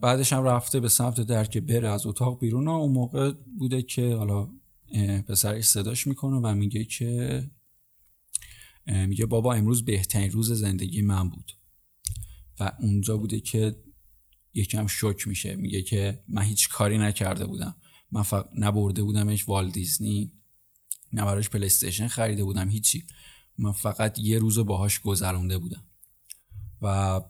[0.00, 4.14] بعدش هم رفته به سمت در که بره از اتاق بیرون اون موقع بوده که
[4.14, 4.48] حالا
[5.28, 7.50] پسرش صداش می‌کنه و میگه که
[8.86, 11.52] میگه بابا امروز بهترین روز زندگی من بود.
[12.60, 13.76] و اونجا بوده که
[14.54, 15.56] یکم شوک میشه.
[15.56, 17.76] میگه که من هیچ کاری نکرده بودم.
[18.12, 20.32] من فقط نبرده بودمش وال دیزنی
[21.12, 23.06] نه براش پلیستیشن خریده بودم هیچی.
[23.58, 25.84] من فقط یه روز باهاش گذرونده بودم.
[26.82, 27.20] و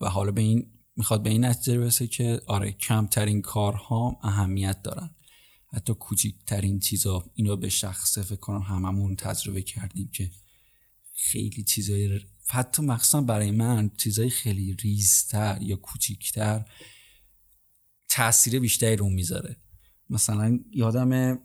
[0.00, 5.10] و حالا به این می‌خواد به این نتیجه برسه که آره کمترین کارها اهمیت دارن.
[5.72, 10.30] حتی کوچکترین چیزا اینو به شخصه فکر کنم هممون تجربه کردیم که
[11.14, 16.64] خیلی چیزای حتی مخصوصا برای من چیزای خیلی ریزتر یا کوچیکتر
[18.08, 19.56] تاثیر بیشتری رو می‌ذاره.
[20.10, 21.38] مثلا یادم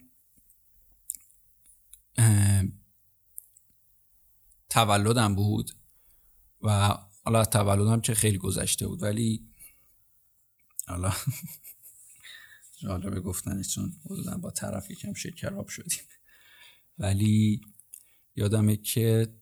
[4.70, 5.72] تولدم بود
[6.62, 9.48] و حالا تولدم چه خیلی گذشته بود ولی
[10.88, 11.14] حالا
[12.82, 13.94] جالبه گفتنش چون
[14.42, 16.00] با طرف یکم شکراب شدیم.
[16.98, 17.62] ولی
[18.36, 19.36] یادمه که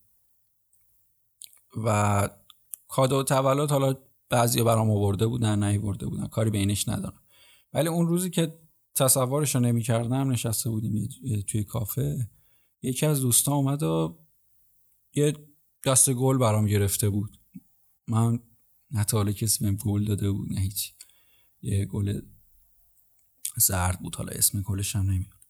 [1.84, 2.28] و
[2.88, 3.94] کادو تولد حالا
[4.28, 7.22] بعضی برام آورده بودن نیورده بودن کاری بینش ندارم.
[7.72, 8.58] ولی اون روزی که
[8.94, 11.08] تصورش رو نمی کردم نشسته بودیم
[11.46, 12.30] توی کافه
[12.82, 14.18] یکی از دوستان اومد و
[15.14, 15.32] یه
[15.84, 17.39] دست گل برام گرفته بود.
[18.10, 18.38] من
[18.90, 20.92] نه کسی بهم گل داده بود نه هیچ.
[21.62, 22.20] یه گل
[23.56, 25.40] زرد بود حالا اسم گلش هم نمیاد.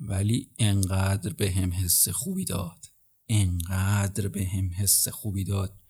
[0.00, 2.86] ولی انقدر به هم حس خوبی داد.
[3.28, 5.82] انقدر به هم حس خوبی داد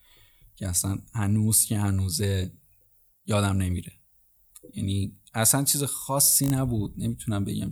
[0.56, 2.52] که اصلا هنوز که هنوزه
[3.26, 3.92] یادم نمیره.
[4.74, 7.70] یعنی اصلا چیز خاصی نبود نمی‌تونم بگم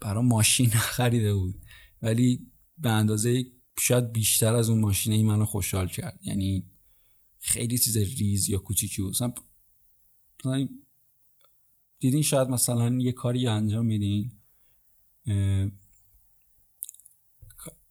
[0.00, 1.62] برای ماشین خریده بود.
[2.02, 3.44] ولی به اندازه
[3.80, 6.20] شاید بیشتر از اون ماشینه ای منو خوشحال کرد.
[6.22, 6.69] یعنی
[7.40, 10.68] خیلی چیز ریز یا کوچیکی مثلا
[11.98, 14.32] دیدین شاید مثلا یه کاری انجام میدین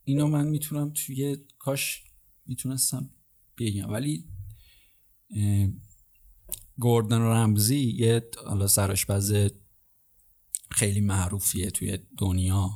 [0.03, 2.03] اینو من می‌تونم توی کاش
[2.45, 3.09] می‌تونستم
[3.57, 3.89] بگم.
[3.89, 4.25] ولی
[6.77, 9.49] گوردن رمزی یه حالا سراشپز
[10.71, 12.69] خیلی معروفیه توی دنیا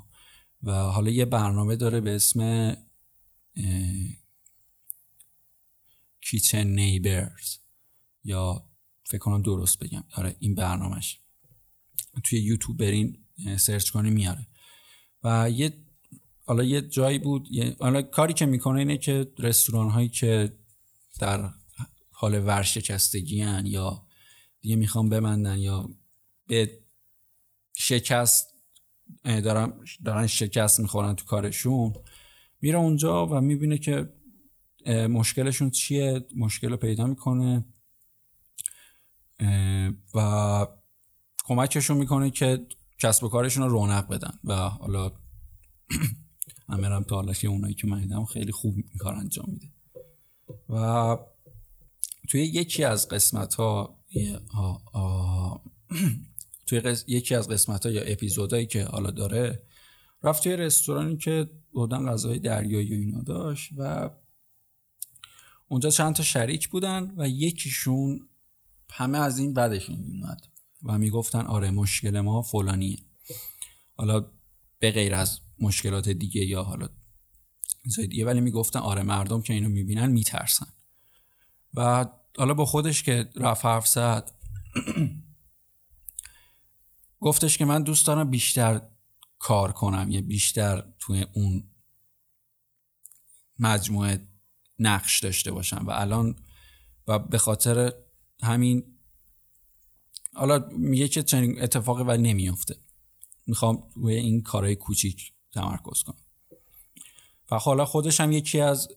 [0.64, 2.74] و حالا یه برنامه داره به اسم
[6.34, 7.58] کیچن نیبرز
[8.24, 8.70] یا
[9.04, 10.04] فکر کنم درست بگم.
[10.16, 11.20] آره این برنامهش.
[12.24, 13.18] توی یوتیوب برین
[13.58, 14.48] سرچ کنی میاره.
[15.24, 15.74] و یه
[16.46, 17.48] حالا یه جایی بود
[17.80, 20.58] حالا کاری که می‌کنه اینه که رستوران هایی که
[21.20, 21.50] در
[22.12, 24.08] حال ورشکستگی هن یا
[24.62, 25.90] دیگه می‌خوام بمندن یا
[26.48, 26.80] به
[27.74, 28.54] شکست
[29.24, 29.74] دارن,
[30.06, 31.94] دارن شکست می‌خورن تو کارشون
[32.62, 34.14] میره اونجا و می‌بینه که
[34.88, 37.66] مشکلشون چیه؟ مشکل رو پیدا می‌کنه.
[40.14, 40.68] و
[41.46, 42.68] کمکشون می‌کنه که
[43.00, 44.40] کسب و کارشون رو رونق بدن.
[44.44, 45.12] و حالا
[46.70, 49.68] امیرم تا حالا که اونایی که من خیلی خوب این کار انجام میده.
[50.70, 51.18] و
[52.30, 54.00] توی یکی از قسمت ها
[56.68, 59.64] توی یکی از قسمت ها یا اپیزودهایی که حالا داره
[60.24, 64.10] رفت توی رستورانی که بودن غذای دریایی و اینا داشت و
[65.68, 68.30] اونجا چند تا شریک بودن و یکیشون
[68.90, 70.48] همه از این بدشون میومد
[70.84, 72.98] و می‌گفتن آره مشکل ما فلانیه.
[73.96, 74.26] حالا
[74.80, 76.90] به غیر از مشکلات دیگه یا حالا
[77.96, 80.68] دیگه ولی می‌گفتن آره مردم که اینو می‌بینن میترسن.
[81.74, 82.06] و
[82.38, 84.32] حالا با خودش که رفت حرف زد
[87.20, 88.82] گفتش که من دوست دارم بیشتر
[89.40, 91.64] کار کنم یا بیشتر توی اون
[93.60, 94.28] مجموعه
[94.80, 96.36] نقش داشته باشم و الان
[97.08, 97.94] و به خاطر
[98.42, 98.98] همین
[100.34, 102.76] حالا میگه که چنین اتفاقی ولی نمیافته.
[103.48, 106.18] می‌خوام روی این کارهای کوچیک تمرکز کنم.
[107.52, 108.88] و حالا خودش هم یکی از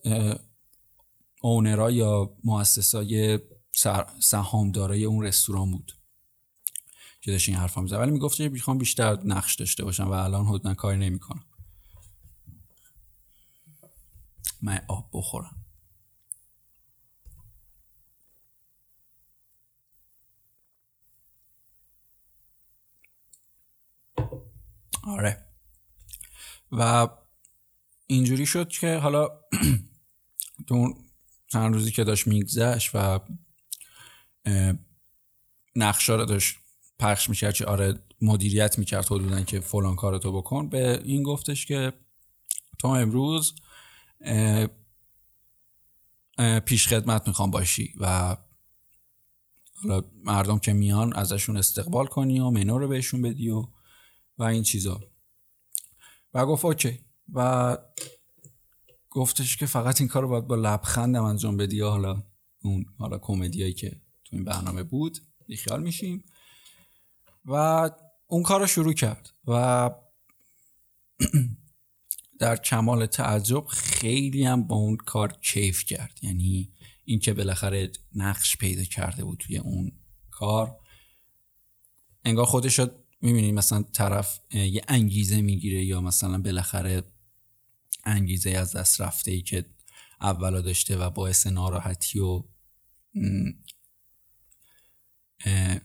[1.43, 3.39] اونرا یا مؤسسای
[4.21, 5.93] سهامدارای اون رستوران بود
[7.21, 7.97] که داشت این حرفا می‌زد.
[7.97, 11.45] ولی می‌گفت که می‌خوام بیشتر نقش داشته باشم و الان حدودا کاری نمی‌کنم.
[14.63, 15.66] من آب بخورم.
[25.05, 25.47] آره.
[26.73, 27.09] و
[28.07, 29.29] اینجوری شد که حالا
[30.69, 30.95] تو
[31.47, 33.21] چند روزی که داشت میگذشت و
[35.77, 36.57] نقشه رو داشت
[36.99, 40.69] پخش می‌کرد که آره مدیریت می‌کرد حدودا که فلان کارتو بکن.
[40.69, 41.93] به این گفتش که
[42.79, 43.55] تو امروز
[46.65, 48.37] پیش خدمت می‌خوام باشی و
[49.83, 53.67] حالا مردم که میان ازشون استقبال کنی و منو رو بهشون بدی و
[54.45, 55.01] این چیزا.
[56.35, 57.01] و گفت اوکی.
[57.33, 57.79] و
[59.11, 61.81] گفتش که فقط این کار رو باید با لبخندم انجام بدی.
[61.81, 62.23] حالا
[62.63, 63.91] اون حالا کمدیایی که
[64.25, 66.25] تو این برنامه بود بیخیال میشیم.
[67.45, 67.91] و
[68.27, 69.31] اون کار رو شروع کرد.
[69.47, 69.91] و
[72.41, 76.19] در کمال تعجب خیلی هم با اون کار کیف کرد.
[76.23, 76.73] یعنی
[77.05, 79.93] این که بالاخره نقش پیدا کرده بود توی اون
[80.31, 80.77] کار.
[82.25, 82.81] انگار خودش
[83.21, 87.03] می‌بینی مثلا طرف یه انگیزه می‌گیره یا مثلا بالاخره
[88.05, 89.65] انگیزه از دست رفته ای که
[90.21, 92.45] اولا داشته و باعث ناراحتی و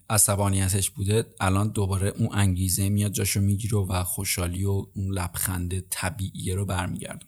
[0.10, 6.56] عصبانیتش بوده الان دوباره اون انگیزه میاد جاشو می‌گیره و خوشحالی و اون لبخند طبیعیه
[6.56, 7.26] رو برمیگرده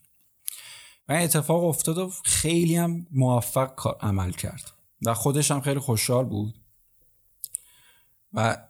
[1.09, 4.71] و اتفاق افتاد و خیلی هم موفق عمل کرد.
[5.05, 6.61] و خودش هم خیلی خوشحال بود.
[8.33, 8.67] و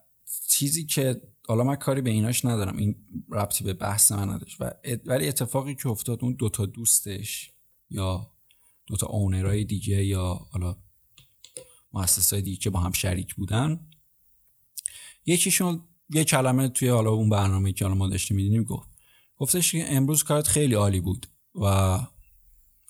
[0.58, 2.78] چیزی که حالا من کاری به ایناش ندارم.
[2.78, 2.96] این
[3.30, 4.62] ربطی به بحث من نداشت.
[4.62, 4.72] و
[5.06, 7.52] ولی اتفاقی که افتاد اون دوتا دوستش
[7.90, 8.32] یا
[8.88, 10.76] دوتا اونرهای دیگه یا حالا
[11.94, 13.90] مؤسسای دیگه که با هم شریک بودن
[15.26, 18.90] یکیشون یه کلمه توی حالا اون برنامه که حالا ما داشتیم می‌دونیم گفت.
[19.38, 21.98] گفتش که امروز کارت خیلی عالی بود و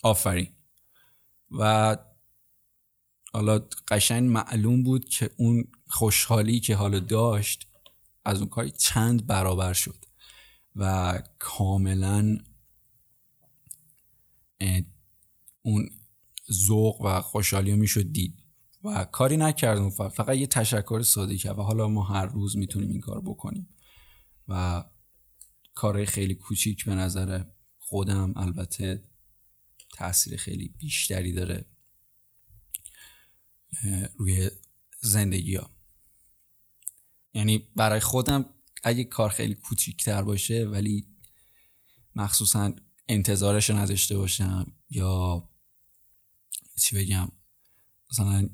[0.03, 0.47] آفرین.
[1.51, 1.97] و
[3.34, 7.68] حالا قشنگ معلوم بود که اون خوشحالی که حالا داشت
[8.26, 10.06] از اون کاری چند برابر شد
[10.76, 12.38] و کاملا
[15.62, 15.90] اون
[16.52, 18.44] ذوق و خوشحالی رو می‌شد دید
[18.84, 23.02] و کاری نکردم فقط یه تشکر ساده کرد و حالا ما هر روز می‌تونیم این
[23.02, 23.70] کار بکنیم
[24.48, 24.84] و
[25.74, 27.44] کار خیلی کوچیک به نظر
[27.78, 29.04] خودم البته
[29.94, 31.72] تاثیر خیلی بیشتری داره
[34.17, 34.49] روی
[35.01, 35.69] زندگی ها.
[37.34, 38.45] یعنی برای خودم
[38.84, 41.07] اگه کار خیلی کوچیکتر باشه ولی
[42.15, 42.74] مخصوصا
[43.07, 45.49] انتظارش نداشته باشم یا
[46.82, 47.28] چی بگم
[48.11, 48.49] مثلا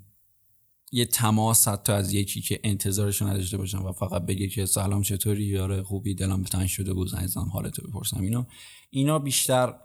[0.91, 5.43] یه تماس حتی از یکی که انتظارش نداشته باشم و فقط بگه که سلام چطوری؟
[5.43, 8.22] یاره خوبی دلم تنگ شده بود زنگ حالتو بپرسم.
[8.22, 8.47] اینا
[8.89, 9.80] اینا بیشتر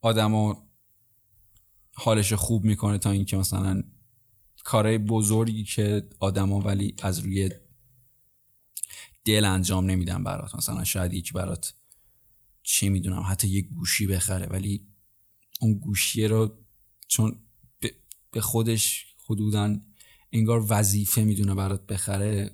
[0.00, 0.54] آدمو
[1.94, 3.82] حالش خوب می‌کنه تا اینکه مثلا
[4.64, 7.50] کارهای بزرگی که آدما ولی از روی
[9.24, 10.54] دل انجام نمیدن برات.
[10.54, 11.74] مثلا شاید یکی برات
[12.62, 14.86] چه می‌دونم حتی یه گوشی بخره ولی
[15.60, 16.58] اون گوشی رو
[17.08, 17.38] چون
[18.30, 19.76] به خودش حدودا
[20.32, 22.50] انگار وظیفه می‌دونه برات بخره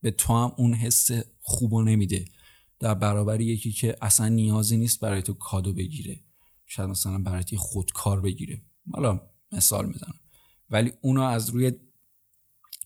[0.00, 2.24] به تو هم اون حس خوبو نمیده.
[2.80, 6.20] در برابر یکی که اصلا نیازی نیست برای تو کادو بگیره.
[6.66, 8.62] شاید مثلا برای خودکار بگیره.
[8.92, 9.20] حالا
[9.52, 10.20] مثال می‌زنم.
[10.70, 11.72] ولی اونو از روی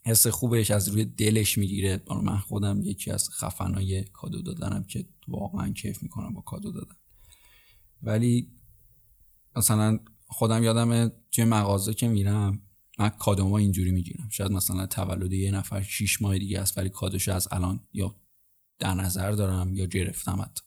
[0.04, 2.02] حس خوبش از روی دلش می‌گیره.
[2.22, 6.96] من خودم یکی از خفنای کادو دادنم که واقعا کیف می‌کنم با کادو دادن.
[8.02, 8.52] ولی
[9.56, 12.62] مثلا خودم یادم توی مغازه که میرم
[12.98, 14.28] من کادوما اینجوری می‌گیرم.
[14.28, 18.16] شاید مثلا تولد یه نفر 6 ماه دیگه است ولی کادوش از الان یا
[18.78, 20.62] در نظر دارم یا گرفتم حتی.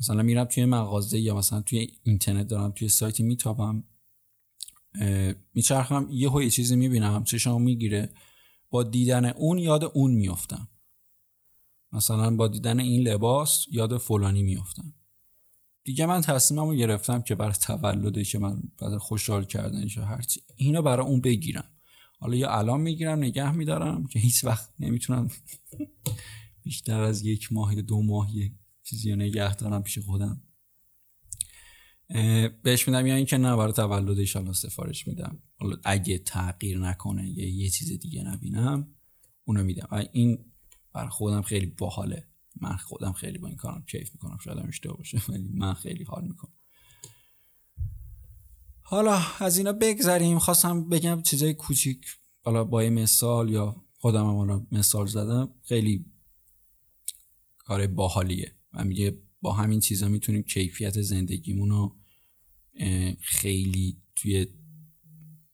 [0.00, 3.84] مثلا میرم توی مغازه یا مثلا توی اینترنت دارم توی سایتی میتابم.
[5.54, 8.10] میچرخم یه یه چیزی می‌بینم چشم می‌گیره.
[8.70, 10.68] با دیدن اون یاد اون میافتم.
[11.92, 14.94] مثلا با دیدن این لباس یاد فلانی میافتم.
[15.84, 20.82] دیگه من تصمیمم رو گرفتم که برای تولده که من بعد خوشحال کردنش هرچی اینو
[20.82, 21.64] برای اون بگیرم.
[22.18, 25.28] حالا یا الان می‌گیرم نگه میدارم که هیچ وقت نمی‌تونم
[26.64, 30.42] بیشتر از یک ماه یا دو ماه یک چیزی رو نگه دارم پیش خودم.
[32.62, 35.42] بهش میدم یا اینکه نه برای تولد ایشالله سفارش میدم.
[35.84, 38.94] اگه تغییر نکنه یا یه چیز دیگه نبینم
[39.44, 39.88] اونو میدم.
[40.12, 40.44] این
[40.92, 42.28] بر خودم خیلی باحاله.
[42.60, 44.38] من خودم خیلی با این کارم کیف می‌کنم.
[44.44, 46.52] شاید هم اشتباه باشه ولی من خیلی حال می‌کنم.
[48.80, 50.38] حالا از اینا بگذریم.
[50.38, 52.06] خواستم بگم چیزای کوچیک.
[52.44, 55.54] حالا با مثال یا خودم هم مثال زدم.
[55.62, 56.06] خیلی
[57.58, 58.54] کار باحالیه.
[58.72, 61.96] و میگه با همین چیزا می‌تونیم کیفیت زندگیمون رو
[63.20, 64.46] خیلی توی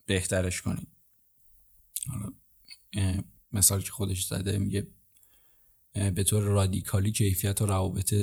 [0.07, 0.86] بهترش کنیم
[2.07, 2.32] حالا
[3.53, 4.86] مثال که خودش زده میگه
[5.93, 8.15] به طور رادیکالی کیفیت و روابط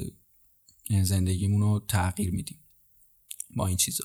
[1.04, 2.60] زندگیمون رو تغییر میدیم
[3.56, 4.04] با این چیزا.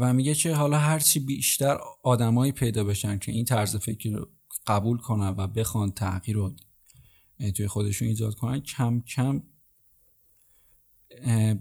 [0.00, 4.28] و میگه که حالا هرچی بیشتر آدمایی پیدا بشن که این طرز فکر رو
[4.66, 6.56] قبول کنن و بخوان تغییر رو
[7.54, 9.42] توی خودشون ایجاد کنن کم کم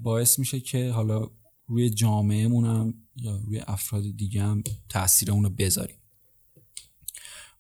[0.04, 1.30] باعث میشه که حالا
[1.68, 5.98] روی جامعهمون هم یا روی افراد دیگه هم تاثیر اونو بذاریم.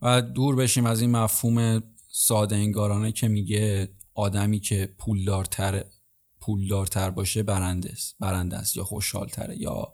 [0.02, 5.84] و دور بشیم از این مفهوم ساده انگارانه که میگه آدمی که پولدارتر
[6.40, 8.16] پولدارتر باشه برنده است.
[8.20, 9.94] برنده است یا خوشحالتره یا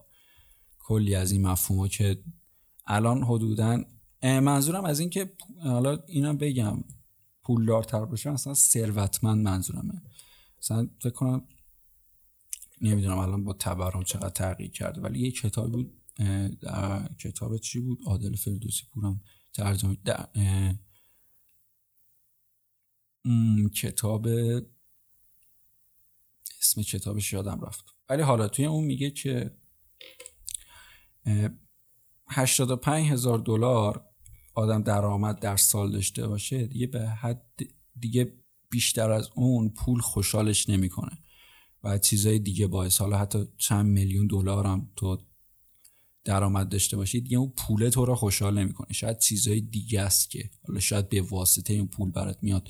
[0.79, 2.23] کلی از این مفهوم که
[2.87, 3.83] الان حدودا
[4.23, 5.33] منظورم از این که
[5.63, 6.83] حالا اینا بگم.
[7.43, 10.01] پولدارتر باشه مثلا ثروتمند منظورمه.
[10.59, 11.47] مثلا فکر کنم
[12.83, 16.01] نمی‌دونم الان با تورم چقدر تغییر کرده ولی یه کتابی بود
[17.19, 19.21] کتاب چی بود؟ عادل فردوسی پورم
[19.53, 19.97] ترجمه
[23.75, 24.27] کتاب
[26.61, 27.85] اسم کتابش یادم رفت.
[28.09, 29.57] ولی حالا توی اون میگه که
[32.27, 34.05] 85 هزار دلار
[34.55, 37.61] آدم درآمد در سال داشته باشه دیگه به حد
[37.99, 38.37] دیگه
[38.69, 41.22] بیشتر از اون پول خوشحالش نمی‌کنه.
[41.83, 43.01] و چیزای دیگه باعث.
[43.01, 45.17] حالا حتی چند میلیون دلار هم تو
[46.23, 50.49] درآمد داشته باشی دیگه اون پول تو رو خوشحال نمی‌کنه شاید چیزای دیگه است که
[50.67, 52.69] حالا شاید به واسطه اون پول برات میاد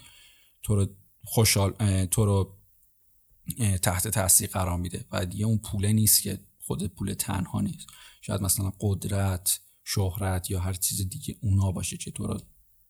[0.64, 0.88] تو رو
[1.24, 2.58] خوشحال تو رو
[3.82, 7.88] تحت تاثیر قرار میده و دیگه اون پوله نیست که خود پول تنها نیست.
[8.22, 12.40] شاید مثلا قدرت شهرت یا هر چیز دیگه اونا باشه که تو رو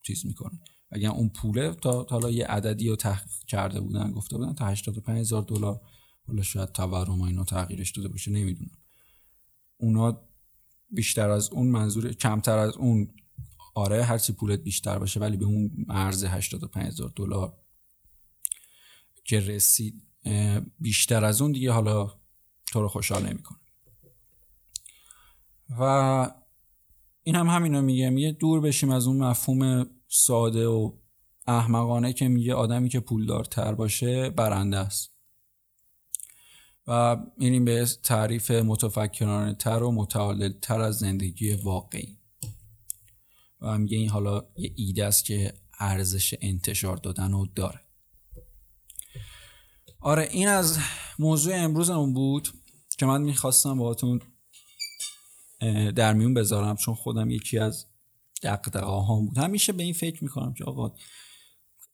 [0.01, 0.59] چیز می‌کنه.
[0.91, 5.19] اگر اون پوله تا حالا یه عددی رو تحقیق کرده بودن گفته بودن تا 85
[5.19, 5.81] هزار دلار
[6.27, 8.77] حالا شاید تورم و اینا تغییرش داده باشه نمی‌دونم.
[9.77, 10.21] اونا
[10.89, 13.13] بیشتر از اون منظور کمتر از اون
[13.75, 17.57] آره هرچی پولت بیشتر باشه ولی به اون مرز 85 هزار دلار
[19.23, 20.03] که رسید
[20.79, 22.11] بیشتر از اون دیگه حالا
[22.65, 23.57] تو رو خوشحال نمی‌کنه.
[25.79, 25.83] و
[27.23, 30.97] این هم همینو میگه میگه دور بشیم از اون مفهوم ساده و
[31.47, 35.12] احمقانه که میگه آدمی که پولدارتر باشه برنده است.
[36.87, 42.17] و میریم به تعریف متفکرانه تر و متعادل تر از زندگی واقعی.
[43.61, 47.79] و میگه این حالا یه ایده است که ارزش انتشار دادن رو داره.
[49.99, 50.79] آره این از
[51.19, 52.47] موضوع امروزمون بود
[52.97, 54.21] که من می‌خواستم باهاتون
[55.95, 57.85] در میون بذارم چون خودم یکی از
[58.43, 59.37] دقدقه ها بود.
[59.37, 60.95] همیشه به این فکر می‌کنم که آقا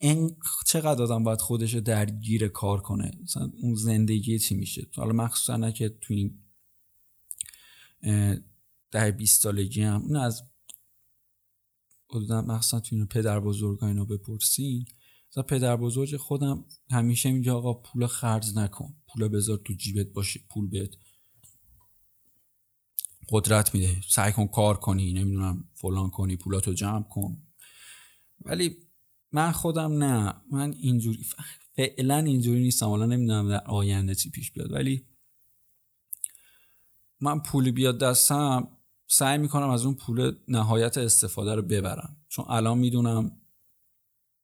[0.02, 5.14] این چقدر آدم باید خودش رو درگیر کار کنه؟ مثلا اون زندگی چی میشه؟ حالا
[5.14, 6.44] مخصوصا که تو این
[8.92, 10.44] ده بیست سالگی هم اون از
[12.30, 14.86] مخصوصا تو این پدر بزرگ اینا بپرسین.
[15.32, 20.40] مثلا پدر بزرگ خودم همیشه میگه آقا پول خرج نکن پول بذار تو جیبت باشه
[20.50, 20.92] پول بهت
[23.30, 24.02] قدرت میده.
[24.10, 27.48] سعی کن کار کنی نمی‌دونم فلان کنی پولاتو جمع کن.
[28.46, 28.89] ولی
[29.32, 30.34] من خودم نه.
[30.52, 31.26] من اینجوری
[31.76, 32.86] فعلا اینجوری نیستم.
[32.86, 34.72] حالا نمی‌دونم در آینده چی پیش بیاد.
[34.72, 35.06] ولی
[37.20, 38.68] من پولی بیاد دستم
[39.08, 42.18] سعی می‌کنم از اون پول نهایت استفاده رو ببرم.
[42.30, 43.42] چون الان می‌دونم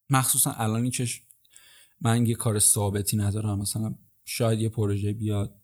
[0.09, 1.07] مخصوصا الانی که
[2.01, 3.59] من یه کار ثابتی ندارم.
[3.59, 3.95] مثلا
[4.25, 5.61] شاید یه پروژه بیاد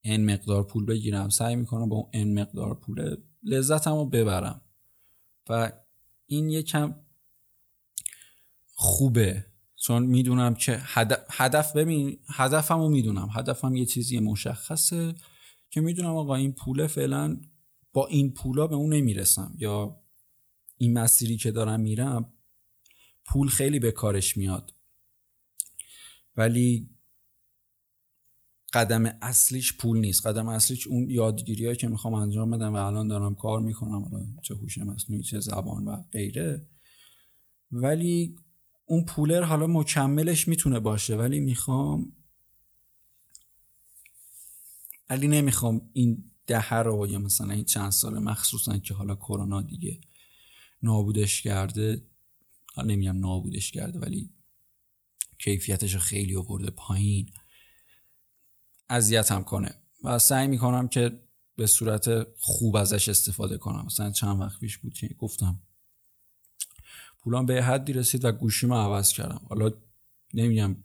[0.00, 1.28] این مقدار پول بگیرم.
[1.28, 4.60] سعی می‌کنم با اون این مقدار پول لذتم رو ببرم.
[5.48, 5.72] و
[6.26, 6.94] این یکم
[8.82, 9.46] خوبه.
[9.76, 13.28] چون می‌دونم که هدف, هدف ببین هدفم رو می‌دونم.
[13.32, 15.14] هدفم یه چیزی مشخصه
[15.70, 17.40] که می‌دونم آقا این پوله فعلا
[17.92, 19.54] با این پولا به اون نمی‌رسم.
[19.58, 20.00] یا
[20.76, 22.32] این مسیری که دارم میرم
[23.24, 24.74] پول خیلی به کارش میاد.
[26.36, 26.90] ولی
[28.72, 30.26] قدم اصلیش پول نیست.
[30.26, 34.78] قدم اصلیش اون یادگیری که می‌خوام انجام بدم و الان دارم کار می‌کنم چه هوش
[34.78, 36.66] مصنوعی چه زبان و غیره.
[37.72, 38.36] ولی
[38.92, 42.12] اون پولر حالا مکملش می‌تونه باشه ولی می‌خوام
[45.10, 50.00] ولی نمی‌خوام این دهه رو یا مثلا این چند سال مخصوصا که حالا کرونا دیگه
[50.82, 52.06] نابودش کرده
[52.84, 54.30] نمیگم نابودش کرده ولی
[55.38, 57.30] کیفیتش رو خیلی آورده پایین
[58.88, 59.74] اذیتم کنه.
[60.04, 61.22] و سعی می‌کنم که
[61.56, 63.84] به صورت خوب ازش استفاده کنم.
[63.86, 65.62] مثلا چند وقت پیش بود که گفتم
[67.22, 69.40] پولان به حدی رسید و گوشیمو عوض کردم.
[69.48, 69.70] حالا
[70.34, 70.76] نمیگم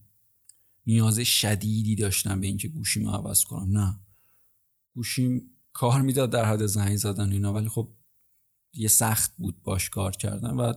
[0.88, 3.78] نیاز شدیدی داشتم به اینکه گوشیمو عوض کنم.
[3.78, 4.00] نه.
[4.94, 7.94] گوشیم کار می‌داد در حد زنگ زدن اینا ولی خب
[8.74, 10.74] یه سخت بود باش کار کردن و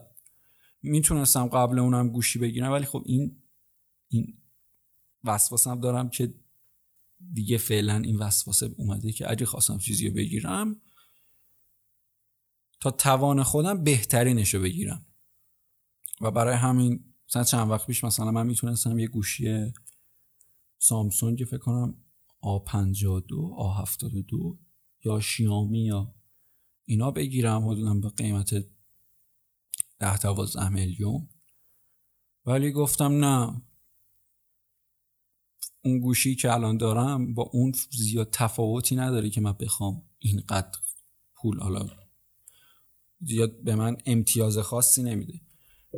[0.83, 3.43] می‌تونستم قبل اونم گوشی بگیرم ولی خب این
[4.09, 4.39] این
[5.25, 6.35] وسواسم دارم که
[7.33, 10.81] دیگه فعلا این وسواسه اومده که اگه خواستم چیزی رو بگیرم
[12.81, 15.07] تا توان خودم بهترینش رو بگیرم.
[16.21, 19.73] و برای همین مثلا چند وقت پیش مثلا من می‌تونستم یه گوشی
[20.79, 21.95] سامسونگ فکر کنم
[22.43, 23.33] A52
[23.87, 24.59] A72
[25.05, 26.15] یا شیامی یا
[26.85, 28.55] اینا بگیرم حدودا به قیمت
[29.99, 31.29] ده دوازده میلیون.
[32.47, 33.63] ولی گفتم نه.
[35.85, 40.79] اون گوشی که الان دارم با اون زیاد تفاوتی نداره که من بخوام اینقدر
[41.35, 41.87] پول حالا
[43.21, 45.41] زیاد به من امتیاز خاصی نمیده.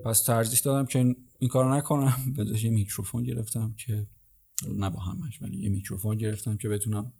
[0.05, 0.99] پس ترجیح دادم که
[1.39, 2.17] این کار نکنم.
[2.37, 4.07] به یه میکروفون گرفتم که
[4.69, 7.13] نه با همش ولی یه میکروفون گرفتم که بتونم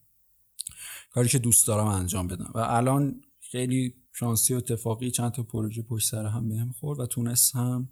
[1.11, 2.51] کاری که دوست دارم انجام بدم.
[2.55, 7.07] و الان خیلی شانسی و اتفاقی چند تا پروژه پشت سر هم بهم خورد و
[7.07, 7.89] تونستم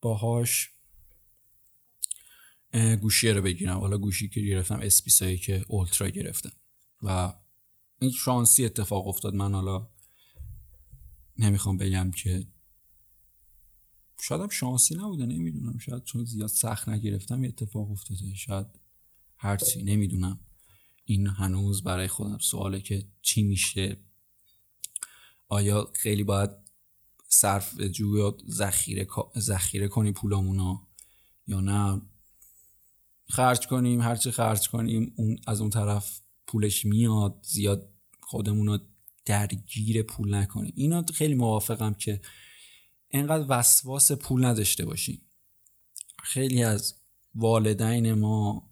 [0.00, 0.70] باهاش
[3.00, 3.78] گوشی رو بگیرم.
[3.78, 6.52] حالا گوشی که گرفتم اسپیسایی که اولترا گرفتم.
[7.02, 7.32] و
[8.00, 9.34] این شانسی اتفاق افتاد.
[9.34, 9.88] من حالا
[11.38, 12.46] نمی‌خوام بگم که
[14.22, 15.78] شاید هم شانسی نبوده نمی‌دونم.
[15.78, 18.34] شاید چون زیاد سخت نگرفتم یه اتفاق افتاده.
[18.34, 18.66] شاید
[19.36, 20.40] هرچی نمی‌دونم.
[21.04, 23.96] این هنوز برای خودم سواله که چی میشه.
[25.48, 26.50] آیا خیلی باید
[27.28, 29.06] صرف جو یا ذخیره
[29.38, 30.78] ذخیره کنی پولامونو
[31.46, 32.02] یا نه؟
[33.28, 38.78] خرج کنیم هرچی خرج کنیم اون از اون طرف پولش میاد زیاد خودمون رو
[39.24, 40.72] درگیر پول نکنیم.
[40.76, 42.20] اینا خیلی موافقم که
[43.10, 45.22] انقدر وسواس پول نداشته باشیم.
[46.22, 46.94] خیلی از
[47.34, 48.70] والدین ما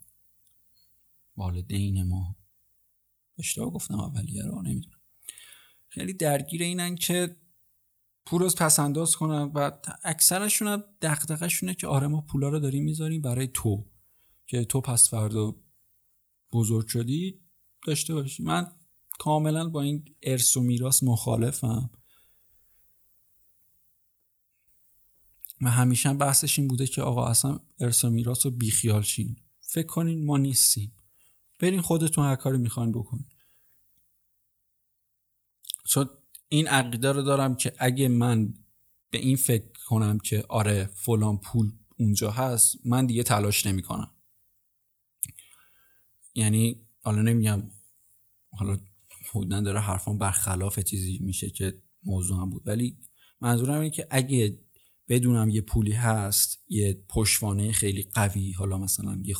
[1.37, 2.35] والدین ما.
[3.37, 4.99] اشتباه گفتم اولیه رو نمی‌دونم.
[5.87, 7.35] خیلی درگیر اینن که
[8.25, 9.71] پول رو پس انداز کنن و
[10.03, 13.85] اکثرشون دقدقشونه که آره ما پولا رو داریم می‌ذاریم برای تو.
[14.47, 15.55] که تو پس فردا
[16.51, 17.41] بزرگ شدی
[17.87, 18.43] داشته باشی.
[18.43, 18.71] من
[19.19, 21.89] کاملا با این ارث و میراث مخالفم.
[25.61, 29.87] و همیشه بحثش این بوده که آقا اصلا ارث و میراث رو بیخیال شین فکر
[29.87, 30.95] کنین ما نیستیم.
[31.59, 33.25] برین خودتون هر کاری می‌خواین بکنین.
[35.85, 36.09] چون
[36.49, 38.53] این عقیده رو دارم که اگه من
[39.09, 44.11] به این فکر کنم که آره فلان پول اونجا هست من دیگه تلاش نمی‌کنم.
[46.35, 47.63] یعنی حالا نمیگم
[48.51, 48.77] حالا
[49.33, 52.67] بودن داره حرفان برخلاف چیزی میشه که موضوع هم بود.
[52.67, 52.97] ولی
[53.41, 54.59] منظورم اینه که اگه
[55.09, 59.35] بدونم یه پولی هست یه پشوانه خیلی قوی حالا مثلا یه,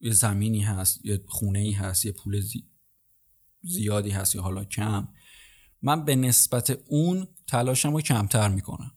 [0.00, 2.42] یه زمینی هست یه خونه ای هست یه پول
[3.62, 5.08] زیادی هست یا حالا کم.
[5.82, 8.92] من به نسبت اون تلاشم رو کمتر می‌کنم.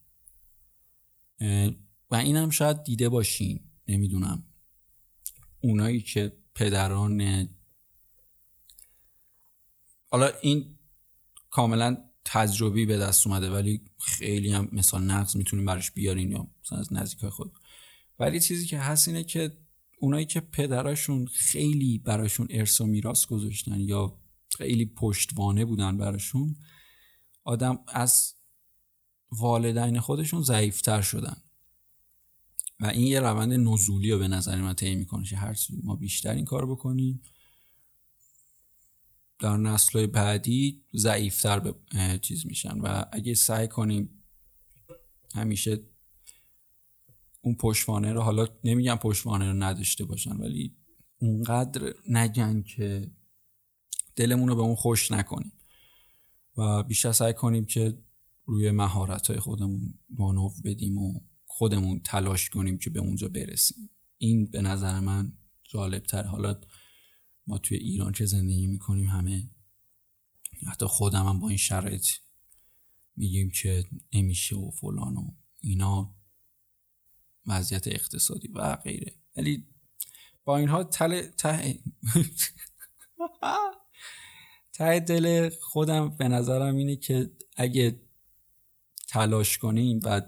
[2.12, 4.44] و اینم شاید دیده باشین نمی‌دونم.
[5.62, 7.50] اونایی که پدران
[10.12, 10.78] حالا این
[11.50, 16.80] کاملا تجربی به دست اومده ولی خیلی هم مثال نقض می‌تونیم براش بیارین یا مثلا
[16.80, 17.52] از نزدیک خود.
[18.20, 19.58] ولی چیزی که هست اینه که
[20.00, 24.20] اونایی که پدراشون خیلی براشون ارث و میراث گذاشتن یا
[24.58, 26.56] خیلی پشتوانه بودن براشون
[27.44, 28.34] آدم از
[29.32, 31.38] والدین خودشون ضعیفتر شدن.
[32.80, 36.46] و این یه روند نزولی رو به نظر من طی می‌کنه هر ما بیشتر این
[36.46, 37.22] کار بکنیم.
[39.40, 41.74] در نسل بعدی ضعیفتر به
[42.22, 42.80] چیز میشن.
[42.80, 44.24] و اگه سعی کنیم
[45.36, 45.80] همیشه
[47.42, 50.76] اون پشتوانه رو حالا نمیگم پشتوانه رو نداشته باشن ولی
[51.20, 53.12] اونقدر نگن که
[54.16, 55.54] دلمون رو به اون خوش نکنیم.
[56.58, 57.98] و بیشتر سعی کنیم که
[58.46, 63.90] روی مهارت های خودمون مانو بدیم و خودمون تلاش کنیم که به اونجا برسیم.
[64.18, 65.34] این به نظر من
[65.64, 66.62] جالب تر حالا
[67.50, 69.50] ما توی ایران که زندگی می‌کنیم همه.
[70.68, 72.08] حتی خودم هم با این شرایط
[73.16, 75.32] میگیم که نمیشه و فلان و
[75.62, 76.16] اینا.
[77.46, 79.16] وضعیت اقتصادی و غیره.
[79.38, 79.68] ولی
[80.44, 81.80] با اینها تل ته
[84.74, 88.02] ته دل خودم به نظرم اینه که اگه
[89.08, 90.22] تلاش کنیم و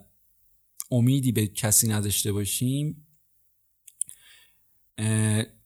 [0.91, 3.07] امیدی به کسی نداشته باشیم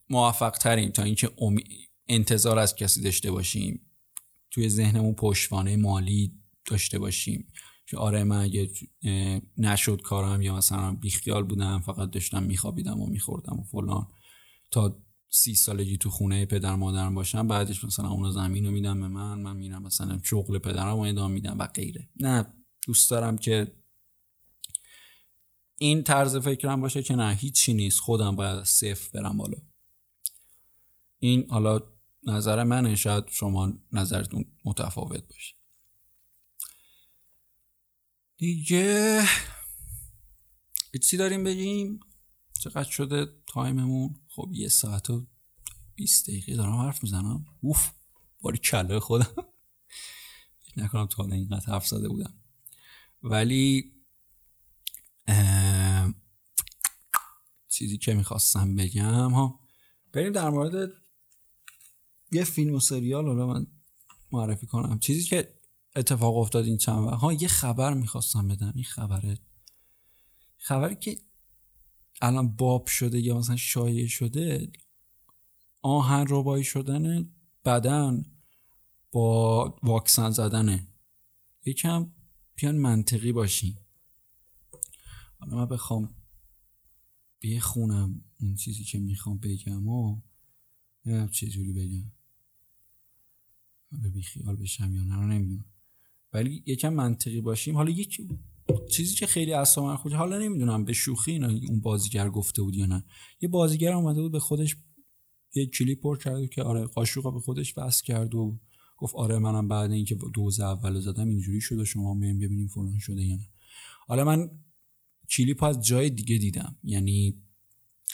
[0.09, 1.31] موفق تریم تا اینکه
[2.07, 3.81] انتظار از کسی داشته باشیم.
[4.51, 6.33] توی ذهنمون پشتوانه مالی
[6.65, 7.47] داشته باشیم.
[7.87, 8.69] که آره من اگه
[9.57, 14.07] نشد کارم یا مثلا بیخیال بودم فقط داشتم میخوابیدم و میخوردم و فلان.
[14.71, 19.07] تا سی سالگی تو خونه پدر مادرم باشم بعدش مثلا اونو زمین رو میدم به
[19.07, 22.09] من من میرم مثلا شغل پدرم رو ادامه میدم و غیره.
[22.19, 22.53] نه
[22.85, 23.75] دوست دارم که
[25.77, 27.99] این طرز فکرم باشه که نه هیچی نیست.
[27.99, 29.57] خودم باید صفر برم بالا.
[31.25, 31.79] این حالا
[32.23, 35.55] نظر منه شاید شما نظرتون متفاوت باشه.
[38.37, 39.23] دیگه
[41.01, 41.99] چی داریم بگیم؟
[42.59, 45.27] چقدر شده تایممون؟ خب یه ساعت و
[45.95, 47.45] 20 دقیقه دارم حرف می‌زنم.
[47.61, 47.91] اوف
[48.41, 49.45] باری کله خودم.
[50.59, 52.33] فکر نکنم تا حالا اینقدر حرف زده بودم.
[53.23, 53.93] ولی
[57.67, 59.59] چیزی که می‌خواستم بگم ها
[60.13, 61.04] بریم در مورد
[62.35, 63.67] یه فیلم و سریال حالا من
[64.31, 64.99] معرفی کنم.
[64.99, 65.59] چیزی که
[65.95, 69.39] اتفاق افتاد این چند وقت ها یه خبر می‌خواستم بدم این خبره.
[70.57, 71.17] خبری که
[72.21, 74.71] الان باب شده یا مثلا شایع شده
[75.81, 77.29] آهن ربایی شدن
[77.65, 78.25] بدن
[79.11, 80.87] با واکسن زدنه.
[81.65, 82.11] یکم
[82.55, 83.79] بیان منطقی باشیم
[85.39, 86.15] حالا من بخوام
[87.43, 90.21] بخونم اون چیزی که می‌خوام بگم و
[91.05, 92.11] نمی‌دونم چجوری بگم.
[93.91, 95.65] به بیخیال بشم یا نه نمی‌دونم.
[96.33, 97.75] ولی یکم منطقی باشیم.
[97.75, 98.21] حالا یک
[98.91, 102.85] چیزی که خیلی اصلا من حالا نمی‌دونم به شوخی اینا اون بازیگر گفته بود یا
[102.85, 103.05] نه.
[103.41, 104.75] یه بازیگر اومده بود به خودش
[105.55, 108.59] یه کلیپ پر کرد که آره قاشوقا به خودش بس کرد و
[108.97, 113.25] گفت آره منم بعد اینکه دوز اول زدم اینجوری شد شما میایم ببینیم فلان شده
[113.25, 113.49] یا نه.
[114.07, 114.49] حالا من
[115.29, 116.75] کلیپ از جای دیگه دیدم.
[116.83, 117.41] یعنی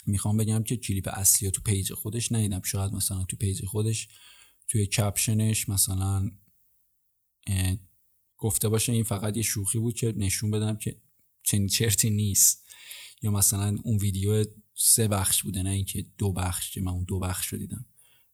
[0.06, 2.62] می‌خوام بگم که کلیپ اصلی تو page خودش ندیدم.
[2.64, 4.08] شاید مثلا تو page خودش
[4.68, 6.30] توی caption ش مثلا
[8.36, 11.00] گفته باشه این فقط یه شوخی بود که نشون بدم که
[11.42, 12.62] چنین چرتی نیست.
[13.22, 14.44] یا مثلا اون ویدیو
[14.74, 17.86] سه بخش بوده نه اینکه دو بخش که من اون دو بخش رو دیدم.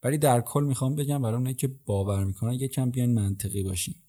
[0.02, 4.02] ولی در کل می‌خوام بگم برای اونایی که باور می‌کنن یکم بیان منطقی باشیم.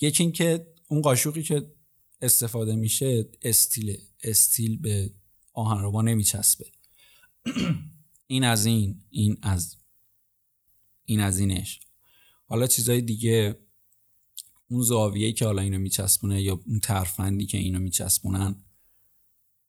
[0.00, 1.72] یکی اینکه اون قاشوقی که
[2.22, 5.14] استفاده میشه استیل استیل به
[5.52, 6.66] آهنربا نمیچسبه.
[8.26, 9.76] این از این این از
[11.04, 11.80] این از اینش.
[12.46, 13.58] حالا چیزای دیگه
[14.68, 18.64] اون زاویه که حالا اینو میچسبونه یا اون ترفندی که اینو میچسبونن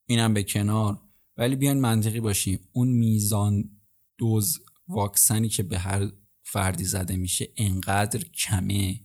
[0.06, 1.02] اینم به کنار.
[1.38, 2.60] ولی بیان منطقی باشیم.
[2.72, 3.70] اون میزان
[4.18, 6.12] دوز واکسنی که به هر
[6.44, 9.00] فردی زده میشه انقدر کمه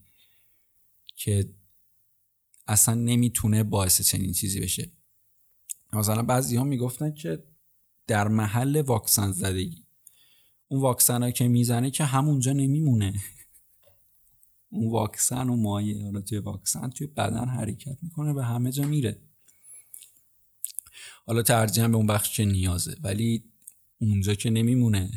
[1.17, 1.55] که
[2.67, 4.91] اصلا نمی‌تونه باعث چنین چیزی بشه.
[5.93, 7.45] مثلا بعضی ها می‌گفتن که
[8.07, 9.85] در محل واکسن زدگی
[10.71, 13.15] اون واکسن که می‌زنه که همونجا نمیمونه.
[14.69, 19.23] اون واکسن و مایه حالا توی واکسن توی بدن حرکت می‌کنه به همه جا میره.
[21.27, 23.45] حالا ترجیح به اون بخش که نیازه ولی
[24.01, 25.11] اونجا که نمیمونه.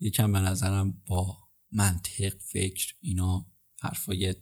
[0.00, 1.36] یکم به نظرم با
[1.72, 3.46] منطق فکر اینا
[3.80, 4.34] حرفای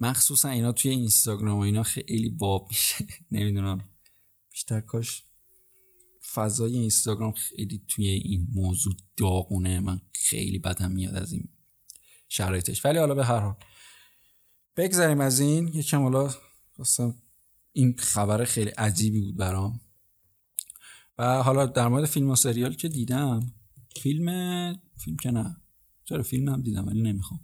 [0.00, 3.06] مخصوصا اینا توی اینستاگرام و اینا خیلی باب میشه.
[3.30, 3.88] نمی‌دونم.
[4.50, 5.24] بیشتر کاش
[6.34, 9.80] فضای اینستاگرام خیلی توی این موضوع داغونه.
[9.80, 11.48] من خیلی بدم میاد از این
[12.28, 12.84] شرایطش.
[12.84, 13.54] ولی حالا به هر حال
[14.76, 15.68] بگذاریم از این.
[15.68, 16.34] یکم حالا
[17.72, 19.80] این خبر خیلی عجیبی بود برام.
[21.18, 23.52] و حالا در مورد فیلم و سریال که دیدم
[23.96, 24.28] فیلم
[24.96, 25.56] فیلم که نه.
[26.04, 27.40] چرا فیلم هم دیدم ولی نمی‌خوام.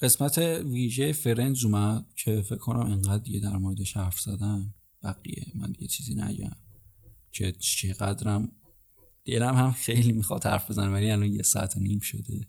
[0.00, 4.74] قسمت ویژه فرنز اومد که فکر کنم انقدر دیگه در موردش حرف زدن.
[5.02, 6.56] بقیه من دیگه چیزی نگم.
[7.32, 8.52] که چقدرم
[9.24, 12.48] دلم هم خیلی می‌خواد حرف بزنم ولی الان یه ساعت و نیم شده.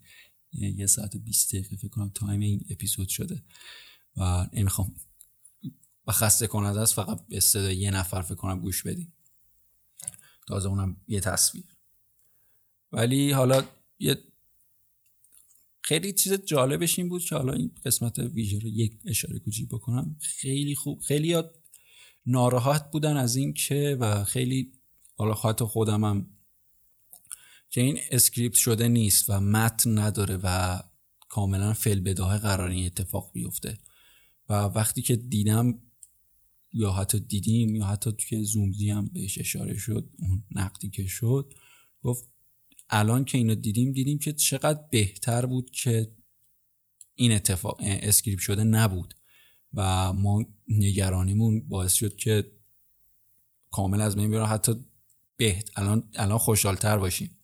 [0.52, 3.42] یه ساعت و بیست دقیقه فکر کنم تایم این اپیزود شده.
[4.16, 4.94] و نمی‌خوام
[6.06, 9.12] و خسته کننده است فقط به صدای یه نفر فکر کنم گوش بدیم
[10.46, 11.64] تازه اونم یه تصویر.
[12.92, 13.64] ولی حالا
[13.98, 14.18] یه
[15.82, 20.16] خیلی چیز جالبش این بود که حالا این قسمت ویژه رو یک اشاره کوچیک بکنم.
[20.20, 21.59] خیلی خوب خیلی یاد
[22.26, 24.72] ناراحت بودن از این که و خیلی
[25.16, 26.26] حالا حتی خودم هم
[27.70, 30.80] که این اسکریپت شده نیست و متن نداره و
[31.28, 33.78] کاملا full بداهه قرار این اتفاق بیفته.
[34.48, 35.78] و وقتی که دیدم
[36.72, 41.54] یا حتی دیدیم یا حتی توی زومزی هم بهش اشاره شد اون نقدی که شد
[42.02, 42.28] گفت
[42.90, 46.12] الان که اینو دیدیم دیدیم که چقدر بهتر بود که
[47.14, 49.14] این اتفاق script شده نبود.
[49.74, 52.52] و ما نگرانیمون باعث شد که
[53.70, 54.84] کامل از بین حتی
[55.36, 57.36] بهت الان الان خوشحالتر باشیم.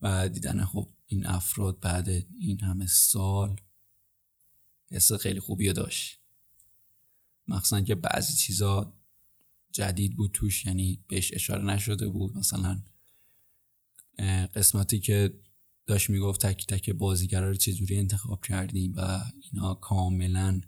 [0.00, 2.08] و دیدن خب این افراد بعد
[2.38, 3.60] این همه سال
[4.90, 6.20] حس خیلی خوبی داشت.
[7.48, 8.92] مخصوصا که بعضی چیزا
[9.72, 12.36] جدید بود توش یعنی بهش اشاره نشده بود.
[12.36, 12.82] مثلا
[14.54, 15.40] قسمتی که
[15.86, 20.60] داشت می‌گفت تک تک بازیگرا رو چجوری انتخاب کردیم و اینا کاملا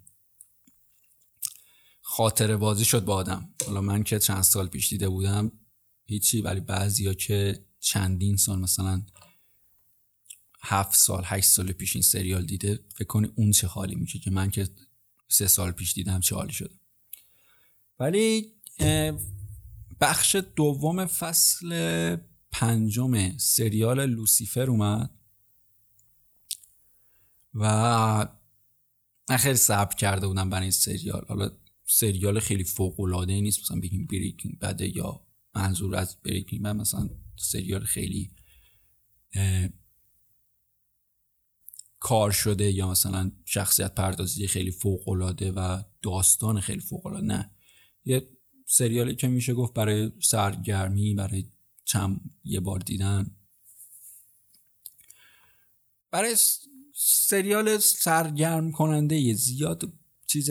[2.10, 3.48] خاطر بازی شد با آدم.
[3.66, 5.52] حالا من که چند سال پیش دیده بودم
[6.04, 9.02] هیچی ولی بعضیا که چندین سال مثلا
[10.60, 14.30] هفت سال هشت سال پیش این سریال دیده فکر کنی اون چه حالی میشه که
[14.30, 14.68] من که
[15.28, 16.74] سه سال پیش دیدم چه حالی شده.
[17.98, 18.52] ولی
[20.00, 22.16] بخش دوم فصل
[22.50, 25.10] پنجم سریال لوسیفر اومد
[27.54, 27.64] و
[29.28, 31.24] من خیلی صبر کرده بودم برای این سریال.
[31.28, 31.50] حالا
[31.90, 33.60] سریال خیلی فوق العاده نیست.
[33.60, 38.30] مثلا بگیم بریکینگ بده یا منظور از بریکینگ بد مثلا سریال خیلی
[41.98, 47.50] کار شده یا مثلا شخصیت پردازی خیلی فوق العاده و داستان خیلی فوق العاده نه.
[48.04, 48.28] یه
[48.66, 51.50] سریالی که میشه گفت برای سرگرمی برای
[51.84, 53.36] چند یه بار دیدن.
[56.10, 56.36] برای
[56.94, 59.92] سریال سرگرم کننده زیاد
[60.26, 60.50] چیز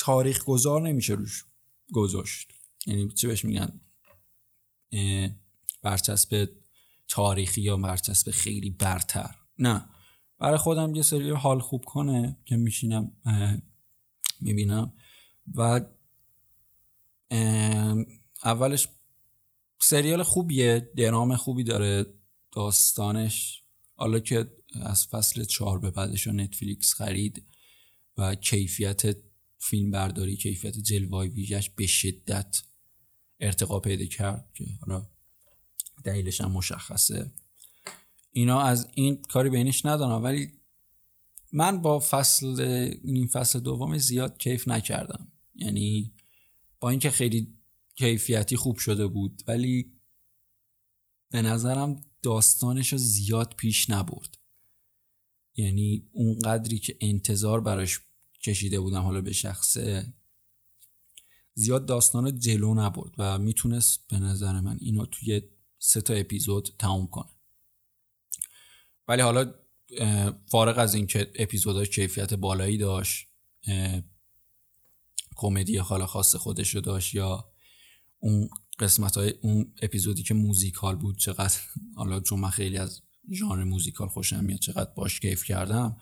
[0.00, 1.44] تاریخ گذار نمیشه روش
[1.92, 2.52] گذاشت.
[2.86, 3.80] یعنی چی بهش میگن؟
[5.82, 6.48] برچسب
[7.08, 9.34] تاریخی یا برچسب خیلی برتر.
[9.58, 9.88] نه.
[10.38, 13.12] برای خودم یه سری حال خوب کنه که میشینم
[14.40, 14.92] می‌بینم.
[15.54, 15.80] و
[18.44, 18.88] اولش
[19.80, 22.06] سریال خوبیه درام خوبی داره
[22.52, 23.62] داستانش.
[23.94, 27.46] حالا که از فصل چهار به بعدش رو نتفلیکس خرید
[28.18, 29.29] و کیفیت
[29.62, 32.62] فیلم برداری کیفیت جلوای ویژش به شدت
[33.40, 35.06] ارتقا پیدا کرد که حالا
[36.04, 37.32] دلیلش هم مشخصه.
[38.30, 40.52] اینا از این کاری بینش ندارم ولی
[41.52, 42.60] من با فصل
[43.04, 45.32] این فصل دوم زیاد کیف نکردم.
[45.54, 46.12] یعنی
[46.80, 47.54] با اینکه خیلی
[47.94, 49.92] کیفیتی خوب شده بود ولی
[51.30, 54.38] به نظرم داستانش رو زیاد پیش نبرد.
[55.56, 58.00] یعنی اون قدری که انتظار براش
[58.42, 60.14] کشیده بودم حالا به شخصه
[61.54, 65.42] زیاد داستان جلو نبرد و می‌تونست به نظر من اینو توی
[65.78, 67.30] سه تا اپیزود تموم کنه.
[69.08, 69.54] ولی حالا
[70.46, 73.26] فارغ از اینکه اپیزوداش کیفیت بالایی داشت
[75.36, 77.52] کمدی حالا خاص خودش رو داشت یا
[78.18, 81.58] اون قسمت های اون اپیزودی که موزیکال بود چقدر
[81.94, 83.02] حالا چون من خیلی از
[83.32, 85.96] ژانر موزیکال خوشم میاد چقدر باش کیف کردم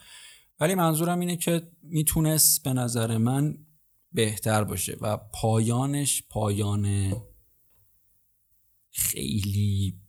[0.60, 3.66] ولی منظورم اینه که می‌تونست به نظر من
[4.12, 7.16] بهتر باشه و پایانش پایان
[8.90, 10.00] خیلی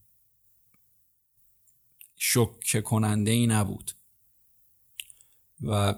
[2.16, 3.92] شکه کننده ای نبود.
[5.62, 5.96] و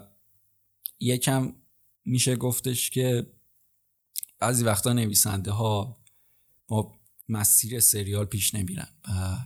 [1.00, 1.54] یکم
[2.04, 3.32] میشه گفتش که
[4.38, 6.04] بعضی وقتا نویسنده ها
[6.68, 6.92] با
[7.28, 9.36] مسیر سریال پیش نمیرن و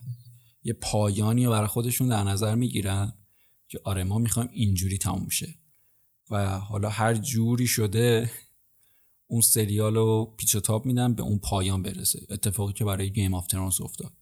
[0.62, 3.12] یه پایانی رو برای خودشون در نظر می‌گیرن.
[3.68, 5.54] که آره ما می‌خوایم اینجوری تموم شه
[6.30, 8.30] و حالا هر جوری شده
[9.26, 12.26] اون سریال رو پیچ و تاب میدن به اون پایان برسه.
[12.30, 14.12] اتفاقی که برای گیم آف ترونز افتاد.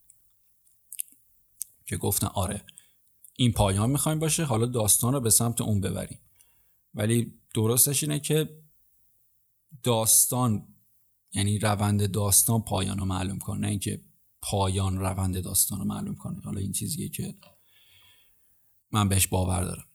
[1.87, 2.65] که گفتن آره
[3.37, 6.19] این پایان می‌خوایم باشه حالا داستان رو به سمت اون ببریم.
[6.95, 8.62] ولی درستش اینه که
[9.83, 10.69] داستان
[11.33, 14.05] یعنی روند داستان پایان رو معلوم کنه نه اینکه
[14.43, 16.41] پایان روند داستان رو معلوم کنه.
[16.41, 17.35] حالا این چیزیه که
[18.95, 19.87] من بهش باور دارم.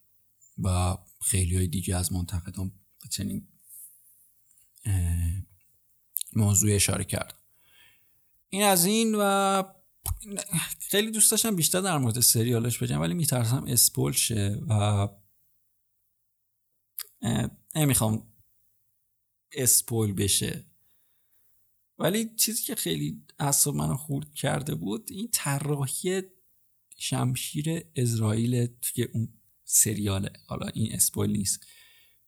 [0.64, 2.72] و خیلی های دیگه از منتقدان
[3.02, 3.48] به چنین
[6.36, 7.40] موضوع اشاره کرد.
[8.50, 9.64] این از این و
[10.80, 15.08] خیلی دوست داشتم بیشتر در مورد سریالش بگم ولی میترسم اسپول شه و
[17.76, 18.34] نمی‌خوام
[19.52, 20.66] اسپول بشه.
[21.98, 26.22] ولی چیزی که خیلی اصاب منو خورد کرده بود این طراحی
[27.00, 30.32] شمشیر اسرائیل توی اون سریاله.
[30.48, 31.68] حالا این اسپویل نیست.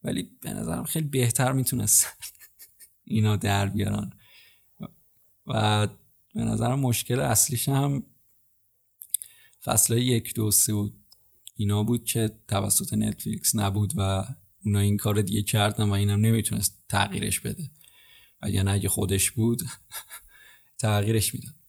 [0.04, 2.08] ولی به نظرم خیلی بهتر می‌تونست
[3.04, 4.10] اینا در بیارن.
[5.48, 5.88] و
[6.34, 8.04] به نظرم مشکل اصلیش هم
[9.64, 11.06] فصل یک دو سه بود
[11.56, 14.26] اینا بود که توسط نتفلیکس نبود و
[14.66, 17.72] اونا این کار دیگه کردن و اینم نمی‌تونست تغییرش بده.
[18.42, 19.62] اگر اگه خودش بود
[20.82, 21.61] تغییرش می‌داد.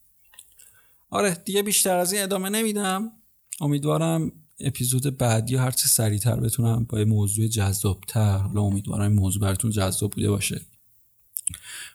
[1.13, 3.13] آره دیگه بیشتر از این ادامه نمیدم.
[3.61, 9.43] امیدوارم اپیزود بعدی هر چه سریعتر بتونم با یه موضوع جذابتر حالا امیدوارم این موضوع
[9.43, 10.61] براتون جذاب بوده باشه.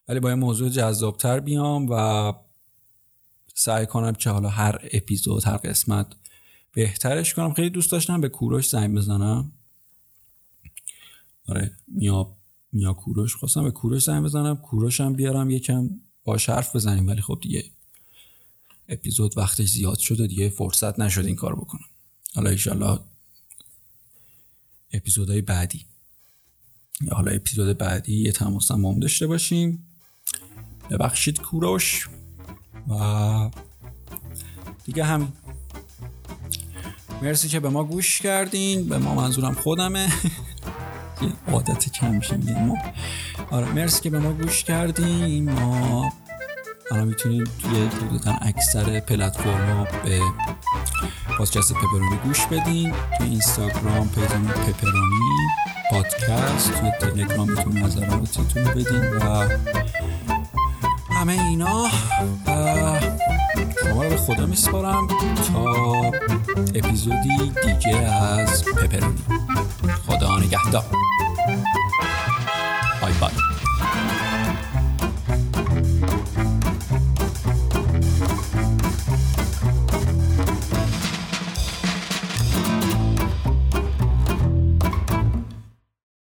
[0.07, 2.33] ولی با یه موضوع جذابتر بیام و
[3.53, 6.07] سعی کنم که حالا هر اپیزود هر قسمت
[6.73, 7.53] بهترش کنم.
[7.53, 9.51] خیلی دوست داشتم به کوروش زنگ بزنم.
[11.47, 12.37] آره میا
[12.73, 13.35] میا کوروش.
[13.35, 14.55] خواستم به کوروش زنگ بزنم.
[14.55, 15.89] کوروشم بیارم یکم
[16.23, 17.63] باش حرف بزنیم ولی خب دیگه
[18.89, 21.85] اپیزود وقتش زیاد شده دیگه فرصت نشد این کار بکنم.
[22.35, 22.99] حالا ایشالله
[24.93, 25.85] اپیزودهای بعدی.
[27.01, 29.87] یا حالا اپیزود بعدی یه تماس هم داشته باشیم
[30.89, 32.09] ببخشید کوروش
[32.87, 33.49] و
[34.85, 35.31] دیگه همین.
[37.21, 38.89] مرسی که به ما گوش کردین.
[38.89, 40.09] به ما منظورم خودمه.
[41.21, 42.77] یه عادت کم میشه ما.
[43.51, 45.51] آره مرسی که به ما گوش کردین.
[45.51, 46.13] ما
[46.91, 50.21] الان می‌تونید توی حدودا اکثر پلتفرما به
[51.37, 52.93] پادکست پپرونی گوش بدین.
[53.17, 55.47] توی اینستاگرام پیجمون پپرونی
[55.91, 59.47] پادکست توی تلگرام می‌تونید نظراتتون بدین و
[61.13, 61.87] همه اینا.
[63.83, 65.63] شما رو به خدا میسپارم تا
[66.75, 69.23] اپیزودی دیگه از پپرونی
[70.07, 70.85] خدا نگهدار.